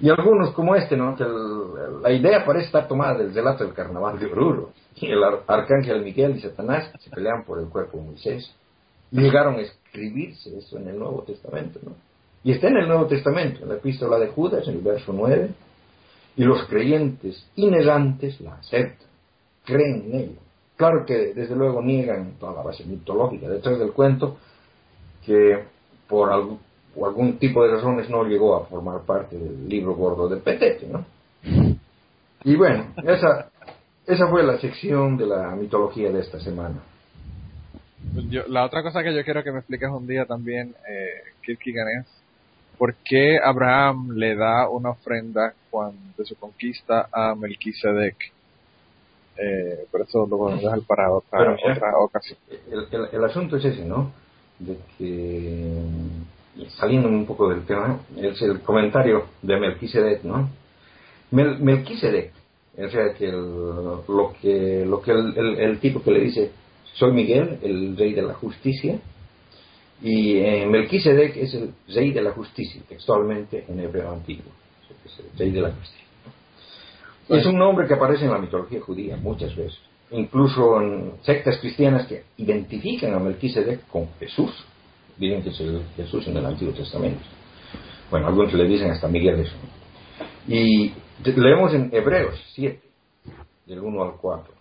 y 0.00 0.08
algunos 0.10 0.50
como 0.52 0.74
este, 0.74 0.96
¿no? 0.96 1.16
Que 1.16 1.24
la 2.02 2.12
idea 2.12 2.44
parece 2.44 2.66
estar 2.66 2.86
tomada 2.88 3.16
del 3.16 3.34
relato 3.34 3.64
del 3.64 3.72
carnaval 3.74 4.18
de 4.18 4.26
Oruro. 4.26 4.70
Y 4.96 5.06
el 5.06 5.22
ar- 5.22 5.42
arcángel 5.46 6.02
Miguel 6.02 6.36
y 6.36 6.40
Satanás 6.40 6.90
se 6.98 7.10
pelean 7.10 7.44
por 7.44 7.58
el 7.60 7.66
cuerpo 7.68 7.96
de 7.98 8.04
Moisés. 8.04 8.54
Llegaron 9.10 9.54
a 9.56 9.60
escribirse 9.60 10.56
eso 10.58 10.78
en 10.78 10.88
el 10.88 10.98
Nuevo 10.98 11.22
Testamento, 11.22 11.78
¿no? 11.82 11.92
Y 12.46 12.52
está 12.52 12.68
en 12.68 12.76
el 12.76 12.86
Nuevo 12.86 13.06
Testamento, 13.06 13.64
en 13.64 13.70
la 13.70 13.74
epístola 13.74 14.20
de 14.20 14.28
Judas, 14.28 14.68
en 14.68 14.74
el 14.74 14.80
verso 14.80 15.12
9. 15.12 15.50
Y 16.36 16.44
los 16.44 16.62
creyentes 16.68 17.44
inerantes 17.56 18.40
la 18.40 18.54
aceptan, 18.54 19.08
creen 19.64 20.04
en 20.06 20.14
ella. 20.20 20.40
Claro 20.76 21.04
que 21.04 21.34
desde 21.34 21.56
luego 21.56 21.82
niegan 21.82 22.34
toda 22.38 22.52
la 22.52 22.62
base 22.62 22.84
mitológica 22.84 23.48
detrás 23.48 23.80
del 23.80 23.90
cuento, 23.90 24.36
que 25.24 25.58
por 26.08 26.30
algún, 26.30 26.60
por 26.94 27.08
algún 27.08 27.36
tipo 27.38 27.64
de 27.64 27.72
razones 27.72 28.08
no 28.08 28.22
llegó 28.22 28.54
a 28.54 28.66
formar 28.66 29.00
parte 29.00 29.36
del 29.36 29.68
libro 29.68 29.96
gordo 29.96 30.28
de 30.28 30.36
Petete, 30.36 30.86
¿no? 30.86 31.04
Y 32.44 32.54
bueno, 32.54 32.94
esa, 33.02 33.50
esa 34.06 34.28
fue 34.28 34.44
la 34.44 34.56
sección 34.60 35.16
de 35.16 35.26
la 35.26 35.50
mitología 35.56 36.12
de 36.12 36.20
esta 36.20 36.38
semana. 36.38 36.80
La 38.46 38.64
otra 38.64 38.84
cosa 38.84 39.02
que 39.02 39.12
yo 39.12 39.24
quiero 39.24 39.42
que 39.42 39.50
me 39.50 39.58
expliques 39.58 39.90
un 39.90 40.06
día 40.06 40.26
también, 40.26 40.76
eh, 40.88 41.22
es 41.44 42.16
¿por 42.78 42.94
qué 43.04 43.38
Abraham 43.42 44.10
le 44.16 44.34
da 44.36 44.68
una 44.68 44.90
ofrenda 44.90 45.54
cuando, 45.70 45.96
de 46.16 46.24
su 46.24 46.36
conquista 46.36 47.08
a 47.12 47.34
Melquisedec? 47.34 48.16
Eh, 49.38 49.84
pero 49.92 50.04
eso 50.04 50.26
lo 50.26 50.38
podemos 50.38 50.62
dejar 50.62 50.80
para 50.82 51.12
otra, 51.12 51.38
Pero 51.38 51.56
mira, 51.56 51.72
otra 51.74 51.98
ocasión. 51.98 52.38
El, 52.70 52.86
el- 52.90 53.08
el 53.12 53.24
asunto 53.24 53.56
es 53.56 53.64
ese, 53.66 53.84
¿no? 53.84 54.12
De 54.58 54.78
que, 54.96 55.82
saliendo 56.78 57.08
un 57.08 57.26
poco 57.26 57.50
del 57.50 57.64
tema, 57.66 58.00
es 58.16 58.40
el 58.40 58.60
comentario 58.60 59.26
de 59.42 59.58
Melquisedec, 59.60 60.22
¿no? 60.24 60.48
Mel, 61.30 61.58
Melquisedec, 61.58 62.32
o 62.78 62.88
sea, 62.88 63.12
que 63.12 63.26
el- 63.26 63.34
lo 64.08 64.32
que, 64.40 64.84
lo 64.86 65.02
que 65.02 65.10
el- 65.10 65.36
el 65.60 65.78
tipo 65.80 66.02
que 66.02 66.10
le 66.12 66.20
dice, 66.20 66.50
soy 66.94 67.12
Miguel, 67.12 67.58
el 67.62 67.94
rey 67.96 68.14
de 68.14 68.22
la 68.22 68.32
justicia, 68.34 68.98
y 70.02 70.34
Melquisedec 70.66 71.36
es 71.36 71.54
el 71.54 71.72
rey 71.88 72.12
de 72.12 72.22
la 72.22 72.32
justicia, 72.32 72.82
textualmente 72.88 73.64
en 73.68 73.80
hebreo 73.80 74.12
antiguo, 74.12 74.52
es 75.04 75.18
el 75.18 75.38
rey 75.38 75.50
de 75.50 75.60
la 75.60 75.70
justicia. 75.72 76.06
Es 77.28 77.44
un 77.44 77.58
nombre 77.58 77.88
que 77.88 77.94
aparece 77.94 78.24
en 78.24 78.30
la 78.30 78.38
mitología 78.38 78.80
judía 78.80 79.16
muchas 79.16 79.54
veces. 79.56 79.78
Incluso 80.12 80.80
en 80.80 81.14
sectas 81.22 81.58
cristianas 81.58 82.06
que 82.06 82.22
identifican 82.36 83.14
a 83.14 83.18
Melquisedec 83.18 83.88
con 83.88 84.08
Jesús. 84.20 84.52
Dicen 85.16 85.42
que 85.42 85.48
es 85.48 85.60
el 85.60 85.82
Jesús 85.96 86.28
en 86.28 86.36
el 86.36 86.46
Antiguo 86.46 86.72
Testamento. 86.72 87.24
Bueno, 88.10 88.28
algunos 88.28 88.52
le 88.52 88.68
dicen 88.68 88.90
hasta 88.90 89.08
Miguel 89.08 89.40
eso. 89.40 89.56
Y 90.46 90.92
leemos 91.24 91.74
en 91.74 91.90
Hebreos 91.92 92.40
7, 92.54 92.80
del 93.66 93.80
1 93.80 94.02
al 94.04 94.12
4. 94.20 94.54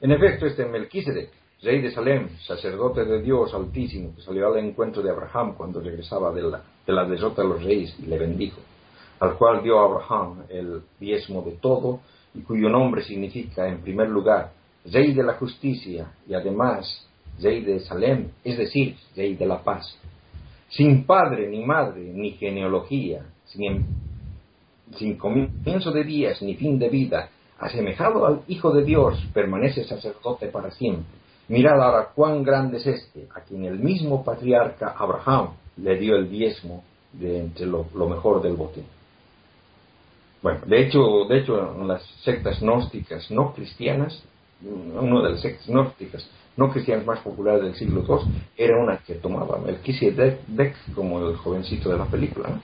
En 0.00 0.12
efecto, 0.12 0.46
este 0.46 0.64
Melquisedec, 0.64 1.30
rey 1.64 1.80
de 1.80 1.90
Salem, 1.90 2.28
sacerdote 2.46 3.04
de 3.06 3.22
Dios 3.22 3.54
Altísimo, 3.54 4.14
que 4.14 4.22
salió 4.22 4.48
al 4.48 4.58
encuentro 4.58 5.02
de 5.02 5.10
Abraham 5.10 5.54
cuando 5.56 5.80
regresaba 5.80 6.30
de 6.32 6.42
la, 6.42 6.62
de 6.86 6.92
la 6.92 7.06
derrota 7.06 7.42
de 7.42 7.48
los 7.48 7.64
reyes 7.64 7.96
y 7.98 8.06
le 8.06 8.18
bendijo, 8.18 8.60
al 9.20 9.36
cual 9.38 9.62
dio 9.62 9.80
a 9.80 9.84
Abraham 9.84 10.42
el 10.50 10.82
diezmo 11.00 11.40
de 11.42 11.52
todo 11.52 12.00
y 12.34 12.40
cuyo 12.40 12.68
nombre 12.68 13.02
significa, 13.02 13.66
en 13.66 13.80
primer 13.80 14.08
lugar, 14.10 14.52
rey 14.84 15.14
de 15.14 15.22
la 15.22 15.34
justicia 15.34 16.12
y 16.28 16.34
además 16.34 17.08
rey 17.40 17.64
de 17.64 17.80
Salem, 17.80 18.28
es 18.44 18.58
decir, 18.58 18.96
rey 19.16 19.34
de 19.34 19.46
la 19.46 19.62
paz. 19.62 19.98
Sin 20.68 21.04
padre 21.04 21.48
ni 21.48 21.64
madre 21.64 22.02
ni 22.02 22.32
genealogía, 22.32 23.24
sin, 23.46 23.64
em- 23.64 23.86
sin 24.96 25.16
comienzo 25.16 25.92
de 25.92 26.04
días 26.04 26.42
ni 26.42 26.56
fin 26.56 26.78
de 26.78 26.90
vida, 26.90 27.30
asemejado 27.58 28.26
al 28.26 28.42
Hijo 28.48 28.72
de 28.72 28.84
Dios, 28.84 29.18
permanece 29.32 29.84
sacerdote 29.84 30.48
para 30.48 30.70
siempre. 30.70 31.23
Mirad 31.48 31.82
ahora 31.82 32.08
cuán 32.14 32.42
grande 32.42 32.78
es 32.78 32.86
este, 32.86 33.28
a 33.34 33.40
quien 33.40 33.64
el 33.64 33.78
mismo 33.78 34.24
patriarca 34.24 34.94
Abraham 34.96 35.50
le 35.76 35.96
dio 35.96 36.16
el 36.16 36.30
diezmo 36.30 36.84
de 37.12 37.40
entre 37.40 37.66
lo, 37.66 37.84
mejor 38.08 38.42
del 38.42 38.54
botín. 38.54 38.86
Bueno, 40.42 40.60
de 40.66 40.82
hecho, 40.82 41.24
de 41.28 41.38
hecho, 41.38 41.74
las 41.84 42.02
sectas 42.22 42.60
gnósticas 42.60 43.30
no 43.30 43.52
cristianas, 43.54 44.22
una 44.62 45.22
de 45.22 45.30
las 45.32 45.40
sectas 45.40 45.66
gnósticas 45.66 46.28
no 46.56 46.70
cristianas 46.70 47.04
más 47.04 47.20
populares 47.20 47.62
del 47.62 47.74
siglo 47.74 48.04
II 48.06 48.32
era 48.56 48.78
una 48.78 48.98
que 48.98 49.14
tomaba 49.14 49.58
Melquisedec 49.58 50.76
como 50.94 51.28
el 51.28 51.36
jovencito 51.36 51.90
de 51.90 51.98
la 51.98 52.06
película. 52.06 52.60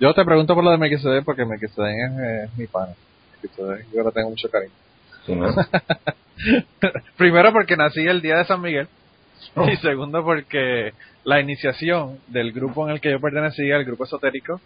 Yo 0.00 0.14
te 0.14 0.24
pregunto 0.24 0.54
por 0.54 0.64
lo 0.64 0.70
de 0.70 0.78
Melquisedec 0.78 1.24
porque 1.24 1.44
Melquisedec 1.44 1.94
es, 1.94 2.18
eh, 2.18 2.50
mi 2.56 2.66
pana. 2.66 2.94
Yo 3.92 4.02
le 4.02 4.12
tengo 4.12 4.30
mucho 4.30 4.48
cariño. 4.50 4.72
Sí, 5.26 5.34
¿no? 5.34 5.48
Primero 7.16 7.52
porque 7.52 7.76
nací 7.76 8.00
el 8.00 8.20
día 8.22 8.38
de 8.38 8.44
San 8.44 8.60
Miguel 8.60 8.88
Oh. 9.56 9.68
y 9.68 9.76
segundo 9.78 10.24
porque 10.24 10.92
la 11.24 11.40
iniciación 11.40 12.18
del 12.28 12.52
grupo 12.52 12.86
en 12.86 12.94
el 12.94 13.00
que 13.00 13.10
yo 13.10 13.20
pertenecía, 13.20 13.76
el 13.76 13.84
grupo 13.84 14.04
esotérico, 14.04 14.60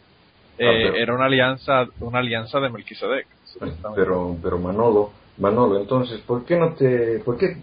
eh, 0.59 0.67
Ah, 0.69 0.91
pero- 0.93 0.95
era 0.97 1.15
una 1.15 1.25
alianza, 1.27 1.87
una 2.01 2.19
alianza 2.19 2.61
de 2.61 2.69
Melquisedec. 2.69 3.27
Pero, 3.95 4.37
pero 4.43 4.59
Manolo, 4.59 5.13
Manolo, 5.39 5.81
entonces, 5.81 6.21
¿por 6.21 6.45
qué 6.45 6.57
no 6.57 6.75
te, 6.75 7.21
por 7.21 7.39
qué 7.39 7.57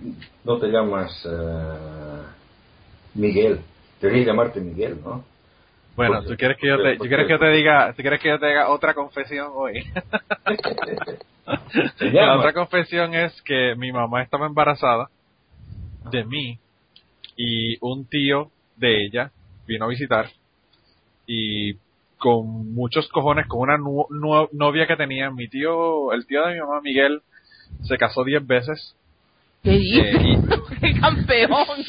no 0.44 0.58
te 0.60 0.68
llamas 0.68 1.12
eh, 1.26 2.24
Miguel? 3.14 3.60
Deberías 4.02 4.26
llamarte 4.28 4.60
Miguel, 4.60 4.98
¿no? 5.06 5.24
Bueno, 5.96 6.16
porque- 6.16 6.30
tú 6.30 6.38
quieres 6.38 6.58
que 6.58 6.68
yo 6.68 6.82
te, 6.82 6.98
tú 6.98 7.04
quieres 7.06 7.28
que 7.28 7.34
yo 7.34 7.40
te 7.40 7.52
diga, 7.52 7.94
tú 7.94 8.02
quieres 8.02 8.20
que 8.20 8.30
yo 8.30 8.40
te 8.40 8.48
diga 8.48 8.70
otra 8.70 8.94
confesión 8.94 9.52
hoy. 9.54 9.84
La 12.00 12.38
otra 12.38 12.54
confesión 12.54 13.14
es 13.14 13.42
que 13.44 13.76
mi 13.76 13.92
mamá 13.92 14.22
estaba 14.24 14.48
embarazada 14.48 15.10
de 16.12 16.24
mí 16.24 16.60
y 17.36 17.78
un 17.82 18.06
tío 18.06 18.52
de 18.78 19.06
ella 19.06 19.32
vino 19.68 19.86
a 19.86 19.90
visitar 19.90 20.30
y 21.28 21.76
con 22.18 22.74
muchos 22.74 23.08
cojones, 23.10 23.48
con 23.48 23.70
una 23.70 23.78
novia 24.54 24.88
que 24.88 24.96
tenía, 24.96 25.30
mi 25.30 25.50
tío, 25.50 26.14
el 26.14 26.26
tío 26.26 26.46
de 26.46 26.54
mi 26.54 26.60
mamá 26.62 26.80
Miguel, 26.82 27.22
se 27.84 27.98
casó 27.98 28.24
diez 28.24 28.46
veces. 28.46 28.96
¿Qué 29.64 29.72
dices? 29.72 30.16
Eh, 30.16 30.38
¡Qué 30.82 31.00
campeón! 31.00 31.84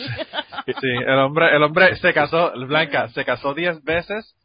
Sí, 0.66 0.88
el 1.06 1.18
hombre, 1.18 1.54
el 1.56 1.62
hombre 1.62 1.96
se 1.96 2.12
casó, 2.14 2.52
Blanca, 2.66 3.08
se 3.08 3.24
casó 3.24 3.54
diez 3.54 3.82
veces 3.84 4.36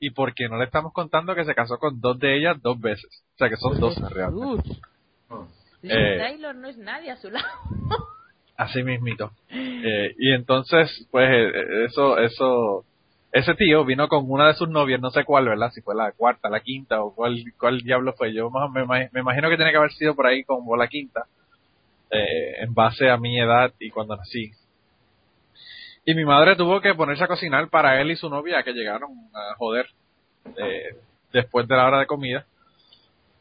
y 0.00 0.10
porque 0.10 0.48
no 0.48 0.58
le 0.58 0.64
estamos 0.64 0.92
contando 0.92 1.34
que 1.34 1.44
se 1.44 1.54
casó 1.54 1.78
con 1.78 2.00
dos 2.00 2.18
de 2.18 2.36
ellas 2.38 2.56
dos 2.62 2.80
veces. 2.80 3.24
O 3.34 3.38
sea 3.38 3.48
que 3.48 3.56
son 3.56 3.78
doce 3.78 4.00
realmente. 4.10 4.62
Jesús. 4.68 4.80
Ah. 5.30 5.44
Liz 5.82 5.92
Eh. 5.92 6.18
Taylor 6.18 6.54
no 6.56 6.68
es 6.68 6.78
nadie 6.78 7.10
a 7.10 7.16
su 7.16 7.30
lado. 7.30 7.46
Así 8.56 8.82
mismito. 8.82 9.30
Eh, 9.50 10.14
y 10.18 10.32
entonces, 10.32 11.06
pues, 11.12 11.28
eh, 11.30 11.84
eso, 11.84 12.18
eso, 12.18 12.84
ese 13.32 13.54
tío 13.54 13.84
vino 13.84 14.08
con 14.08 14.24
una 14.28 14.48
de 14.48 14.54
sus 14.54 14.68
novias, 14.68 15.00
no 15.00 15.10
sé 15.10 15.24
cuál, 15.24 15.46
¿verdad? 15.46 15.70
Si 15.72 15.80
fue 15.82 15.94
la 15.94 16.10
cuarta, 16.12 16.48
la 16.48 16.60
quinta 16.60 17.00
o 17.02 17.14
cuál, 17.14 17.36
cuál 17.58 17.80
diablo 17.82 18.14
fue. 18.14 18.32
Yo 18.34 18.50
más, 18.50 18.68
me, 18.72 18.84
me- 18.84 19.10
me 19.12 19.20
imagino 19.20 19.48
que 19.48 19.56
tiene 19.56 19.70
que 19.70 19.76
haber 19.78 19.92
sido 19.92 20.16
por 20.16 20.26
ahí 20.26 20.42
como 20.42 20.76
la 20.76 20.88
quinta, 20.88 21.26
eh, 22.10 22.62
en 22.62 22.74
base 22.74 23.10
a 23.10 23.16
mi 23.16 23.38
edad 23.38 23.72
y 23.78 23.90
cuando 23.90 24.16
nací. 24.16 24.50
Y 26.04 26.14
mi 26.14 26.24
madre 26.24 26.56
tuvo 26.56 26.80
que 26.80 26.94
ponerse 26.94 27.24
a 27.24 27.28
cocinar 27.28 27.68
para 27.68 28.00
él 28.00 28.10
y 28.10 28.16
su 28.16 28.30
novia 28.30 28.62
que 28.62 28.72
llegaron 28.72 29.10
a 29.34 29.54
joder 29.56 29.86
eh, 30.56 30.96
después 31.32 31.68
de 31.68 31.76
la 31.76 31.86
hora 31.86 31.98
de 32.00 32.06
comida. 32.06 32.46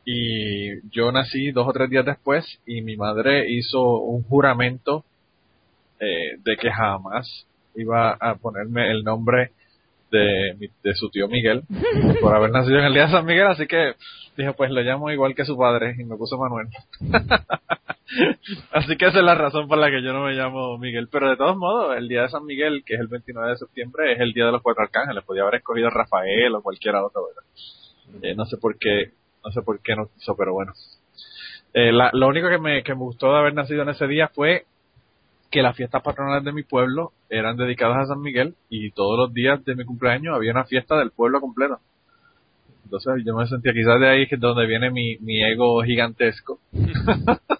Y 0.03 0.89
yo 0.89 1.11
nací 1.11 1.51
dos 1.51 1.68
o 1.68 1.74
tres 1.74 1.89
días 1.89 2.05
después 2.05 2.45
y 2.65 2.82
mi 2.82 2.97
madre 2.97 3.49
hizo 3.49 3.99
un 3.99 4.24
juramento 4.24 5.05
eh, 5.99 6.38
de 6.43 6.57
que 6.57 6.72
jamás 6.72 7.47
iba 7.76 8.11
a 8.20 8.36
ponerme 8.36 8.91
el 8.91 9.03
nombre 9.03 9.51
de, 10.11 10.70
de 10.84 10.93
su 10.95 11.09
tío 11.09 11.28
Miguel 11.28 11.63
por 12.22 12.36
haber 12.36 12.51
nacido 12.51 12.80
en 12.80 12.86
el 12.86 12.93
día 12.93 13.05
de 13.05 13.11
San 13.11 13.26
Miguel, 13.26 13.47
así 13.47 13.68
que 13.68 13.95
dije, 14.38 14.53
pues 14.53 14.72
le 14.72 14.84
llamo 14.84 15.11
igual 15.11 15.36
que 15.36 15.45
su 15.45 15.57
padre 15.57 15.95
y 15.97 16.03
me 16.03 16.15
puso 16.15 16.38
Manuel. 16.38 16.68
así 18.72 18.95
que 18.97 19.05
esa 19.08 19.20
es 19.20 19.24
la 19.26 19.36
razón 19.36 19.68
por 19.68 19.78
la 19.78 19.89
que 19.89 20.01
yo 20.01 20.14
no 20.14 20.24
me 20.24 20.34
llamo 20.34 20.78
Miguel, 20.78 21.08
pero 21.12 21.30
de 21.30 21.38
todos 21.38 21.58
modos, 21.58 21.95
el 21.97 22.08
día 22.08 22.24
de 22.24 22.30
San 22.30 22.45
Miguel, 22.45 22.84
que 22.86 22.95
es 22.95 22.99
el 22.99 23.08
29 23.08 23.49
de 23.51 23.58
septiembre, 23.58 24.14
es 24.14 24.20
el 24.20 24.34
día 24.34 24.45
de 24.45 24.51
los 24.53 24.62
cuatro 24.62 24.84
arcángeles, 24.84 25.24
podía 25.26 25.43
haber 25.43 25.55
escogido 25.55 25.89
Rafael 25.89 26.53
o 26.55 26.62
cualquiera 26.62 27.03
otro, 27.05 27.24
¿verdad? 27.28 27.43
Eh, 28.24 28.36
no 28.36 28.45
sé 28.45 28.58
por 28.58 28.78
qué, 28.78 29.12
no 29.43 29.51
sé 29.51 29.62
por 29.62 29.82
qué 29.82 29.95
no 29.95 30.08
quiso, 30.14 30.36
pero 30.38 30.53
bueno. 30.53 30.74
Eh, 31.74 31.91
la- 31.91 32.12
lo 32.14 32.28
único 32.28 32.49
que 32.49 32.58
me, 32.58 32.82
que 32.84 32.93
me 32.93 33.01
gustó 33.01 33.32
de 33.34 33.39
haber 33.39 33.53
nacido 33.53 33.84
en 33.84 33.89
ese 33.89 34.08
día 34.08 34.30
fue 34.30 34.66
que 35.51 35.62
las 35.62 35.76
fiestas 35.76 36.01
patronales 36.03 36.43
de 36.43 36.51
mi 36.53 36.64
pueblo 36.64 37.12
eran 37.30 37.55
dedicadas 37.58 37.97
a 37.97 38.05
San 38.14 38.22
Miguel 38.22 38.55
y 38.70 38.91
todos 38.91 39.18
los 39.18 39.34
días 39.34 39.64
de 39.66 39.76
mi 39.76 39.86
cumpleaños 39.86 40.36
había 40.36 40.51
una 40.51 40.66
fiesta 40.66 40.97
del 40.97 41.12
pueblo 41.12 41.39
completo. 41.39 41.80
Entonces 42.86 43.24
yo 43.26 43.36
me 43.36 43.45
sentía 43.47 43.74
quizás 43.74 43.99
de 43.99 44.08
ahí 44.10 44.28
que 44.28 44.36
es 44.36 44.41
donde 44.41 44.66
viene 44.66 44.89
mi, 44.91 45.18
mi 45.18 45.43
ego 45.43 45.84
gigantesco. 45.84 46.60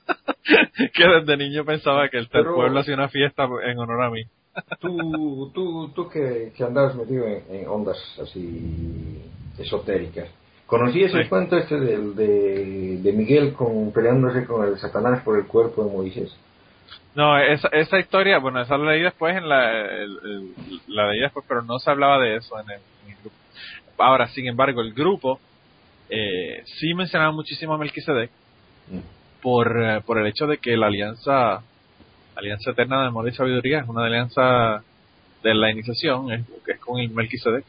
que 0.94 1.08
desde 1.08 1.38
niño 1.38 1.66
pensaba 1.66 2.08
que 2.10 2.18
el, 2.18 2.24
el 2.24 2.30
Pero- 2.30 2.56
pueblo 2.56 2.80
hacía 2.80 2.96
una 2.96 3.10
fiesta 3.10 3.48
en 3.66 3.78
honor 3.80 4.04
a 4.04 4.10
mí. 4.10 4.24
Tú, 4.82 5.52
tú, 5.54 5.90
tú 5.94 6.10
que, 6.10 6.52
que 6.58 6.64
andabas 6.64 6.96
metido 6.96 7.26
en, 7.28 7.44
en 7.50 7.68
ondas 7.68 7.98
así 8.20 9.22
esotéricas, 9.60 10.30
¿conocías 10.66 11.14
el 11.14 11.24
Sí. 11.24 11.30
cuento 11.30 11.58
este 11.58 11.80
de, 11.80 12.98
de 12.98 13.14
Miguel 13.14 13.54
con, 13.54 13.92
peleándose 13.92 14.46
con 14.46 14.68
el 14.68 14.78
Satanás 14.80 15.22
por 15.24 15.38
el 15.38 15.46
cuerpo 15.46 15.84
de 15.86 15.92
Moisés? 15.92 16.36
No, 17.14 17.38
esa, 17.38 17.68
esa 17.70 18.00
historia, 18.00 18.40
bueno, 18.40 18.60
esa 18.62 18.78
la 18.78 18.92
leí 18.94 19.02
después 19.04 19.36
en 19.38 19.48
la, 19.48 19.72
el- 19.72 20.20
el- 20.24 20.54
la 20.88 21.12
leí 21.12 21.20
después, 21.20 21.46
pero 21.48 21.62
no 21.62 21.78
se 21.80 21.90
hablaba 21.92 22.20
de 22.20 22.38
eso 22.38 22.60
en 22.60 22.70
el, 22.72 22.80
en 23.06 23.12
el 23.12 23.18
grupo. 23.22 23.36
Ahora, 24.00 24.28
sin 24.30 24.48
embargo, 24.48 24.82
el 24.82 24.94
grupo 24.94 25.40
eh, 26.10 26.64
sí 26.80 26.94
mencionaba 26.96 27.32
muchísimo 27.32 27.74
a 27.76 27.78
Melquisedec 27.78 28.32
por, 29.42 29.82
eh, 29.82 30.02
por 30.02 30.18
el 30.18 30.28
hecho 30.28 30.48
de 30.48 30.58
que 30.58 30.78
la 30.78 30.88
alianza, 30.88 31.62
alianza 32.36 32.72
eterna 32.72 33.02
de 33.02 33.08
amor 33.08 33.28
y 33.28 33.34
sabiduría 33.34 33.80
es 33.80 33.88
una 33.88 34.06
alianza 34.06 34.84
de 35.44 35.54
la 35.54 35.72
iniciación, 35.72 36.32
es, 36.32 36.46
que 36.66 36.74
es 36.74 36.80
con 36.80 37.00
el 37.00 37.10
Melquisedec. 37.10 37.66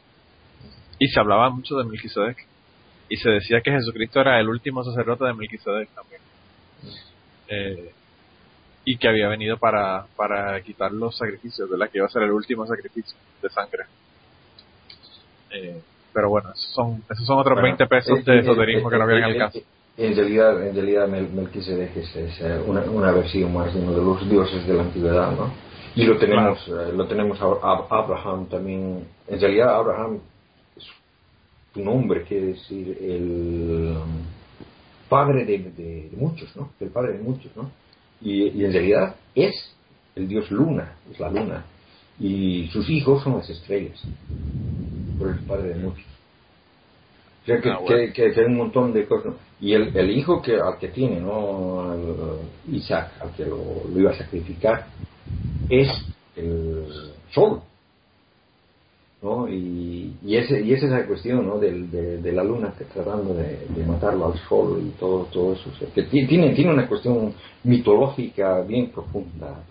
Y 0.99 1.07
se 1.07 1.19
hablaba 1.19 1.49
mucho 1.49 1.77
de 1.77 1.85
Melquisedec. 1.85 2.37
Y 3.11 3.17
se 3.17 3.29
decía 3.29 3.61
que 3.61 3.71
Jesucristo 3.71 4.21
era 4.21 4.39
el 4.39 4.49
último 4.49 4.83
sacerdote 4.83 5.25
de 5.25 5.33
Melquisedec 5.33 5.89
también. 5.89 6.21
Eh, 7.47 7.91
y 8.85 8.97
que 8.97 9.07
había 9.07 9.27
venido 9.27 9.57
para, 9.57 10.05
para 10.15 10.59
quitar 10.61 10.91
los 10.91 11.17
sacrificios, 11.17 11.69
¿verdad? 11.69 11.89
Que 11.89 11.99
iba 11.99 12.07
a 12.07 12.09
ser 12.09 12.23
el 12.23 12.31
último 12.31 12.65
sacrificio 12.65 13.17
de 13.41 13.49
sangre. 13.49 13.83
Eh, 15.51 15.81
pero 16.13 16.29
bueno, 16.29 16.51
esos 16.51 16.71
son, 16.73 17.03
esos 17.09 17.25
son 17.25 17.39
otros 17.39 17.61
20 17.61 17.85
pesos 17.87 18.25
de 18.25 18.39
esoterismo 18.39 18.89
que 18.89 18.97
no 18.97 19.07
vienen 19.07 19.25
al 19.25 19.37
caso. 19.37 19.59
En 19.99 20.15
realidad, 20.15 20.65
en 20.65 20.73
realidad 20.73 21.09
Melquisedec 21.09 21.97
es, 21.97 22.15
es 22.15 22.41
una, 22.65 22.83
una, 22.83 23.11
versión 23.11 23.53
más 23.53 23.73
de 23.73 23.81
uno 23.81 23.91
de 23.91 24.01
los 24.01 24.29
dioses 24.29 24.65
de 24.65 24.73
la 24.73 24.83
antigüedad, 24.83 25.35
¿no? 25.35 25.51
Y 25.93 26.05
lo 26.05 26.17
tenemos, 26.17 26.63
claro. 26.63 26.93
lo 26.93 27.05
tenemos 27.05 27.37
a, 27.41 27.85
Abraham 27.89 28.45
también. 28.47 29.05
En 29.27 29.41
realidad, 29.41 29.75
Abraham 29.75 30.19
es 30.77 30.85
un 31.75 31.83
nombre, 31.83 32.23
quiere 32.23 32.53
decir 32.53 32.97
el 33.01 33.97
padre 35.09 35.43
de, 35.43 35.57
de, 35.57 36.09
de, 36.09 36.15
muchos, 36.15 36.55
¿no? 36.55 36.71
El 36.79 36.91
padre 36.91 37.17
de 37.17 37.19
muchos, 37.19 37.53
¿no? 37.57 37.69
Y, 38.21 38.51
y 38.57 38.63
en 38.63 38.71
realidad 38.71 39.17
es 39.35 39.75
el 40.15 40.29
dios 40.29 40.49
Luna, 40.49 40.93
es 41.11 41.19
la 41.19 41.29
luna. 41.29 41.65
Y 42.21 42.69
sus 42.71 42.89
hijos 42.89 43.21
son 43.21 43.35
las 43.35 43.49
estrellas, 43.49 44.01
por 45.17 45.27
el 45.27 45.39
padre 45.39 45.73
de 45.73 45.75
muchos. 45.75 46.05
Sea 47.49 47.61
que, 47.61 47.69
ah, 47.69 47.79
bueno. 47.79 47.87
que, 47.87 48.13
que, 48.13 48.31
que, 48.31 48.39
hay 48.39 48.45
un 48.45 48.57
montón 48.57 48.93
de 48.93 49.05
cosas. 49.05 49.33
Y 49.59 49.73
el, 49.73 49.95
el 49.97 50.11
hijo 50.11 50.41
que, 50.41 50.55
al 50.55 50.77
que 50.77 50.89
tiene, 50.89 51.19
¿no? 51.19 51.93
El, 51.93 52.75
Isaac, 52.75 53.13
al 53.19 53.31
que 53.33 53.45
lo, 53.45 53.57
lo, 53.91 53.99
iba 53.99 54.11
a 54.11 54.17
sacrificar, 54.17 54.85
es 55.67 55.89
el 56.35 56.85
sol. 57.31 57.61
¿no? 59.21 59.49
Y, 59.49 60.15
y, 60.23 60.37
ese, 60.37 60.61
y 60.61 60.73
esa 60.73 60.85
es 60.85 60.91
la 60.91 61.05
cuestión 61.05 61.45
¿no? 61.45 61.57
de, 61.57 61.71
de, 61.71 62.17
de 62.19 62.31
la 62.31 62.43
luna 62.43 62.73
que 62.77 62.85
tratando 62.85 63.33
de, 63.33 63.65
de, 63.67 63.83
matarlo 63.85 64.27
al 64.27 64.39
sol 64.47 64.81
y 64.81 64.91
todo, 64.97 65.25
todo 65.25 65.53
eso. 65.53 65.69
O 65.69 65.77
sea, 65.77 65.89
que 65.93 66.03
tiene, 66.03 66.53
tiene 66.53 66.71
una 66.71 66.87
cuestión 66.87 67.33
mitológica 67.63 68.61
bien 68.61 68.91
profunda. 68.91 69.65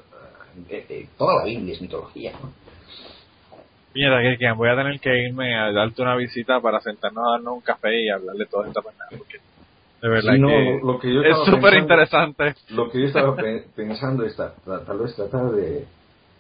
toda 1.17 1.37
la 1.37 1.45
Biblia 1.45 1.73
es 1.75 1.81
mitología. 1.81 2.33
¿no? 2.33 2.68
Mira, 3.95 4.21
que 4.39 4.53
voy 4.53 4.69
a 4.69 4.77
tener 4.77 5.01
que 5.01 5.25
irme 5.25 5.59
a 5.59 5.73
darte 5.73 6.03
una 6.03 6.15
visita 6.17 6.61
para 6.61 6.81
sentarnos 6.81 7.25
a 7.27 7.31
darnos 7.33 7.55
un 7.55 7.61
café 7.61 8.03
y 8.03 8.11
hablar 8.11 8.37
de 8.37 8.47
toda 8.47 8.69
esta 8.69 8.83
pendeja, 8.83 9.09
porque 9.17 9.39
de 10.01 10.09
verdad 10.09 10.35
sí, 10.35 10.41
no, 10.41 10.49
que, 10.49 10.81
lo 10.83 10.99
que 11.01 11.15
yo 11.15 11.23
es 11.23 11.37
súper 11.45 11.75
interesante. 11.75 12.55
Lo 12.71 12.91
que 12.91 13.01
yo 13.01 13.07
estaba 13.07 13.37
pensando 13.77 14.25
es 14.25 14.37
tal 14.37 14.99
vez 14.99 15.15
tratar 15.17 15.51
de... 15.51 15.87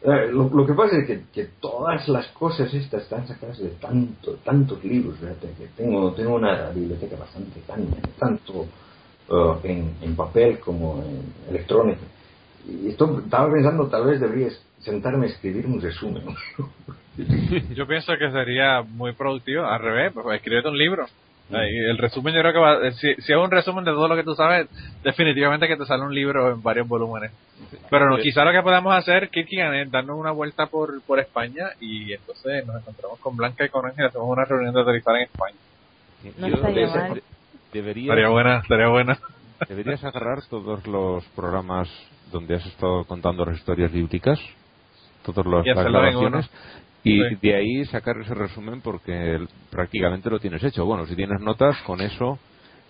Eh, 0.00 0.28
lo, 0.30 0.48
lo, 0.48 0.64
que 0.64 0.74
pasa 0.74 0.96
es 0.96 1.06
que, 1.08 1.22
que, 1.32 1.48
todas 1.60 2.06
las 2.08 2.28
cosas 2.28 2.72
estas 2.72 3.02
están 3.02 3.26
sacadas 3.26 3.58
de 3.58 3.70
tanto, 3.70 4.34
tantos 4.44 4.84
libros, 4.84 5.16
que 5.18 5.66
tengo, 5.76 6.12
tengo 6.12 6.36
una 6.36 6.70
biblioteca 6.70 7.16
bastante 7.16 7.60
grande, 7.66 7.96
tanto 8.16 8.66
uh, 9.28 9.56
en, 9.64 9.96
en, 10.00 10.14
papel 10.14 10.60
como 10.60 11.02
en 11.02 11.50
electrónico. 11.50 12.02
Y 12.68 12.88
esto, 12.88 13.20
estaba 13.24 13.50
pensando, 13.52 13.88
tal 13.88 14.06
vez 14.06 14.20
debería 14.20 14.50
sentarme 14.80 15.26
a 15.26 15.28
escribir 15.30 15.66
un 15.66 15.80
resumen. 15.80 16.22
yo 17.74 17.86
pienso 17.86 18.12
que 18.18 18.30
sería 18.30 18.82
muy 18.82 19.12
productivo, 19.12 19.64
al 19.64 19.80
revés, 19.80 20.12
pues 20.12 20.36
escríbete 20.36 20.68
un 20.68 20.78
libro. 20.78 21.06
El 21.50 21.96
resumen 21.96 22.34
yo 22.34 22.40
creo 22.40 22.52
que 22.52 22.58
va, 22.58 22.90
si, 22.92 23.14
si, 23.14 23.32
es 23.32 23.38
un 23.38 23.50
resumen 23.50 23.82
de 23.82 23.92
todo 23.92 24.06
lo 24.06 24.16
que 24.16 24.22
tú 24.22 24.34
sabes, 24.34 24.68
definitivamente 25.02 25.66
que 25.66 25.78
te 25.78 25.86
sale 25.86 26.02
un 26.02 26.14
libro 26.14 26.52
en 26.52 26.62
varios 26.62 26.86
volúmenes. 26.86 27.32
Pero 27.88 28.10
no, 28.10 28.18
quizá 28.18 28.44
lo 28.44 28.52
que 28.52 28.62
podamos 28.62 28.94
hacer, 28.94 29.30
Kirkian, 29.30 29.74
es 29.74 29.90
darnos 29.90 30.18
una 30.18 30.30
vuelta 30.30 30.66
por, 30.66 31.00
por 31.02 31.18
España 31.18 31.70
y 31.80 32.12
entonces 32.12 32.66
nos 32.66 32.76
encontramos 32.76 33.18
con 33.20 33.34
Blanca 33.34 33.64
y 33.64 33.70
con 33.70 33.86
Ángel 33.86 34.04
y 34.04 34.08
hacemos 34.08 34.28
una 34.28 34.44
reunión 34.44 34.74
de 34.74 34.82
aterrizar 34.82 35.16
en 35.16 35.22
España. 35.22 35.56
No 36.36 36.48
yo 36.48 36.56
de, 36.56 37.22
deberías, 37.72 38.10
estaría 38.10 38.28
buena, 38.28 38.58
estaría 38.58 38.88
buena. 38.88 39.18
Deberías 39.66 40.04
agarrar 40.04 40.38
todos 40.48 40.86
los 40.86 41.24
programas 41.34 41.88
donde 42.30 42.56
has 42.56 42.66
estado 42.66 43.04
contando 43.04 43.44
las 43.44 43.56
historias 43.56 43.90
bíblicas, 43.90 44.38
todas 45.24 45.44
las 45.46 45.64
grabaciones, 45.64 46.48
y 47.02 47.20
sí. 47.20 47.38
de 47.42 47.54
ahí 47.54 47.84
sacar 47.86 48.16
ese 48.18 48.34
resumen 48.34 48.80
porque 48.80 49.40
prácticamente 49.70 50.30
lo 50.30 50.38
tienes 50.38 50.62
hecho. 50.62 50.84
Bueno, 50.84 51.06
si 51.06 51.16
tienes 51.16 51.40
notas, 51.40 51.80
con 51.82 52.00
eso 52.00 52.38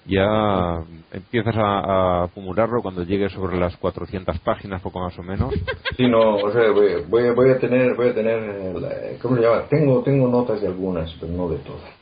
ya 0.07 0.83
empiezas 1.13 1.55
a, 1.57 1.81
a, 1.81 2.25
acumularlo 2.25 2.81
cuando 2.83 3.03
llegues 3.03 3.33
sobre 3.33 3.59
las 3.59 3.77
400 3.77 4.39
páginas, 4.41 4.81
poco 4.81 5.01
más 5.01 5.19
o 5.19 5.23
menos. 5.23 5.53
Sí, 5.97 6.07
no, 6.09 6.37
o 6.37 6.51
sea, 6.51 6.71
voy, 6.71 7.05
voy, 7.09 7.31
voy 7.35 7.51
a 7.51 7.59
tener, 7.59 7.95
voy 7.95 8.09
a 8.09 8.15
tener, 8.15 9.19
¿cómo 9.21 9.37
se 9.37 9.43
llama? 9.43 9.65
Tengo, 9.69 10.03
tengo 10.03 10.29
notas 10.29 10.61
de 10.61 10.69
algunas, 10.69 11.13
pero 11.21 11.33
no 11.33 11.49
de 11.49 11.59
todas. 11.59 11.98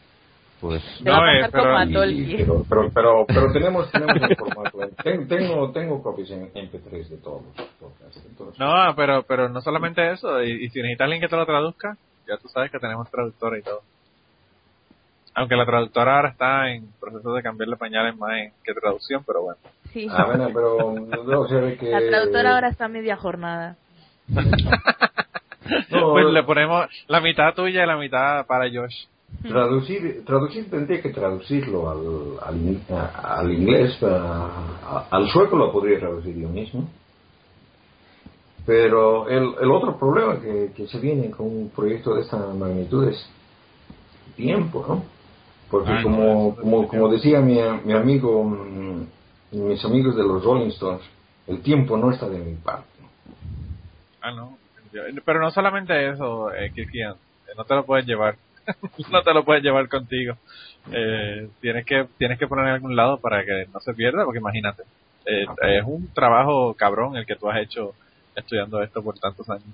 Pues 0.60 0.82
no, 1.02 1.18
eh, 1.28 1.48
pero, 1.52 2.04
y, 2.06 2.36
pero, 2.38 2.64
pero, 2.68 2.90
pero, 2.92 3.26
pero, 3.26 3.52
tenemos, 3.52 3.90
tenemos 3.92 4.16
el 4.16 4.36
formato. 4.38 4.78
Tengo, 5.28 5.70
tengo 5.70 6.02
copias 6.02 6.30
en 6.30 6.50
MP3 6.50 7.08
de 7.08 7.16
todos 7.18 7.42
los 7.44 7.66
podcasts. 7.78 8.22
Entonces, 8.26 8.58
no, 8.58 8.94
pero, 8.96 9.22
pero 9.24 9.50
no 9.50 9.60
solamente 9.60 10.12
eso. 10.12 10.42
Y, 10.42 10.64
y 10.64 10.68
si 10.70 10.80
necesitas 10.80 11.04
alguien 11.04 11.20
que 11.20 11.28
te 11.28 11.36
lo 11.36 11.44
traduzca, 11.44 11.96
ya 12.26 12.38
tú 12.38 12.48
sabes 12.48 12.70
que 12.70 12.78
tenemos 12.78 13.10
traductora 13.10 13.58
y 13.58 13.62
todo. 13.62 13.82
Aunque 15.34 15.56
la 15.56 15.66
traductora 15.66 16.16
ahora 16.16 16.30
está 16.30 16.70
en 16.70 16.88
proceso 16.98 17.34
de 17.34 17.42
cambiarle 17.42 17.76
pañales 17.76 18.16
más 18.16 18.38
en 18.38 18.52
que 18.64 18.72
traducción, 18.72 19.22
pero 19.26 19.42
bueno. 19.42 19.58
Sí. 19.92 20.08
Ah, 20.10 20.24
bueno, 20.24 20.48
pero 20.52 20.94
no 20.98 21.48
sé 21.48 21.76
que... 21.78 21.90
La 21.90 22.00
traductora 22.00 22.54
ahora 22.54 22.68
está 22.68 22.86
a 22.86 22.88
media 22.88 23.16
jornada. 23.16 23.76
no, 25.90 26.12
pues 26.12 26.24
le 26.32 26.42
ponemos 26.42 26.86
la 27.06 27.20
mitad 27.20 27.54
tuya 27.54 27.84
y 27.84 27.86
la 27.86 27.98
mitad 27.98 28.46
para 28.46 28.64
Josh. 28.70 29.04
Traducir, 29.42 30.24
traducir 30.24 30.68
tendría 30.70 31.00
que 31.00 31.10
traducirlo 31.10 31.88
al, 31.88 32.38
al, 32.42 32.80
al 33.22 33.52
inglés, 33.52 33.96
a, 34.02 35.06
al 35.10 35.28
sueco 35.28 35.56
lo 35.56 35.70
podría 35.70 36.00
traducir 36.00 36.36
yo 36.36 36.48
mismo. 36.48 36.88
Pero 38.64 39.28
el, 39.28 39.54
el 39.60 39.70
otro 39.70 39.96
problema 39.96 40.40
que, 40.40 40.72
que 40.74 40.88
se 40.88 40.98
viene 40.98 41.30
con 41.30 41.46
un 41.46 41.70
proyecto 41.70 42.14
de 42.14 42.22
esta 42.22 42.38
magnitud 42.38 43.08
es 43.08 43.30
tiempo, 44.34 44.84
¿no? 44.88 45.04
Porque 45.70 46.02
como, 46.02 46.56
como, 46.56 46.88
como 46.88 47.08
decía 47.08 47.40
mi, 47.40 47.58
mi 47.84 47.92
amigo, 47.92 48.44
mm, 48.44 49.06
mis 49.52 49.84
amigos 49.84 50.16
de 50.16 50.22
los 50.22 50.44
Rolling 50.44 50.68
Stones, 50.68 51.02
el 51.46 51.60
tiempo 51.62 51.96
no 51.96 52.10
está 52.12 52.28
de 52.28 52.38
mi 52.38 52.54
parte. 52.54 52.88
Ah, 54.20 54.32
no. 54.32 54.58
Pero 55.24 55.40
no 55.40 55.50
solamente 55.50 56.08
eso, 56.10 56.52
eh, 56.52 56.72
Kirkian, 56.74 57.12
eh, 57.12 57.52
no 57.56 57.64
te 57.64 57.74
lo 57.74 57.84
puedes 57.84 58.06
llevar. 58.06 58.36
no 59.10 59.22
te 59.22 59.34
lo 59.34 59.44
puedes 59.44 59.62
llevar 59.62 59.88
contigo. 59.88 60.36
Eh, 60.92 61.48
tienes 61.60 61.84
que 61.84 62.06
tienes 62.18 62.38
que 62.38 62.46
poner 62.46 62.66
en 62.66 62.72
algún 62.74 62.96
lado 62.96 63.18
para 63.20 63.44
que 63.44 63.66
no 63.72 63.80
se 63.80 63.94
pierda, 63.94 64.24
porque 64.24 64.38
imagínate, 64.38 64.82
eh, 65.26 65.46
es 65.78 65.84
un 65.84 66.12
trabajo 66.14 66.74
cabrón 66.74 67.16
el 67.16 67.26
que 67.26 67.36
tú 67.36 67.48
has 67.50 67.58
hecho 67.62 67.94
estudiando 68.34 68.82
esto 68.82 69.02
por 69.02 69.18
tantos 69.18 69.48
años. 69.50 69.64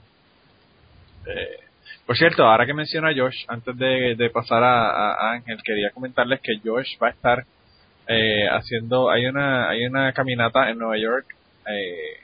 Eh, 1.27 1.59
por 2.07 2.17
cierto, 2.17 2.45
ahora 2.45 2.67
que 2.67 2.75
menciono 2.75 3.09
a 3.09 3.15
Josh, 3.15 3.45
antes 3.49 3.77
de, 3.77 4.15
de 4.17 4.31
pasar 4.31 4.63
a, 4.65 4.91
a- 4.91 5.15
a 5.15 5.33
Ángel, 5.33 5.59
quería 5.65 5.91
comentarles 5.91 6.41
que 6.41 6.59
Josh 6.65 6.97
va 7.03 7.09
a 7.09 7.11
estar 7.11 7.45
eh, 8.09 8.49
haciendo, 8.51 9.11
hay 9.11 9.27
una, 9.27 9.69
hay 9.69 9.87
una 9.87 10.13
caminata 10.13 10.69
en 10.71 10.79
Nueva 10.79 10.99
York 10.99 11.27
eh, 11.69 12.19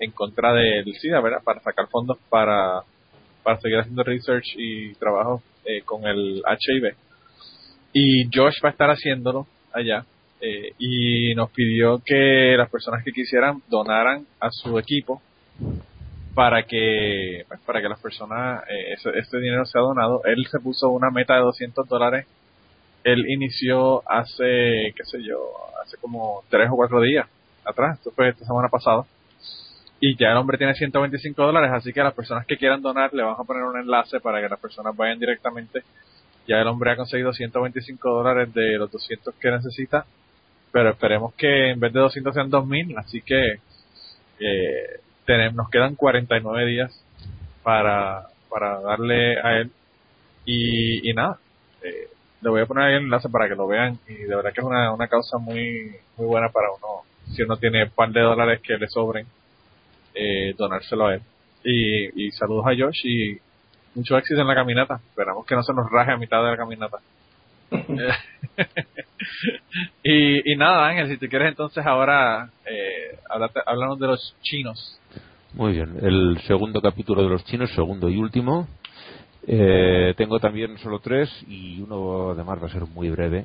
en 0.00 0.10
contra 0.12 0.52
del 0.52 0.92
SIDA, 0.96 1.20
¿verdad? 1.20 1.42
Para 1.44 1.60
sacar 1.60 1.86
fondos 1.88 2.18
para, 2.28 2.82
para 3.42 3.60
seguir 3.60 3.78
haciendo 3.78 4.02
research 4.02 4.54
y 4.56 4.94
trabajo 4.94 5.42
eh, 5.64 5.82
con 5.84 6.06
el 6.06 6.42
HIV. 6.46 6.94
Y 7.92 8.24
Josh 8.34 8.56
va 8.64 8.70
a 8.70 8.72
estar 8.72 8.90
haciéndolo 8.90 9.46
allá. 9.72 10.04
eh, 10.40 10.72
y 10.78 11.34
nos 11.34 11.50
pidió 11.52 12.02
que 12.04 12.54
las 12.58 12.68
personas 12.68 13.02
que 13.04 13.12
quisieran 13.12 13.62
donaran 13.68 14.26
a 14.40 14.50
su 14.50 14.78
equipo 14.78 15.22
para 16.34 16.64
que 16.64 17.44
pues, 17.48 17.60
para 17.60 17.80
que 17.80 17.88
las 17.88 18.00
personas 18.00 18.62
eh, 18.68 18.94
ese, 18.94 19.10
este 19.18 19.38
dinero 19.38 19.64
sea 19.64 19.80
donado 19.80 20.22
él 20.24 20.44
se 20.50 20.58
puso 20.58 20.90
una 20.90 21.10
meta 21.10 21.34
de 21.34 21.40
200 21.40 21.88
dólares 21.88 22.26
él 23.04 23.24
inició 23.28 24.02
hace 24.10 24.92
qué 24.96 25.04
sé 25.04 25.22
yo 25.22 25.38
hace 25.82 25.96
como 25.98 26.42
tres 26.50 26.68
o 26.70 26.76
cuatro 26.76 27.00
días 27.00 27.26
atrás 27.64 27.98
esto 27.98 28.10
fue 28.10 28.30
esta 28.30 28.44
semana 28.44 28.68
pasada 28.68 29.04
y 30.00 30.16
ya 30.16 30.32
el 30.32 30.36
hombre 30.36 30.58
tiene 30.58 30.74
125 30.74 31.42
dólares 31.42 31.70
así 31.72 31.92
que 31.92 32.00
a 32.00 32.04
las 32.04 32.14
personas 32.14 32.46
que 32.46 32.56
quieran 32.56 32.82
donar 32.82 33.14
le 33.14 33.22
vamos 33.22 33.40
a 33.40 33.44
poner 33.44 33.62
un 33.62 33.78
enlace 33.78 34.20
para 34.20 34.40
que 34.40 34.48
las 34.48 34.60
personas 34.60 34.96
vayan 34.96 35.18
directamente. 35.18 35.82
Ya 36.46 36.60
el 36.60 36.66
hombre 36.66 36.90
ha 36.90 36.96
conseguido 36.96 37.32
125 37.32 38.10
dólares 38.10 38.52
de 38.52 38.76
los 38.76 38.90
200 38.90 39.34
que 39.36 39.50
necesita 39.50 40.04
pero 40.72 40.90
esperemos 40.90 41.32
que 41.34 41.70
en 41.70 41.78
vez 41.78 41.92
de 41.92 42.00
200 42.00 42.34
sean 42.34 42.50
2000 42.50 42.98
así 42.98 43.22
que 43.22 43.60
eh, 44.40 45.00
tenemos, 45.24 45.54
nos 45.54 45.70
quedan 45.70 45.94
49 45.94 46.66
días 46.66 47.04
para, 47.62 48.26
para 48.50 48.80
darle 48.80 49.38
a 49.40 49.58
él. 49.58 49.70
Y, 50.44 51.08
y 51.08 51.14
nada 51.14 51.38
eh, 51.82 52.08
le 52.42 52.50
voy 52.50 52.60
a 52.60 52.66
poner 52.66 52.84
ahí 52.84 52.94
el 52.94 53.04
enlace 53.04 53.28
para 53.30 53.48
que 53.48 53.54
lo 53.54 53.66
vean 53.66 53.98
y 54.06 54.14
de 54.14 54.36
verdad 54.36 54.52
que 54.52 54.60
es 54.60 54.66
una, 54.66 54.92
una 54.92 55.08
causa 55.08 55.38
muy 55.38 55.96
muy 56.18 56.26
buena 56.26 56.50
para 56.50 56.68
uno 56.70 57.02
si 57.34 57.42
uno 57.42 57.56
tiene 57.56 57.84
un 57.84 57.90
par 57.90 58.10
de 58.10 58.20
dólares 58.20 58.60
que 58.60 58.76
le 58.76 58.86
sobren 58.88 59.26
eh, 60.14 60.54
donárselo 60.56 61.06
a 61.06 61.14
él 61.14 61.22
y, 61.64 62.26
y 62.26 62.30
saludos 62.32 62.66
a 62.66 62.74
Josh 62.76 63.04
y 63.04 63.38
mucho 63.94 64.16
éxito 64.18 64.40
en 64.40 64.46
la 64.48 64.54
caminata 64.54 65.00
esperamos 65.10 65.46
que 65.46 65.54
no 65.54 65.62
se 65.62 65.72
nos 65.74 65.90
raje 65.90 66.12
a 66.12 66.16
mitad 66.16 66.42
de 66.44 66.50
la 66.50 66.56
caminata 66.56 66.98
y, 70.02 70.52
y 70.52 70.56
nada 70.56 70.86
Ángel 70.88 71.08
si 71.08 71.16
te 71.16 71.28
quieres 71.28 71.48
entonces 71.48 71.84
ahora 71.84 72.50
eh, 72.66 73.18
háblate- 73.30 73.62
háblanos 73.66 73.98
de 73.98 74.06
los 74.06 74.36
chinos 74.42 74.98
Muy 75.54 75.72
bien, 75.72 75.96
el 76.02 76.38
segundo 76.46 76.80
capítulo 76.80 77.22
de 77.22 77.28
los 77.28 77.44
chinos, 77.44 77.70
segundo 77.74 78.08
y 78.08 78.16
último. 78.16 78.66
Eh, 79.46 80.12
tengo 80.16 80.40
también 80.40 80.76
solo 80.78 80.98
tres 80.98 81.30
y 81.46 81.80
uno 81.80 82.30
además 82.30 82.60
va 82.62 82.66
a 82.66 82.70
ser 82.72 82.82
muy 82.86 83.08
breve. 83.10 83.44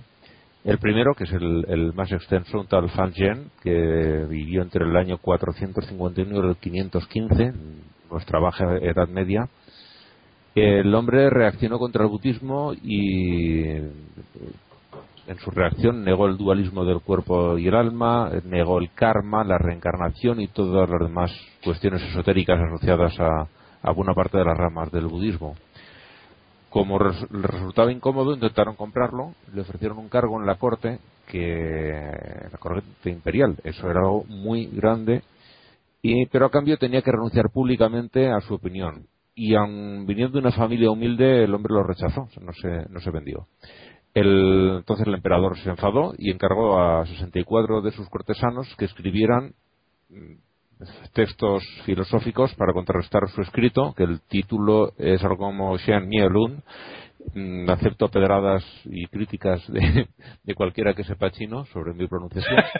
El 0.63 0.77
primero, 0.77 1.13
que 1.15 1.23
es 1.23 1.31
el, 1.31 1.65
el 1.69 1.93
más 1.93 2.11
extenso, 2.11 2.59
un 2.59 2.67
tal 2.67 2.89
Fan 2.89 3.13
Gen, 3.13 3.49
que 3.63 4.25
vivió 4.29 4.61
entre 4.61 4.85
el 4.85 4.95
año 4.97 5.17
451 5.17 6.35
y 6.35 6.49
el 6.49 6.55
515, 6.57 7.53
nuestra 8.11 8.39
baja 8.39 8.75
Edad 8.77 9.07
Media. 9.07 9.47
El 10.55 10.93
hombre 10.93 11.29
reaccionó 11.29 11.79
contra 11.79 12.03
el 12.03 12.09
budismo 12.09 12.73
y 12.73 13.61
en 15.29 15.37
su 15.37 15.51
reacción 15.51 16.03
negó 16.03 16.27
el 16.27 16.37
dualismo 16.37 16.83
del 16.83 16.99
cuerpo 16.99 17.57
y 17.57 17.67
el 17.67 17.75
alma, 17.75 18.29
negó 18.43 18.79
el 18.79 18.91
karma, 18.93 19.45
la 19.45 19.57
reencarnación 19.57 20.41
y 20.41 20.47
todas 20.47 20.89
las 20.89 20.99
demás 20.99 21.31
cuestiones 21.63 22.01
esotéricas 22.01 22.59
asociadas 22.59 23.17
a, 23.19 23.47
a 23.81 23.91
buena 23.93 24.13
parte 24.13 24.37
de 24.37 24.43
las 24.43 24.57
ramas 24.57 24.91
del 24.91 25.05
budismo 25.07 25.55
como 26.69 26.99
res, 26.99 27.15
resultaba 27.29 27.91
incómodo, 27.91 28.33
intentaron 28.33 28.75
comprarlo, 28.75 29.33
le 29.53 29.61
ofrecieron 29.61 29.97
un 29.97 30.09
cargo 30.09 30.39
en 30.39 30.45
la 30.45 30.55
corte, 30.55 30.99
que 31.27 31.91
la 32.51 32.57
corte 32.57 33.09
imperial, 33.09 33.57
eso 33.63 33.89
era 33.89 34.01
algo 34.01 34.23
muy 34.25 34.67
grande, 34.67 35.23
y, 36.01 36.25
pero 36.27 36.45
a 36.45 36.51
cambio 36.51 36.77
tenía 36.77 37.01
que 37.01 37.11
renunciar 37.11 37.49
públicamente 37.51 38.31
a 38.31 38.39
su 38.41 38.55
opinión. 38.55 39.07
Y 39.35 39.55
aun 39.55 40.05
viniendo 40.05 40.33
de 40.33 40.47
una 40.47 40.55
familia 40.55 40.91
humilde, 40.91 41.43
el 41.43 41.53
hombre 41.53 41.73
lo 41.73 41.83
rechazó, 41.83 42.27
no 42.41 42.51
se, 42.53 42.89
no 42.89 42.99
se 42.99 43.11
vendió. 43.11 43.47
Entonces 44.13 45.07
el 45.07 45.13
emperador 45.13 45.57
se 45.59 45.69
enfadó 45.69 46.13
y 46.17 46.31
encargó 46.31 46.79
a 46.79 47.05
64 47.05 47.81
de 47.81 47.91
sus 47.91 48.09
cortesanos 48.09 48.67
que 48.77 48.85
escribieran 48.85 49.53
textos 51.13 51.63
filosóficos 51.85 52.53
para 52.55 52.73
contrarrestar 52.73 53.27
su 53.29 53.41
escrito, 53.41 53.93
que 53.95 54.03
el 54.03 54.21
título 54.21 54.93
es 54.97 55.23
algo 55.23 55.37
como 55.37 55.77
Xian 55.77 56.07
Mielun. 56.07 56.63
Mm, 57.33 57.69
acepto 57.69 58.07
pedradas 58.07 58.63
y 58.85 59.05
críticas 59.07 59.61
de, 59.67 60.07
de, 60.43 60.55
cualquiera 60.55 60.93
que 60.93 61.03
sepa 61.03 61.31
chino 61.31 61.65
sobre 61.65 61.93
mi 61.93 62.07
pronunciación. 62.07 62.57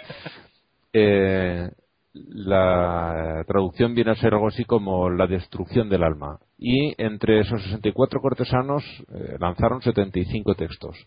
Eh, 0.92 1.70
la 2.14 3.44
traducción 3.48 3.94
viene 3.94 4.12
a 4.12 4.16
ser 4.16 4.34
algo 4.34 4.48
así 4.48 4.66
como 4.66 5.10
la 5.10 5.28
destrucción 5.28 5.90
del 5.90 6.04
alma. 6.04 6.40
Y 6.58 6.94
entre 6.98 7.42
esos 7.42 7.62
64 7.64 8.20
cortesanos 8.22 8.84
eh, 9.14 9.38
lanzaron 9.40 9.82
75 9.82 10.56
textos. 10.56 10.98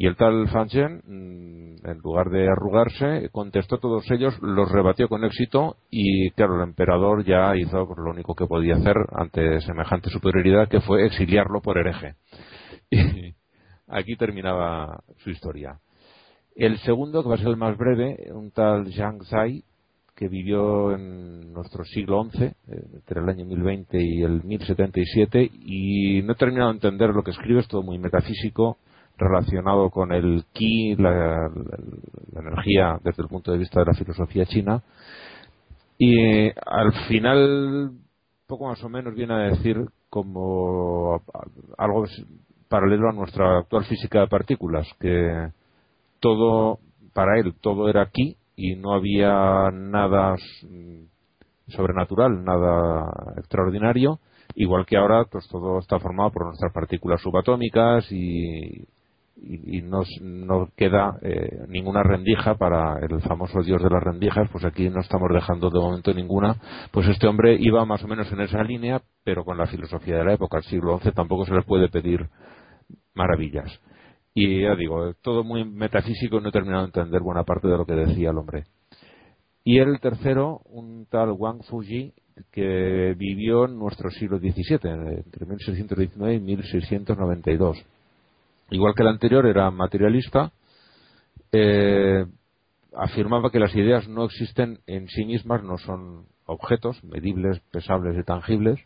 Y 0.00 0.06
el 0.06 0.14
tal 0.14 0.48
Fanchen, 0.50 1.02
mm, 1.04 1.88
en 1.88 1.98
lugar 2.04 2.30
de 2.30 2.48
arrugarse, 2.48 3.30
contestó 3.32 3.74
a 3.74 3.80
todos 3.80 4.08
ellos, 4.12 4.32
los 4.40 4.70
rebatió 4.70 5.08
con 5.08 5.24
éxito 5.24 5.74
y, 5.90 6.30
claro, 6.30 6.54
el 6.54 6.68
emperador 6.68 7.24
ya 7.24 7.56
hizo 7.56 7.78
lo 7.96 8.12
único 8.12 8.36
que 8.36 8.46
podía 8.46 8.76
hacer 8.76 8.94
ante 9.10 9.60
semejante 9.62 10.08
superioridad, 10.08 10.68
que 10.68 10.80
fue 10.80 11.04
exiliarlo 11.04 11.60
por 11.60 11.78
hereje. 11.78 12.14
Y 12.90 13.34
aquí 13.88 14.14
terminaba 14.16 15.02
su 15.16 15.30
historia. 15.30 15.80
El 16.54 16.78
segundo, 16.78 17.24
que 17.24 17.30
va 17.30 17.34
a 17.34 17.38
ser 17.38 17.48
el 17.48 17.56
más 17.56 17.76
breve, 17.76 18.30
un 18.32 18.52
tal 18.52 18.86
Zhang 18.92 19.24
Zai, 19.24 19.64
que 20.14 20.28
vivió 20.28 20.94
en 20.94 21.52
nuestro 21.52 21.82
siglo 21.84 22.22
XI, 22.22 22.44
eh, 22.44 22.54
entre 22.94 23.20
el 23.20 23.28
año 23.28 23.44
1020 23.44 24.00
y 24.00 24.22
el 24.22 24.44
1077, 24.44 25.50
y 25.52 26.22
no 26.22 26.34
he 26.34 26.36
terminado 26.36 26.70
de 26.70 26.76
entender 26.76 27.10
lo 27.10 27.24
que 27.24 27.32
escribe, 27.32 27.60
es 27.60 27.68
todo 27.68 27.82
muy 27.82 27.98
metafísico, 27.98 28.78
relacionado 29.18 29.90
con 29.90 30.12
el 30.12 30.44
ki, 30.52 30.96
la, 30.96 31.50
energía 32.36 32.98
desde 33.02 33.22
el 33.22 33.28
punto 33.28 33.52
de 33.52 33.58
vista 33.58 33.80
de 33.80 33.86
la 33.86 33.94
filosofía 33.94 34.46
china. 34.46 34.82
Y 35.98 36.48
al 36.48 36.92
final, 37.08 37.90
poco 38.46 38.68
más 38.68 38.82
o 38.84 38.88
menos 38.88 39.14
viene 39.14 39.34
a 39.34 39.48
decir 39.48 39.76
como 40.08 41.20
algo 41.76 42.04
paralelo 42.68 43.10
a 43.10 43.12
nuestra 43.12 43.58
actual 43.58 43.84
física 43.84 44.20
de 44.20 44.28
partículas, 44.28 44.86
que 45.00 45.50
todo, 46.20 46.78
para 47.12 47.38
él, 47.38 47.54
todo 47.60 47.88
era 47.88 48.10
ki 48.10 48.36
y 48.56 48.76
no 48.76 48.92
había 48.92 49.70
nada 49.72 50.36
sobrenatural, 51.68 52.44
nada 52.44 53.04
extraordinario, 53.36 54.20
igual 54.54 54.86
que 54.86 54.96
ahora 54.96 55.24
pues 55.30 55.46
todo 55.48 55.78
está 55.78 55.98
formado 55.98 56.30
por 56.30 56.46
nuestras 56.46 56.72
partículas 56.72 57.20
subatómicas 57.20 58.10
y, 58.10 58.86
y, 59.40 59.78
y 59.78 59.82
no, 59.82 60.02
queda 60.76 61.18
eh, 61.22 61.64
ninguna 61.68 62.02
rendija 62.02 62.56
para 62.56 62.98
el 63.00 63.20
famoso 63.20 63.62
dios 63.62 63.82
de 63.82 63.90
las 63.90 64.02
rendijas, 64.02 64.48
pues 64.50 64.64
aquí 64.64 64.88
no 64.88 65.00
estamos 65.00 65.28
dejando 65.32 65.70
de 65.70 65.78
momento 65.78 66.12
ninguna. 66.12 66.56
Pues 66.90 67.08
este 67.08 67.26
hombre 67.26 67.56
iba 67.58 67.84
más 67.84 68.02
o 68.04 68.08
menos 68.08 68.30
en 68.32 68.40
esa 68.40 68.62
línea, 68.62 69.00
pero 69.24 69.44
con 69.44 69.56
la 69.56 69.66
filosofía 69.66 70.18
de 70.18 70.24
la 70.24 70.34
época, 70.34 70.58
el 70.58 70.64
siglo 70.64 70.98
XI, 70.98 71.12
tampoco 71.12 71.44
se 71.46 71.54
le 71.54 71.62
puede 71.62 71.88
pedir 71.88 72.28
maravillas. 73.14 73.80
Y 74.34 74.62
ya 74.62 74.74
digo, 74.74 75.14
todo 75.22 75.44
muy 75.44 75.64
metafísico, 75.64 76.40
no 76.40 76.48
he 76.48 76.52
terminado 76.52 76.82
de 76.82 76.88
entender 76.88 77.20
buena 77.20 77.44
parte 77.44 77.68
de 77.68 77.76
lo 77.76 77.86
que 77.86 77.94
decía 77.94 78.30
el 78.30 78.38
hombre. 78.38 78.64
Y 79.64 79.78
el 79.78 80.00
tercero, 80.00 80.60
un 80.66 81.06
tal 81.06 81.32
Wang 81.32 81.62
Fuji, 81.62 82.12
que 82.52 83.14
vivió 83.16 83.66
en 83.66 83.78
nuestro 83.78 84.10
siglo 84.10 84.38
XVII, 84.38 84.78
entre 84.82 85.46
1619 85.46 86.34
y 86.34 86.40
1692 86.40 87.84
igual 88.70 88.94
que 88.94 89.02
el 89.02 89.08
anterior, 89.08 89.46
era 89.46 89.70
materialista, 89.70 90.52
eh, 91.52 92.24
afirmaba 92.94 93.50
que 93.50 93.60
las 93.60 93.74
ideas 93.74 94.08
no 94.08 94.24
existen 94.24 94.80
en 94.86 95.08
sí 95.08 95.24
mismas, 95.24 95.62
no 95.62 95.78
son 95.78 96.26
objetos 96.46 97.02
medibles, 97.04 97.60
pesables 97.70 98.16
y 98.18 98.24
tangibles, 98.24 98.78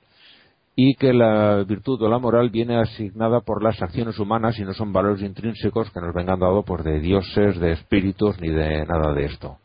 y 0.75 0.95
que 0.95 1.13
la 1.13 1.65
virtud 1.65 2.01
o 2.03 2.09
la 2.09 2.19
moral 2.19 2.51
viene 2.51 2.77
asignada 2.77 3.41
por 3.41 3.63
las 3.63 3.81
acciones 3.83 4.19
humanas 4.19 4.59
y 4.59 4.63
no 4.63 4.73
son 4.73 4.93
valores 4.93 5.23
intrínsecos 5.23 5.91
que 5.91 6.01
nos 6.01 6.15
vengan 6.15 6.41
dados 6.41 6.65
por 6.65 6.83
de 6.83 7.01
dioses, 7.01 7.61
de 7.61 7.73
espíritus 7.73 8.41
ni 8.41 8.49
de 8.49 8.87
nada 8.87 9.13
de 9.13 9.27
esto. 9.27 9.59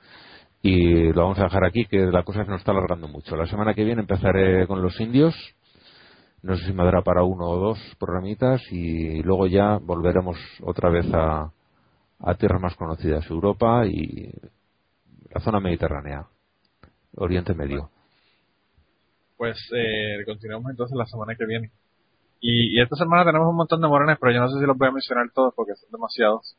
Y 0.62 1.14
lo 1.14 1.22
vamos 1.22 1.40
a 1.40 1.44
dejar 1.44 1.64
aquí, 1.64 1.86
que 1.86 2.08
la 2.08 2.24
cosa 2.24 2.44
se 2.44 2.50
nos 2.50 2.60
está 2.60 2.72
alargando 2.72 3.08
mucho. 3.08 3.38
La 3.38 3.46
semana 3.46 3.74
que 3.74 3.86
viene 3.86 4.02
empezaré 4.02 4.68
con 4.68 4.82
los 4.82 5.00
indios 5.00 5.34
no 6.42 6.56
sé 6.56 6.66
si 6.66 6.74
me 6.74 6.84
dará 6.84 7.02
para 7.02 7.24
uno 7.24 7.50
o 7.50 7.58
dos 7.58 7.80
programitas 8.00 8.62
y 8.72 9.22
luego 9.24 9.48
ya 9.48 9.78
volveremos 9.78 10.38
otra 10.62 10.90
vez 10.90 11.06
a, 11.14 11.52
a 12.20 12.36
tierras 12.36 12.62
más 12.62 12.76
conocidas, 12.76 13.30
Europa 13.30 13.86
y 13.86 14.32
la 15.34 15.42
zona 15.42 15.60
mediterránea, 15.60 16.26
Oriente 17.16 17.54
Medio. 17.54 17.90
Pues 19.36 19.58
eh, 19.76 20.24
continuamos 20.26 20.72
entonces 20.72 20.98
la 20.98 21.06
semana 21.06 21.36
que 21.36 21.46
viene. 21.46 21.72
Y, 22.40 22.80
esta 22.80 22.96
semana 22.96 23.26
tenemos 23.26 23.50
un 23.50 23.56
montón 23.56 23.82
de 23.82 23.88
morones, 23.88 24.18
pero 24.20 24.32
yo 24.32 24.40
no 24.40 24.50
sé 24.50 24.60
si 24.60 24.66
los 24.66 24.78
voy 24.78 24.88
a 24.88 24.92
mencionar 24.92 25.30
todos 25.34 25.54
porque 25.56 25.76
son 25.76 25.92
demasiados. 25.92 26.56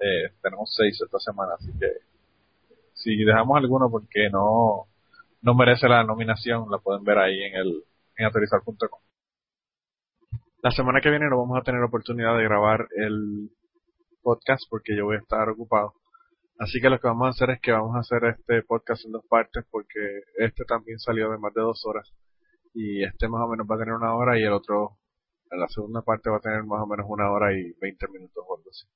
Eh, 0.00 0.32
tenemos 0.42 0.74
seis 0.74 0.98
esta 1.02 1.18
semana, 1.18 1.52
así 1.58 1.70
que 1.78 1.86
si 2.94 3.16
dejamos 3.16 3.56
alguno 3.56 3.90
porque 3.90 4.30
no, 4.30 4.86
no 5.42 5.54
merece 5.54 5.88
la 5.88 6.04
nominación, 6.04 6.70
la 6.70 6.78
pueden 6.78 7.04
ver 7.04 7.18
ahí 7.18 7.42
en 7.42 7.54
el 7.54 7.84
en 8.16 8.26
aterrizar.com. 8.26 9.00
La 10.62 10.70
semana 10.70 11.00
que 11.00 11.08
viene 11.08 11.30
no 11.30 11.38
vamos 11.38 11.56
a 11.58 11.62
tener 11.62 11.82
oportunidad 11.82 12.36
de 12.36 12.44
grabar 12.44 12.86
el 12.94 13.48
podcast 14.20 14.62
porque 14.68 14.94
yo 14.94 15.06
voy 15.06 15.16
a 15.16 15.20
estar 15.20 15.48
ocupado. 15.48 15.94
Así 16.58 16.82
que 16.82 16.90
lo 16.90 17.00
que 17.00 17.08
vamos 17.08 17.28
a 17.28 17.30
hacer 17.30 17.48
es 17.48 17.60
que 17.62 17.72
vamos 17.72 17.96
a 17.96 18.00
hacer 18.00 18.22
este 18.26 18.62
podcast 18.64 19.06
en 19.06 19.12
dos 19.12 19.24
partes 19.26 19.64
porque 19.70 20.00
este 20.36 20.66
también 20.66 20.98
salió 20.98 21.30
de 21.30 21.38
más 21.38 21.54
de 21.54 21.62
dos 21.62 21.80
horas 21.86 22.12
y 22.74 23.02
este 23.02 23.26
más 23.26 23.40
o 23.40 23.48
menos 23.48 23.66
va 23.70 23.76
a 23.76 23.78
tener 23.78 23.94
una 23.94 24.14
hora 24.14 24.38
y 24.38 24.42
el 24.42 24.52
otro 24.52 24.98
en 25.50 25.60
la 25.60 25.68
segunda 25.68 26.02
parte 26.02 26.28
va 26.28 26.36
a 26.36 26.40
tener 26.40 26.62
más 26.64 26.82
o 26.82 26.86
menos 26.86 27.06
una 27.08 27.30
hora 27.30 27.58
y 27.58 27.72
veinte 27.80 28.06
minutos 28.08 28.44
o 28.46 28.56
algo 28.58 28.68
así. 28.68 28.86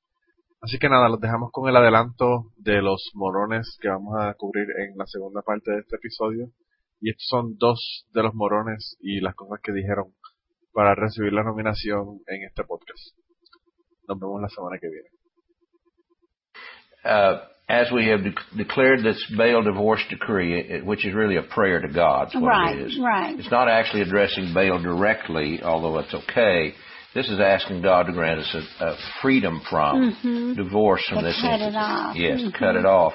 Así 0.61 0.79
que 0.79 0.91
nada, 0.91 1.09
los 1.09 1.21
dejamos 1.21 1.51
con 1.51 1.67
el 1.71 1.77
adelanto 1.77 2.53
de 2.59 2.83
los 2.83 3.11
morones 3.15 3.79
que 3.81 3.89
vamos 3.89 4.21
a 4.21 4.35
cubrir 4.35 4.67
en 4.81 4.99
la 4.99 5.07
segunda 5.07 5.41
parte 5.41 5.73
de 5.73 5.79
este 5.79 5.97
episodio. 5.97 6.51
Y 7.01 7.09
estos 7.09 7.27
son 7.27 7.57
dos 7.57 8.07
de 8.13 8.23
los 8.23 8.35
morones 8.35 8.99
y 9.01 9.21
las 9.21 9.35
cosas 9.35 9.61
que 9.63 9.73
dijeron 9.73 10.13
para 10.75 10.95
recibir 10.95 11.33
la 11.33 11.43
nominación 11.43 12.19
en 12.27 12.43
este 12.45 12.65
podcast. 12.65 13.17
Nos 14.09 14.19
vemos 14.19 14.43
la 14.43 14.49
semana 14.49 14.79
que 14.79 14.89
viene. 14.89 15.09
Uh, 17.05 17.41
as 17.69 17.91
we 17.93 18.09
have 18.09 18.23
de- 18.23 18.35
declared 18.57 19.03
this 19.03 19.25
bail 19.37 19.63
divorce 19.63 20.03
decree, 20.11 20.59
it, 20.59 20.85
which 20.85 21.07
is 21.07 21.15
really 21.15 21.37
a 21.37 21.43
prayer 21.43 21.81
to 21.81 21.89
God, 21.89 22.35
what 22.35 22.49
right, 22.49 22.79
it 22.79 22.87
is. 22.87 22.99
Right. 22.99 23.39
It's 23.39 23.51
not 23.51 23.69
actually 23.69 24.03
addressing 24.03 24.53
bail 24.53 24.83
directly, 24.83 25.63
although 25.63 25.99
it's 25.99 26.13
okay. 26.13 26.75
This 27.15 27.29
is 27.29 27.39
asking 27.41 27.83
God 27.83 28.07
to 28.07 28.13
grant 28.13 28.41
us 28.41 28.57
a, 28.81 28.85
a 28.85 28.97
freedom 29.23 29.63
from 29.71 30.13
mm-hmm. 30.13 30.55
divorce 30.55 31.07
from 31.09 31.19
to 31.19 31.25
this 31.25 31.41
cut 31.41 31.61
instance. 31.61 31.75
it 31.75 31.79
off. 31.79 32.17
Yes, 32.17 32.41
mm-hmm. 32.41 32.59
cut 32.59 32.77
it 32.77 32.85
off. 32.85 33.13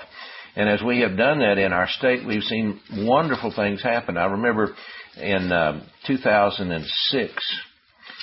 And 0.55 0.69
as 0.69 0.81
we 0.81 1.01
have 1.01 1.17
done 1.17 1.39
that 1.39 1.57
in 1.57 1.73
our 1.73 1.87
state, 1.87 2.25
we've 2.25 2.43
seen 2.43 2.79
wonderful 2.91 3.53
things 3.55 3.83
happen. 3.83 4.17
I 4.17 4.25
remember 4.25 4.73
in 5.17 5.51
um, 5.51 5.83
2006, 6.07 7.33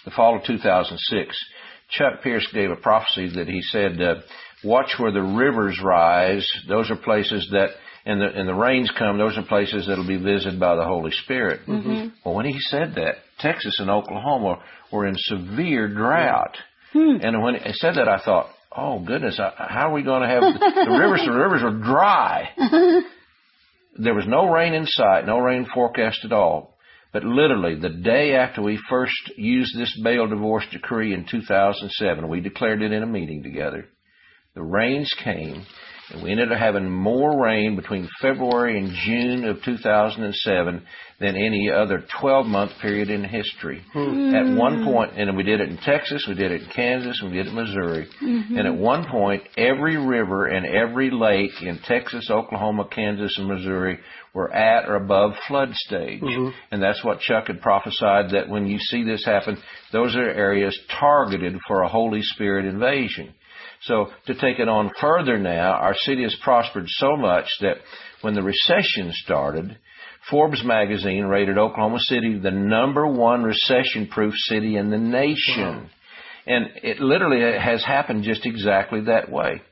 the 0.04 0.10
fall 0.12 0.36
of 0.36 0.44
2006, 0.44 1.44
Chuck 1.90 2.22
Pierce 2.22 2.46
gave 2.52 2.70
a 2.70 2.76
prophecy 2.76 3.30
that 3.34 3.48
he 3.48 3.60
said, 3.62 4.00
uh, 4.00 4.16
"Watch 4.64 4.94
where 4.98 5.12
the 5.12 5.22
rivers 5.22 5.80
rise; 5.82 6.48
those 6.68 6.90
are 6.90 6.96
places 6.96 7.48
that." 7.52 7.70
And 8.08 8.20
the, 8.20 8.26
and 8.26 8.48
the 8.48 8.54
rains 8.54 8.88
come, 8.96 9.18
those 9.18 9.36
are 9.36 9.42
places 9.42 9.88
that'll 9.88 10.06
be 10.06 10.16
visited 10.16 10.60
by 10.60 10.76
the 10.76 10.84
Holy 10.84 11.10
Spirit. 11.10 11.62
Mm-hmm. 11.66 12.10
Well, 12.24 12.36
when 12.36 12.46
he 12.46 12.56
said 12.60 12.94
that, 12.94 13.16
Texas 13.40 13.80
and 13.80 13.90
Oklahoma 13.90 14.62
were 14.92 15.08
in 15.08 15.16
severe 15.16 15.88
drought. 15.88 16.56
And 16.94 17.42
when 17.42 17.56
he 17.56 17.72
said 17.72 17.96
that, 17.96 18.08
I 18.08 18.22
thought, 18.24 18.46
oh 18.70 19.00
goodness, 19.00 19.38
how 19.38 19.90
are 19.90 19.92
we 19.92 20.04
going 20.04 20.22
to 20.22 20.28
have 20.28 20.40
the, 20.40 20.84
the 20.84 20.96
rivers? 20.96 21.22
The 21.26 21.32
rivers 21.32 21.62
are 21.64 21.72
dry. 21.72 22.50
There 23.98 24.14
was 24.14 24.26
no 24.26 24.50
rain 24.50 24.74
in 24.74 24.86
sight, 24.86 25.26
no 25.26 25.38
rain 25.38 25.66
forecast 25.72 26.24
at 26.24 26.32
all. 26.32 26.75
But 27.12 27.24
literally, 27.24 27.76
the 27.76 27.88
day 27.88 28.34
after 28.34 28.62
we 28.62 28.78
first 28.88 29.32
used 29.36 29.78
this 29.78 29.98
bail 30.02 30.26
divorce 30.26 30.64
decree 30.70 31.14
in 31.14 31.26
2007, 31.30 32.28
we 32.28 32.40
declared 32.40 32.82
it 32.82 32.92
in 32.92 33.02
a 33.02 33.06
meeting 33.06 33.42
together. 33.42 33.88
The 34.54 34.62
rains 34.62 35.12
came, 35.22 35.64
and 36.10 36.22
we 36.22 36.30
ended 36.30 36.52
up 36.52 36.58
having 36.58 36.88
more 36.88 37.42
rain 37.42 37.74
between 37.74 38.08
February 38.20 38.78
and 38.78 38.92
June 39.04 39.44
of 39.44 39.62
2007 39.64 40.86
than 41.18 41.36
any 41.36 41.70
other 41.70 42.04
12 42.20 42.46
month 42.46 42.72
period 42.80 43.10
in 43.10 43.24
history. 43.24 43.82
Hmm. 43.92 44.34
At 44.34 44.56
one 44.56 44.84
point, 44.84 45.12
and 45.16 45.36
we 45.36 45.42
did 45.42 45.60
it 45.60 45.68
in 45.68 45.78
Texas, 45.78 46.26
we 46.28 46.34
did 46.34 46.52
it 46.52 46.62
in 46.62 46.68
Kansas, 46.68 47.20
we 47.22 47.30
did 47.30 47.46
it 47.46 47.48
in 47.48 47.54
Missouri. 47.54 48.08
Mm-hmm. 48.22 48.56
And 48.56 48.66
at 48.66 48.74
one 48.76 49.06
point, 49.10 49.42
every 49.56 49.96
river 49.96 50.46
and 50.46 50.66
every 50.66 51.10
lake 51.10 51.62
in 51.62 51.80
Texas, 51.84 52.28
Oklahoma, 52.30 52.86
Kansas, 52.90 53.36
and 53.38 53.48
Missouri 53.48 53.98
were 54.34 54.52
at 54.52 54.88
or 54.88 54.96
above 54.96 55.32
flood 55.48 55.74
stage. 55.74 56.20
Mm-hmm. 56.20 56.50
And 56.70 56.82
that's 56.82 57.02
what 57.02 57.20
Chuck 57.20 57.46
had 57.46 57.62
prophesied 57.62 58.30
that 58.32 58.48
when 58.48 58.66
you 58.66 58.78
see 58.78 59.02
this 59.02 59.24
happen, 59.24 59.56
those 59.92 60.14
are 60.14 60.28
areas 60.28 60.78
targeted 61.00 61.56
for 61.66 61.82
a 61.82 61.88
Holy 61.88 62.22
Spirit 62.22 62.66
invasion. 62.66 63.34
So 63.86 64.08
to 64.26 64.34
take 64.34 64.58
it 64.58 64.68
on 64.68 64.90
further 65.00 65.38
now, 65.38 65.72
our 65.72 65.94
city 65.94 66.22
has 66.22 66.36
prospered 66.42 66.86
so 66.88 67.16
much 67.16 67.46
that 67.60 67.76
when 68.20 68.34
the 68.34 68.42
recession 68.42 69.12
started, 69.12 69.78
Forbes 70.30 70.64
magazine 70.64 71.24
rated 71.24 71.56
Oklahoma 71.56 72.00
City 72.00 72.38
the 72.38 72.50
number 72.50 73.06
one 73.06 73.44
recession 73.44 74.08
proof 74.08 74.34
city 74.48 74.76
in 74.76 74.90
the 74.90 74.98
nation. 74.98 75.88
And 76.46 76.66
it 76.82 77.00
literally 77.00 77.40
has 77.58 77.84
happened 77.84 78.24
just 78.24 78.44
exactly 78.44 79.02
that 79.02 79.30
way. 79.30 79.62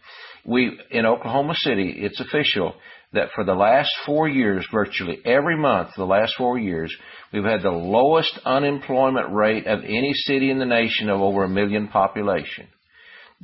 We, 0.44 0.78
in 0.90 1.06
Oklahoma 1.06 1.54
City, 1.56 1.94
it's 1.96 2.20
official 2.20 2.74
that 3.14 3.30
for 3.34 3.44
the 3.44 3.54
last 3.54 3.90
four 4.04 4.28
years, 4.28 4.66
virtually 4.70 5.18
every 5.24 5.56
month, 5.56 5.90
the 5.96 6.04
last 6.04 6.34
four 6.36 6.58
years, 6.58 6.94
we've 7.32 7.44
had 7.44 7.62
the 7.62 7.70
lowest 7.70 8.38
unemployment 8.44 9.32
rate 9.32 9.66
of 9.66 9.80
any 9.84 10.12
city 10.12 10.50
in 10.50 10.58
the 10.58 10.66
nation 10.66 11.08
of 11.08 11.20
over 11.20 11.44
a 11.44 11.48
million 11.48 11.88
population. 11.88 12.66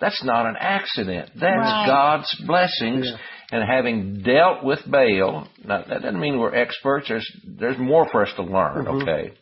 That's 0.00 0.22
not 0.24 0.46
an 0.46 0.56
accident. 0.58 1.30
That's 1.34 1.56
Right. 1.58 1.86
God's 1.86 2.42
blessings. 2.46 3.12
And 3.52 3.64
having 3.68 4.22
dealt 4.22 4.62
with 4.62 4.78
Baal, 4.88 5.48
now 5.64 5.82
that 5.88 6.02
doesn't 6.02 6.20
mean 6.20 6.38
we're 6.38 6.54
experts. 6.54 7.08
There's 7.08 7.28
there's 7.44 7.78
more 7.78 8.08
for 8.10 8.24
us 8.24 8.32
to 8.36 8.42
learn. 8.42 8.84
Mm-hmm. 8.84 9.02
Okay, 9.02 9.32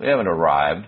we 0.00 0.06
haven't 0.06 0.26
arrived, 0.26 0.86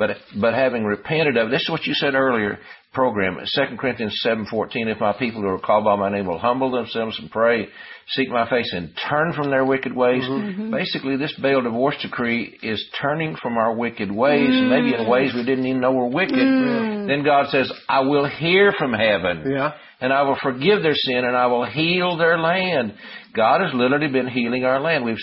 but 0.00 0.16
but 0.40 0.54
having 0.54 0.84
repented 0.84 1.36
of 1.36 1.50
this 1.50 1.60
is 1.60 1.70
what 1.70 1.84
you 1.84 1.92
said 1.94 2.14
earlier. 2.14 2.58
Program 2.92 3.38
Second 3.44 3.78
Corinthians 3.78 4.18
seven 4.22 4.46
fourteen. 4.46 4.88
If 4.88 4.98
my 4.98 5.12
people 5.12 5.42
who 5.42 5.48
are 5.48 5.60
called 5.60 5.84
by 5.84 5.94
my 5.94 6.10
name 6.10 6.26
will 6.26 6.38
humble 6.40 6.72
themselves 6.72 7.16
and 7.20 7.30
pray, 7.30 7.68
seek 8.08 8.28
my 8.30 8.48
face, 8.50 8.72
and 8.72 8.90
turn 9.08 9.32
from 9.32 9.50
their 9.50 9.64
wicked 9.64 9.94
ways. 9.94 10.24
Mm-hmm. 10.24 10.62
Mm-hmm. 10.62 10.70
Basically, 10.72 11.16
this 11.16 11.32
Baal 11.40 11.62
divorce 11.62 11.94
decree 12.02 12.58
is 12.62 12.84
turning 13.00 13.36
from 13.36 13.58
our 13.58 13.76
wicked 13.76 14.10
ways, 14.10 14.48
and 14.50 14.70
maybe 14.70 14.92
in 14.94 15.06
ways 15.08 15.32
we 15.34 15.44
didn't 15.44 15.66
even 15.66 15.80
know 15.80 15.92
were 15.92 16.08
wicked. 16.08 16.34
Mm. 16.34 17.06
Then 17.06 17.22
God 17.22 17.50
says, 17.50 17.70
"I 17.88 18.00
will 18.00 18.26
hear 18.28 18.72
from 18.76 18.92
heaven." 18.92 19.52
Yeah. 19.52 19.74
and 20.00 20.12
I 20.12 20.22
will 20.22 20.38
forgive 20.42 20.82
their 20.82 20.94
sin 20.94 21.24
and 21.26 21.36
I 21.36 21.46
will 21.46 21.66
heal 21.66 22.16
their 22.16 22.38
land. 22.38 22.94
God 23.36 23.60
has 23.60 23.72
literally 23.74 24.08
been 24.08 24.28
healing 24.28 24.64
our 24.64 24.80
land. 24.80 25.04
We've, 25.04 25.18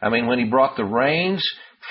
I 0.00 0.10
mean, 0.10 0.26
when 0.26 0.38
He 0.38 0.44
brought 0.44 0.76
the 0.76 0.84
rains, 0.84 1.42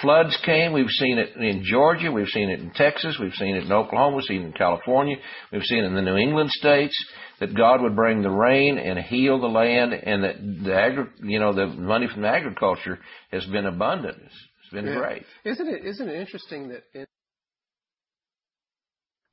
floods 0.01 0.37
came. 0.45 0.73
We've 0.73 0.89
seen 0.89 1.17
it 1.17 1.35
in 1.35 1.63
Georgia. 1.63 2.11
We've 2.11 2.27
seen 2.27 2.49
it 2.49 2.59
in 2.59 2.71
Texas. 2.71 3.17
We've 3.19 3.33
seen 3.33 3.55
it 3.55 3.63
in 3.65 3.71
Oklahoma. 3.71 4.15
We've 4.17 4.25
seen 4.25 4.41
it 4.43 4.45
in 4.47 4.53
California. 4.53 5.17
We've 5.51 5.63
seen 5.63 5.79
it 5.83 5.87
in 5.87 5.95
the 5.95 6.01
New 6.01 6.17
England 6.17 6.49
states 6.51 6.95
that 7.39 7.55
God 7.55 7.81
would 7.81 7.95
bring 7.95 8.21
the 8.21 8.29
rain 8.29 8.77
and 8.77 8.97
heal 8.99 9.39
the 9.39 9.47
land 9.47 9.93
and 9.93 10.23
that 10.23 10.35
the 10.63 10.75
agri- 10.75 11.11
you 11.23 11.39
know, 11.39 11.53
the 11.53 11.67
money 11.67 12.07
from 12.11 12.21
the 12.23 12.29
agriculture 12.29 12.99
has 13.31 13.45
been 13.45 13.65
abundant. 13.65 14.17
It's, 14.23 14.35
it's 14.63 14.73
been 14.73 14.85
Yeah. 14.85 14.95
great. 14.95 15.23
Isn't 15.45 15.67
it? 15.67 15.85
Isn't 15.85 16.09
it 16.09 16.15
interesting 16.19 16.69
that? 16.69 16.83
It, 16.93 17.07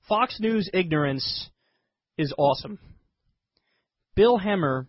Fox 0.08 0.38
News 0.40 0.68
ignorance 0.72 1.50
is 2.18 2.34
awesome. 2.36 2.78
Bill 4.16 4.38
Hemmer 4.38 4.86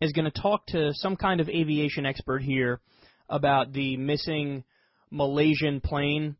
is 0.00 0.12
going 0.12 0.24
to 0.30 0.40
talk 0.40 0.66
to 0.68 0.92
some 0.94 1.16
kind 1.16 1.40
of 1.40 1.48
aviation 1.48 2.06
expert 2.06 2.40
here 2.42 2.80
about 3.28 3.72
the 3.72 3.96
missing 3.96 4.64
Malaysian 5.12 5.80
plane 5.80 6.36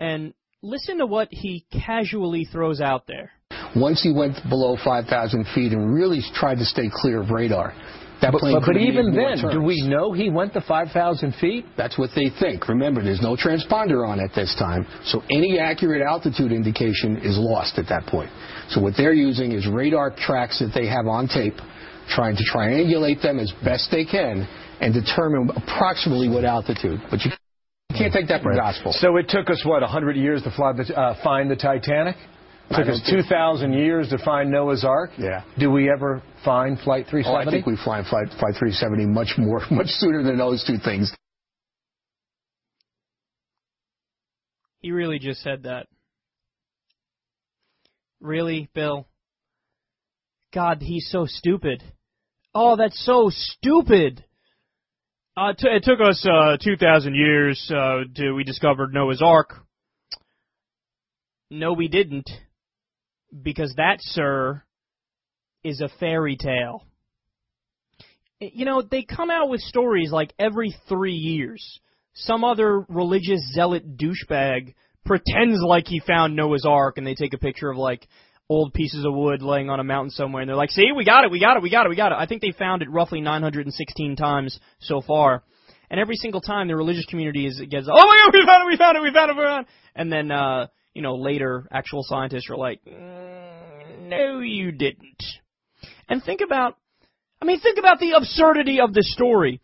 and 0.00 0.32
listen 0.62 0.98
to 0.98 1.06
what 1.06 1.28
he 1.30 1.66
casually 1.70 2.46
throws 2.50 2.80
out 2.80 3.06
there. 3.06 3.32
Once 3.76 4.02
he 4.02 4.12
went 4.12 4.36
below 4.48 4.76
5,000 4.82 5.46
feet 5.54 5.72
and 5.72 5.92
really 5.92 6.20
tried 6.34 6.58
to 6.58 6.64
stay 6.64 6.88
clear 6.92 7.20
of 7.20 7.30
radar, 7.30 7.74
that 8.22 8.32
but, 8.32 8.38
plane 8.38 8.54
but, 8.60 8.66
but 8.66 8.76
even 8.76 9.10
made 9.10 9.18
more 9.18 9.36
then, 9.36 9.50
do 9.50 9.60
we 9.60 9.82
know 9.82 10.12
he 10.12 10.30
went 10.30 10.52
to 10.54 10.60
5,000 10.60 11.34
feet? 11.40 11.66
That's 11.76 11.98
what 11.98 12.10
they 12.14 12.30
think. 12.40 12.68
Remember, 12.68 13.02
there's 13.02 13.20
no 13.20 13.36
transponder 13.36 14.06
on 14.06 14.20
at 14.20 14.30
this 14.34 14.54
time, 14.58 14.86
so 15.04 15.22
any 15.30 15.58
accurate 15.58 16.00
altitude 16.00 16.52
indication 16.52 17.18
is 17.18 17.36
lost 17.36 17.78
at 17.78 17.88
that 17.88 18.06
point. 18.06 18.30
So 18.70 18.80
what 18.80 18.94
they're 18.96 19.12
using 19.12 19.52
is 19.52 19.66
radar 19.66 20.14
tracks 20.16 20.60
that 20.60 20.70
they 20.72 20.86
have 20.86 21.06
on 21.06 21.26
tape, 21.26 21.58
trying 22.08 22.36
to 22.36 22.44
triangulate 22.44 23.20
them 23.20 23.40
as 23.40 23.52
best 23.64 23.90
they 23.90 24.04
can 24.04 24.48
and 24.80 24.94
determine 24.94 25.50
approximately 25.50 26.28
what 26.28 26.44
altitude. 26.44 27.00
But 27.10 27.20
you 27.24 27.32
can't 27.96 28.12
take 28.12 28.28
that 28.28 28.42
for 28.42 28.54
gospel. 28.54 28.92
So 28.92 29.16
it 29.16 29.28
took 29.28 29.50
us 29.50 29.62
what 29.64 29.80
100 29.82 30.16
years 30.16 30.42
to 30.42 30.50
fly 30.50 30.72
the, 30.72 30.94
uh, 30.98 31.22
find 31.22 31.50
the 31.50 31.56
Titanic. 31.56 32.16
I 32.70 32.78
took 32.78 32.88
us 32.88 33.02
2,000 33.10 33.72
years 33.72 34.08
to 34.08 34.18
find 34.18 34.50
Noah's 34.50 34.84
Ark. 34.84 35.10
Yeah. 35.18 35.42
Do 35.58 35.70
we 35.70 35.90
ever 35.90 36.22
find 36.44 36.78
Flight 36.80 37.04
Oh, 37.08 37.10
370? 37.10 37.48
I 37.48 37.50
think 37.50 37.66
we 37.66 37.76
find 37.84 38.06
Flight, 38.06 38.28
Flight 38.40 38.54
370 38.58 39.06
much 39.06 39.34
more, 39.36 39.60
much 39.70 39.88
sooner 39.88 40.22
than 40.22 40.38
those 40.38 40.64
two 40.66 40.78
things. 40.82 41.12
He 44.80 44.92
really 44.92 45.18
just 45.18 45.42
said 45.42 45.62
that. 45.64 45.86
Really, 48.20 48.68
Bill? 48.74 49.06
God, 50.52 50.78
he's 50.80 51.08
so 51.10 51.26
stupid. 51.26 51.82
Oh, 52.54 52.76
that's 52.76 53.04
so 53.04 53.30
stupid. 53.30 54.24
Uh, 55.36 55.52
t- 55.52 55.68
it 55.68 55.82
took 55.82 55.98
us 56.00 56.24
uh, 56.24 56.56
2,000 56.62 57.14
years 57.14 57.70
uh, 57.74 58.02
to 58.14 58.32
we 58.32 58.44
discovered 58.44 58.94
Noah's 58.94 59.20
Ark. 59.20 59.64
No, 61.50 61.72
we 61.72 61.88
didn't, 61.88 62.30
because 63.42 63.74
that, 63.76 63.96
sir, 64.00 64.62
is 65.64 65.80
a 65.80 65.88
fairy 65.98 66.36
tale. 66.36 66.84
You 68.38 68.64
know, 68.64 68.82
they 68.82 69.02
come 69.02 69.30
out 69.30 69.48
with 69.48 69.60
stories 69.60 70.12
like 70.12 70.32
every 70.38 70.74
three 70.88 71.14
years. 71.14 71.80
Some 72.14 72.44
other 72.44 72.84
religious 72.88 73.40
zealot 73.54 73.96
douchebag 73.96 74.74
pretends 75.04 75.58
like 75.66 75.88
he 75.88 76.00
found 76.00 76.36
Noah's 76.36 76.64
Ark, 76.64 76.96
and 76.96 77.06
they 77.06 77.14
take 77.14 77.34
a 77.34 77.38
picture 77.38 77.70
of 77.70 77.76
like 77.76 78.06
old 78.48 78.74
pieces 78.74 79.04
of 79.04 79.14
wood 79.14 79.42
laying 79.42 79.70
on 79.70 79.80
a 79.80 79.84
mountain 79.84 80.10
somewhere, 80.10 80.42
and 80.42 80.48
they're 80.48 80.56
like, 80.56 80.70
"See, 80.70 80.92
we 80.92 81.04
got 81.04 81.24
it, 81.24 81.30
we 81.30 81.40
got 81.40 81.56
it, 81.56 81.62
we 81.62 81.70
got 81.70 81.86
it, 81.86 81.88
we 81.88 81.96
got 81.96 82.12
it." 82.12 82.18
I 82.18 82.26
think 82.26 82.42
they 82.42 82.52
found 82.52 82.82
it 82.82 82.90
roughly 82.90 83.20
916 83.20 84.16
times 84.16 84.58
so 84.80 85.00
far, 85.00 85.42
and 85.90 85.98
every 85.98 86.16
single 86.16 86.40
time 86.40 86.68
the 86.68 86.76
religious 86.76 87.06
community 87.06 87.46
is 87.46 87.60
gets, 87.68 87.88
"Oh 87.90 88.06
my 88.06 88.20
God, 88.24 88.34
we 88.34 88.46
found 88.46 88.62
it, 88.62 88.66
we 88.66 88.76
found 88.76 88.96
it, 88.96 89.02
we 89.02 89.12
found 89.12 89.30
it, 89.30 89.36
we 89.36 89.42
found 89.42 89.66
it," 89.66 89.72
and 89.96 90.12
then 90.12 90.30
uh, 90.30 90.66
you 90.92 91.02
know 91.02 91.14
later 91.14 91.66
actual 91.72 92.02
scientists 92.02 92.50
are 92.50 92.56
like, 92.56 92.80
mm, 92.84 94.08
"No, 94.08 94.40
you 94.40 94.72
didn't." 94.72 95.22
And 96.08 96.22
think 96.22 96.40
about, 96.42 96.76
I 97.40 97.46
mean, 97.46 97.60
think 97.60 97.78
about 97.78 97.98
the 97.98 98.12
absurdity 98.12 98.80
of 98.80 98.92
this 98.92 99.10
story. 99.12 99.60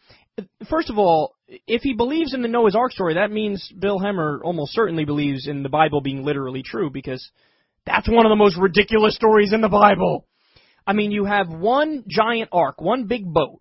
First 0.70 0.88
of 0.88 0.98
all, 0.98 1.34
if 1.66 1.82
he 1.82 1.92
believes 1.92 2.32
in 2.32 2.40
the 2.40 2.48
Noah's 2.48 2.74
Ark 2.74 2.92
story, 2.92 3.14
that 3.14 3.30
means 3.30 3.70
Bill 3.78 3.98
Hemmer 3.98 4.40
almost 4.42 4.72
certainly 4.72 5.04
believes 5.04 5.46
in 5.46 5.62
the 5.62 5.68
Bible 5.68 6.00
being 6.00 6.24
literally 6.24 6.62
true 6.62 6.88
because 6.88 7.30
that's 7.92 8.08
one 8.08 8.26
of 8.26 8.30
the 8.30 8.36
most 8.36 8.56
ridiculous 8.56 9.14
stories 9.14 9.52
in 9.52 9.60
the 9.60 9.68
Bible. 9.68 10.26
I 10.86 10.92
mean, 10.92 11.10
you 11.10 11.24
have 11.24 11.48
one 11.48 12.04
giant 12.08 12.50
ark, 12.52 12.80
one 12.80 13.06
big 13.06 13.24
boat. 13.24 13.60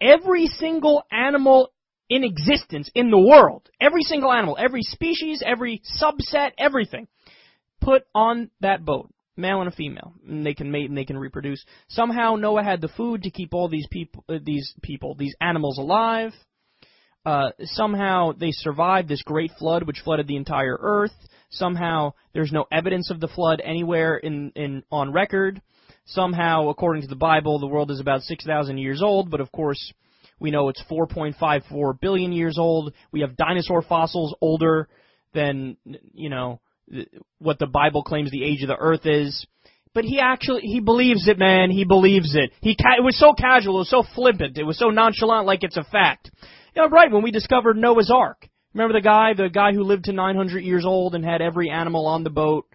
Every 0.00 0.46
single 0.46 1.02
animal 1.10 1.72
in 2.08 2.24
existence 2.24 2.90
in 2.94 3.10
the 3.10 3.18
world, 3.18 3.68
every 3.80 4.02
single 4.02 4.32
animal, 4.32 4.56
every 4.58 4.82
species, 4.82 5.42
every 5.44 5.82
subset, 6.00 6.52
everything, 6.56 7.06
put 7.80 8.04
on 8.14 8.50
that 8.60 8.84
boat. 8.84 9.12
Male 9.36 9.60
and 9.60 9.72
a 9.72 9.76
female, 9.76 10.14
and 10.26 10.44
they 10.44 10.52
can 10.52 10.72
mate 10.72 10.88
and 10.88 10.98
they 10.98 11.04
can 11.04 11.16
reproduce. 11.16 11.64
Somehow 11.88 12.34
Noah 12.34 12.64
had 12.64 12.80
the 12.80 12.88
food 12.88 13.22
to 13.22 13.30
keep 13.30 13.54
all 13.54 13.68
these 13.68 13.86
people, 13.88 14.24
uh, 14.28 14.38
these 14.44 14.74
people, 14.82 15.14
these 15.14 15.36
animals 15.40 15.78
alive. 15.78 16.32
Uh, 17.24 17.50
somehow 17.62 18.32
they 18.32 18.50
survived 18.50 19.08
this 19.08 19.22
great 19.22 19.52
flood, 19.56 19.84
which 19.84 20.00
flooded 20.02 20.26
the 20.26 20.34
entire 20.34 20.76
earth. 20.80 21.14
Somehow 21.50 22.12
there's 22.34 22.52
no 22.52 22.66
evidence 22.70 23.10
of 23.10 23.20
the 23.20 23.28
flood 23.28 23.60
anywhere 23.64 24.16
in, 24.16 24.52
in 24.54 24.82
on 24.90 25.12
record. 25.12 25.60
Somehow, 26.06 26.68
according 26.68 27.02
to 27.02 27.08
the 27.08 27.16
Bible, 27.16 27.58
the 27.58 27.66
world 27.66 27.90
is 27.90 28.00
about 28.00 28.22
six 28.22 28.44
thousand 28.44 28.78
years 28.78 29.02
old. 29.02 29.30
But 29.30 29.40
of 29.40 29.50
course, 29.52 29.92
We 30.40 30.50
know 30.50 30.68
it's 30.68 30.82
4.54 30.90 32.00
billion 32.00 32.32
years 32.32 32.58
old. 32.58 32.92
We 33.12 33.20
have 33.20 33.36
dinosaur 33.36 33.82
fossils 33.82 34.34
older 34.40 34.88
than, 35.34 35.76
you 36.14 36.28
know, 36.30 36.60
what 37.38 37.58
the 37.58 37.66
Bible 37.66 38.02
claims 38.02 38.30
the 38.30 38.44
age 38.44 38.62
of 38.62 38.68
the 38.68 38.76
earth 38.76 39.04
is. 39.04 39.46
But 39.94 40.04
he 40.04 40.20
actually, 40.20 40.62
he 40.62 40.80
believes 40.80 41.26
it, 41.28 41.38
man. 41.38 41.70
He 41.70 41.84
believes 41.84 42.34
it. 42.36 42.52
He, 42.60 42.76
ca- 42.76 42.98
it 42.98 43.02
was 43.04 43.18
so 43.18 43.32
casual. 43.32 43.76
It 43.76 43.78
was 43.80 43.90
so 43.90 44.04
flippant. 44.14 44.56
It 44.58 44.64
was 44.64 44.78
so 44.78 44.90
nonchalant 44.90 45.46
like 45.46 45.64
it's 45.64 45.76
a 45.76 45.84
fact. 45.84 46.30
You 46.74 46.82
know, 46.82 46.88
right, 46.88 47.10
when 47.10 47.22
we 47.22 47.30
discovered 47.30 47.76
Noah's 47.76 48.10
Ark. 48.14 48.48
Remember 48.74 48.92
the 48.92 49.02
guy, 49.02 49.34
the 49.34 49.48
guy 49.48 49.72
who 49.72 49.82
lived 49.82 50.04
to 50.04 50.12
900 50.12 50.62
years 50.62 50.84
old 50.84 51.14
and 51.14 51.24
had 51.24 51.40
every 51.40 51.70
animal 51.70 52.06
on 52.06 52.24
the 52.24 52.30
boat? 52.30 52.66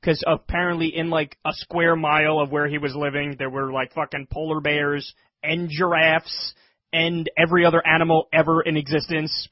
Because 0.00 0.22
apparently 0.26 0.96
in 0.96 1.10
like 1.10 1.36
a 1.44 1.52
square 1.52 1.94
mile 1.94 2.40
of 2.40 2.50
where 2.50 2.68
he 2.68 2.78
was 2.78 2.94
living, 2.96 3.36
there 3.38 3.50
were 3.50 3.72
like 3.72 3.92
fucking 3.94 4.28
polar 4.30 4.60
bears 4.60 5.14
and 5.42 5.68
giraffes 5.70 6.54
and 6.92 7.30
every 7.36 7.64
other 7.64 7.86
animal 7.86 8.28
ever 8.32 8.62
in 8.62 8.76
existence. 8.76 9.48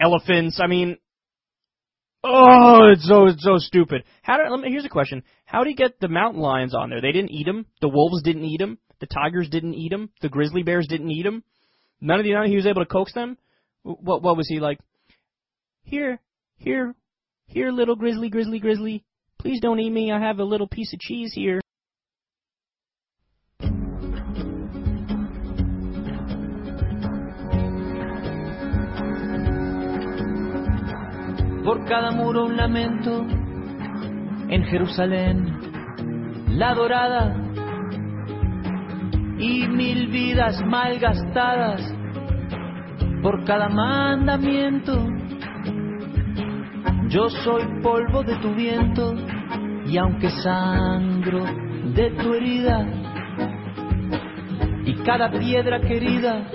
Elephants. 0.00 0.60
I 0.62 0.66
mean, 0.66 0.96
oh, 2.24 2.90
it's 2.92 3.06
so 3.06 3.26
it's 3.26 3.44
so 3.44 3.58
stupid. 3.58 4.04
How 4.22 4.38
did? 4.38 4.50
Let 4.50 4.60
me, 4.60 4.70
here's 4.70 4.86
a 4.86 4.90
question: 4.90 5.22
How 5.44 5.62
do 5.62 5.70
you 5.70 5.76
get 5.76 6.00
the 6.00 6.08
mountain 6.08 6.40
lions 6.40 6.74
on 6.74 6.88
there? 6.88 7.02
They 7.02 7.12
didn't 7.12 7.32
eat 7.32 7.44
them. 7.44 7.66
The 7.82 7.88
wolves 7.88 8.22
didn't 8.22 8.44
eat 8.44 8.60
them. 8.60 8.78
The 9.00 9.06
tigers 9.06 9.48
didn't 9.50 9.74
eat 9.74 9.90
them. 9.90 10.10
The 10.22 10.30
grizzly 10.30 10.62
bears 10.62 10.86
didn't 10.88 11.10
eat 11.10 11.24
them. 11.24 11.44
None 12.00 12.18
of 12.18 12.24
the 12.24 12.32
none. 12.32 12.46
He 12.46 12.56
was 12.56 12.66
able 12.66 12.82
to 12.82 12.90
coax 12.90 13.12
them. 13.12 13.36
What 13.82 14.22
what 14.22 14.38
was 14.38 14.48
he 14.48 14.58
like? 14.58 14.78
Here, 15.90 16.20
here, 16.58 16.94
here, 17.48 17.72
little 17.72 17.96
grizzly, 17.96 18.28
grizzly, 18.30 18.60
grizzly. 18.60 19.02
Please 19.40 19.58
don't 19.58 19.80
eat 19.80 19.90
me. 19.90 20.12
I 20.12 20.20
have 20.20 20.38
a 20.38 20.44
little 20.44 20.68
piece 20.68 20.92
of 20.92 21.00
cheese 21.00 21.32
here. 21.34 21.60
por 31.64 31.84
cada 31.86 32.12
muro 32.12 32.46
un 32.46 32.56
lamento 32.56 33.26
en 34.48 34.64
Jerusalén, 34.66 36.56
la 36.56 36.74
dorada 36.74 37.34
y 39.38 39.66
mil 39.66 40.06
vidas 40.08 40.60
mal 40.64 41.00
gastadas 41.00 41.80
por 43.22 43.44
cada 43.44 43.68
mandamiento. 43.68 45.19
Yo 47.10 47.28
soy 47.28 47.64
polvo 47.82 48.22
de 48.22 48.36
tu 48.36 48.54
viento 48.54 49.12
y 49.84 49.98
aunque 49.98 50.30
sangro 50.30 51.44
de 51.92 52.10
tu 52.12 52.34
herida 52.34 52.86
y 54.84 54.94
cada 55.02 55.28
piedra 55.28 55.80
querida 55.80 56.46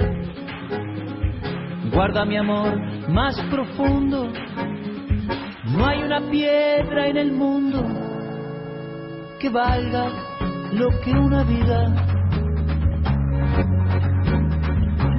guarda 1.93 2.23
mi 2.23 2.37
amor 2.37 2.79
más 3.09 3.37
profundo. 3.51 4.31
No 5.77 5.85
hay 5.85 6.03
una 6.03 6.21
piedra 6.31 7.07
en 7.07 7.17
el 7.17 7.33
mundo 7.33 7.83
que 9.41 9.49
valga 9.49 10.05
lo 10.71 10.87
que 11.03 11.11
una 11.11 11.43
vida. 11.43 11.95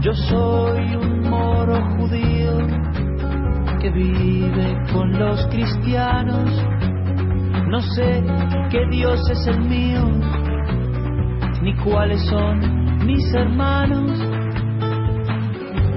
Yo 0.01 0.15
soy 0.15 0.97
un 0.97 1.29
moro 1.29 1.77
judío 1.99 3.06
que 3.87 3.93
vive 3.93 4.83
con 4.93 5.13
los 5.13 5.47
cristianos. 5.47 6.51
No 7.69 7.81
sé 7.81 8.25
qué 8.71 8.85
Dios 8.91 9.21
es 9.31 9.47
el 9.47 9.61
mío, 9.61 10.03
ni 11.63 11.75
cuáles 11.77 12.21
son 12.29 13.07
mis 13.07 13.33
hermanos. 13.33 14.11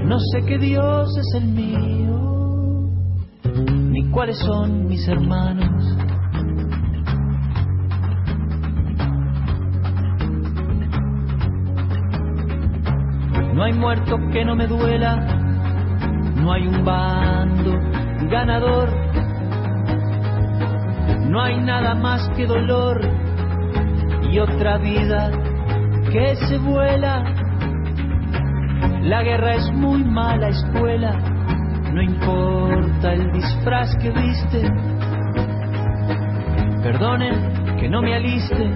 No 0.06 0.20
sé 0.20 0.42
qué 0.46 0.58
Dios 0.60 1.10
es 1.18 1.42
el 1.42 1.48
mío, 1.48 2.90
ni 3.90 4.10
cuáles 4.12 4.38
son 4.38 4.88
mis 4.88 5.08
hermanos. 5.08 5.98
No 13.54 13.64
hay 13.64 13.74
muerto 13.74 14.18
que 14.32 14.46
no 14.46 14.56
me 14.56 14.68
duela, 14.68 15.39
no 16.42 16.54
hay 16.54 16.68
un 16.68 16.86
bando 16.86 17.78
ganador, 18.30 18.90
no 21.30 21.42
hay 21.42 21.60
nada 21.62 21.96
más 21.96 22.30
que 22.36 22.46
dolor 22.46 23.02
y 24.32 24.40
otra 24.40 24.78
vida 24.78 25.32
que 26.12 26.36
se 26.48 26.58
vuela. 26.58 27.24
La 29.02 29.24
guerra 29.24 29.56
es 29.56 29.72
muy 29.74 30.04
mala 30.04 30.50
escuela, 30.50 31.12
no 31.94 32.02
importa 32.02 33.14
el 33.14 33.32
disfraz 33.32 33.96
que 33.98 34.12
viste. 34.12 34.72
Perdonen 36.84 37.78
que 37.80 37.90
no 37.90 38.02
me 38.02 38.16
aliste 38.16 38.72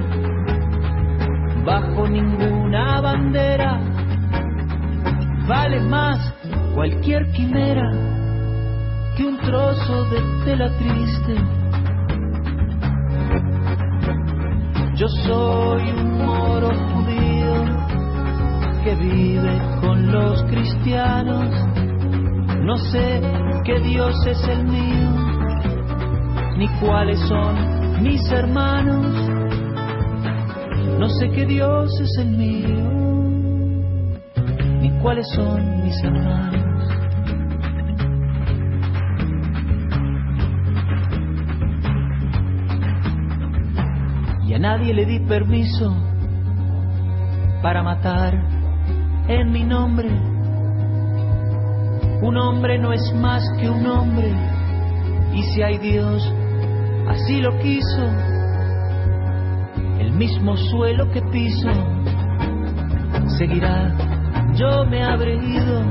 bajo 1.63 2.07
ninguna 2.07 3.01
bandera. 3.01 3.79
Vale 5.47 5.81
más 5.81 6.33
cualquier 6.73 7.31
quimera 7.31 7.89
que 9.15 9.25
un 9.25 9.37
trozo 9.37 10.05
de 10.05 10.19
tela 10.43 10.69
triste. 10.77 11.35
Yo 14.95 15.07
soy 15.07 15.91
un 15.91 16.25
moro 16.25 16.69
judío 16.69 17.53
que 18.83 18.95
vive 18.95 19.61
con 19.81 20.11
los 20.11 20.43
cristianos. 20.43 21.49
No 22.63 22.77
sé 22.77 23.21
qué 23.65 23.79
Dios 23.79 24.15
es 24.25 24.47
el 24.47 24.63
mío, 24.63 25.09
ni 26.57 26.67
cuáles 26.79 27.19
son 27.27 28.01
mis 28.01 28.21
hermanos. 28.31 29.15
No 30.99 31.09
sé 31.09 31.29
qué 31.29 31.45
Dios 31.45 31.89
es 31.99 32.17
el 32.19 32.31
mío, 32.31 33.02
cuáles 35.03 35.27
son 35.35 35.83
mis 35.83 36.01
hermanos. 36.01 36.89
Y 44.47 44.53
a 44.53 44.59
nadie 44.59 44.93
le 44.93 45.05
di 45.05 45.19
permiso 45.19 45.93
para 47.61 47.83
matar 47.83 48.33
en 49.27 49.51
mi 49.51 49.63
nombre. 49.63 50.09
Un 52.21 52.37
hombre 52.37 52.79
no 52.79 52.93
es 52.93 53.13
más 53.13 53.43
que 53.59 53.69
un 53.69 53.85
hombre, 53.85 54.33
y 55.33 55.43
si 55.43 55.61
hay 55.61 55.79
Dios, 55.79 56.33
así 57.09 57.41
lo 57.41 57.59
quiso. 57.59 58.09
El 59.99 60.13
mismo 60.13 60.55
suelo 60.55 61.11
que 61.11 61.21
piso 61.23 61.69
seguirá, 63.37 64.12
yo 64.55 64.85
me 64.85 65.03
habré 65.03 65.35
ido, 65.35 65.81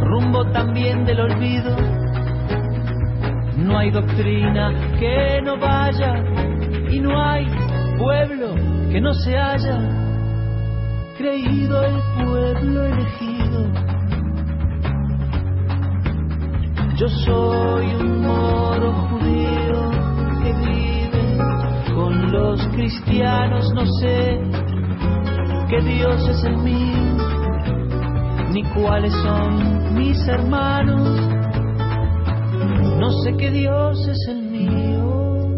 rumbo 0.00 0.44
también 0.52 1.04
del 1.04 1.20
olvido. 1.20 1.76
No 3.56 3.78
hay 3.78 3.90
doctrina 3.90 4.72
que 4.98 5.40
no 5.42 5.58
vaya, 5.58 6.14
y 6.90 7.00
no 7.00 7.22
hay 7.22 7.46
pueblo 7.98 8.54
que 8.90 9.00
no 9.00 9.12
se 9.12 9.36
haya 9.36 9.78
creído 11.18 11.82
el 11.82 11.94
pueblo 12.24 12.84
elegido. 12.84 13.72
Yo 16.96 17.08
soy 17.08 17.94
un 17.94 18.22
moro 18.22 18.92
judío 18.92 19.90
que 20.42 20.52
vive 20.52 21.94
con 21.94 22.32
los 22.32 22.66
cristianos, 22.68 23.72
no 23.74 23.84
sé 24.00 24.67
qué 25.68 25.80
Dios 25.82 26.26
es 26.28 26.44
el 26.44 26.56
mío, 26.58 27.16
ni 28.52 28.62
cuáles 28.74 29.12
son 29.12 29.94
mis 29.94 30.16
hermanos, 30.26 31.20
no 32.98 33.10
sé 33.22 33.36
qué 33.36 33.50
Dios 33.50 34.08
es 34.08 34.28
el 34.28 34.42
mío, 34.42 35.48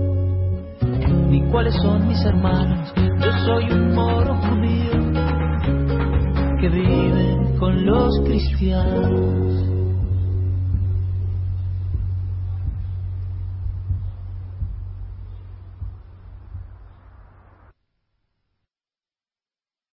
ni 1.29 1.43
cuáles 1.51 1.75
son 1.77 2.09
mis 2.09 2.25
hermanos, 2.25 2.93
yo 2.97 3.33
soy 3.45 3.71
un 3.71 3.95
moro 3.95 4.35
judío 4.35 4.91
que 6.61 6.69
vive 6.69 7.59
con 7.59 7.87
los 7.87 8.21
cristianos. 8.25 9.70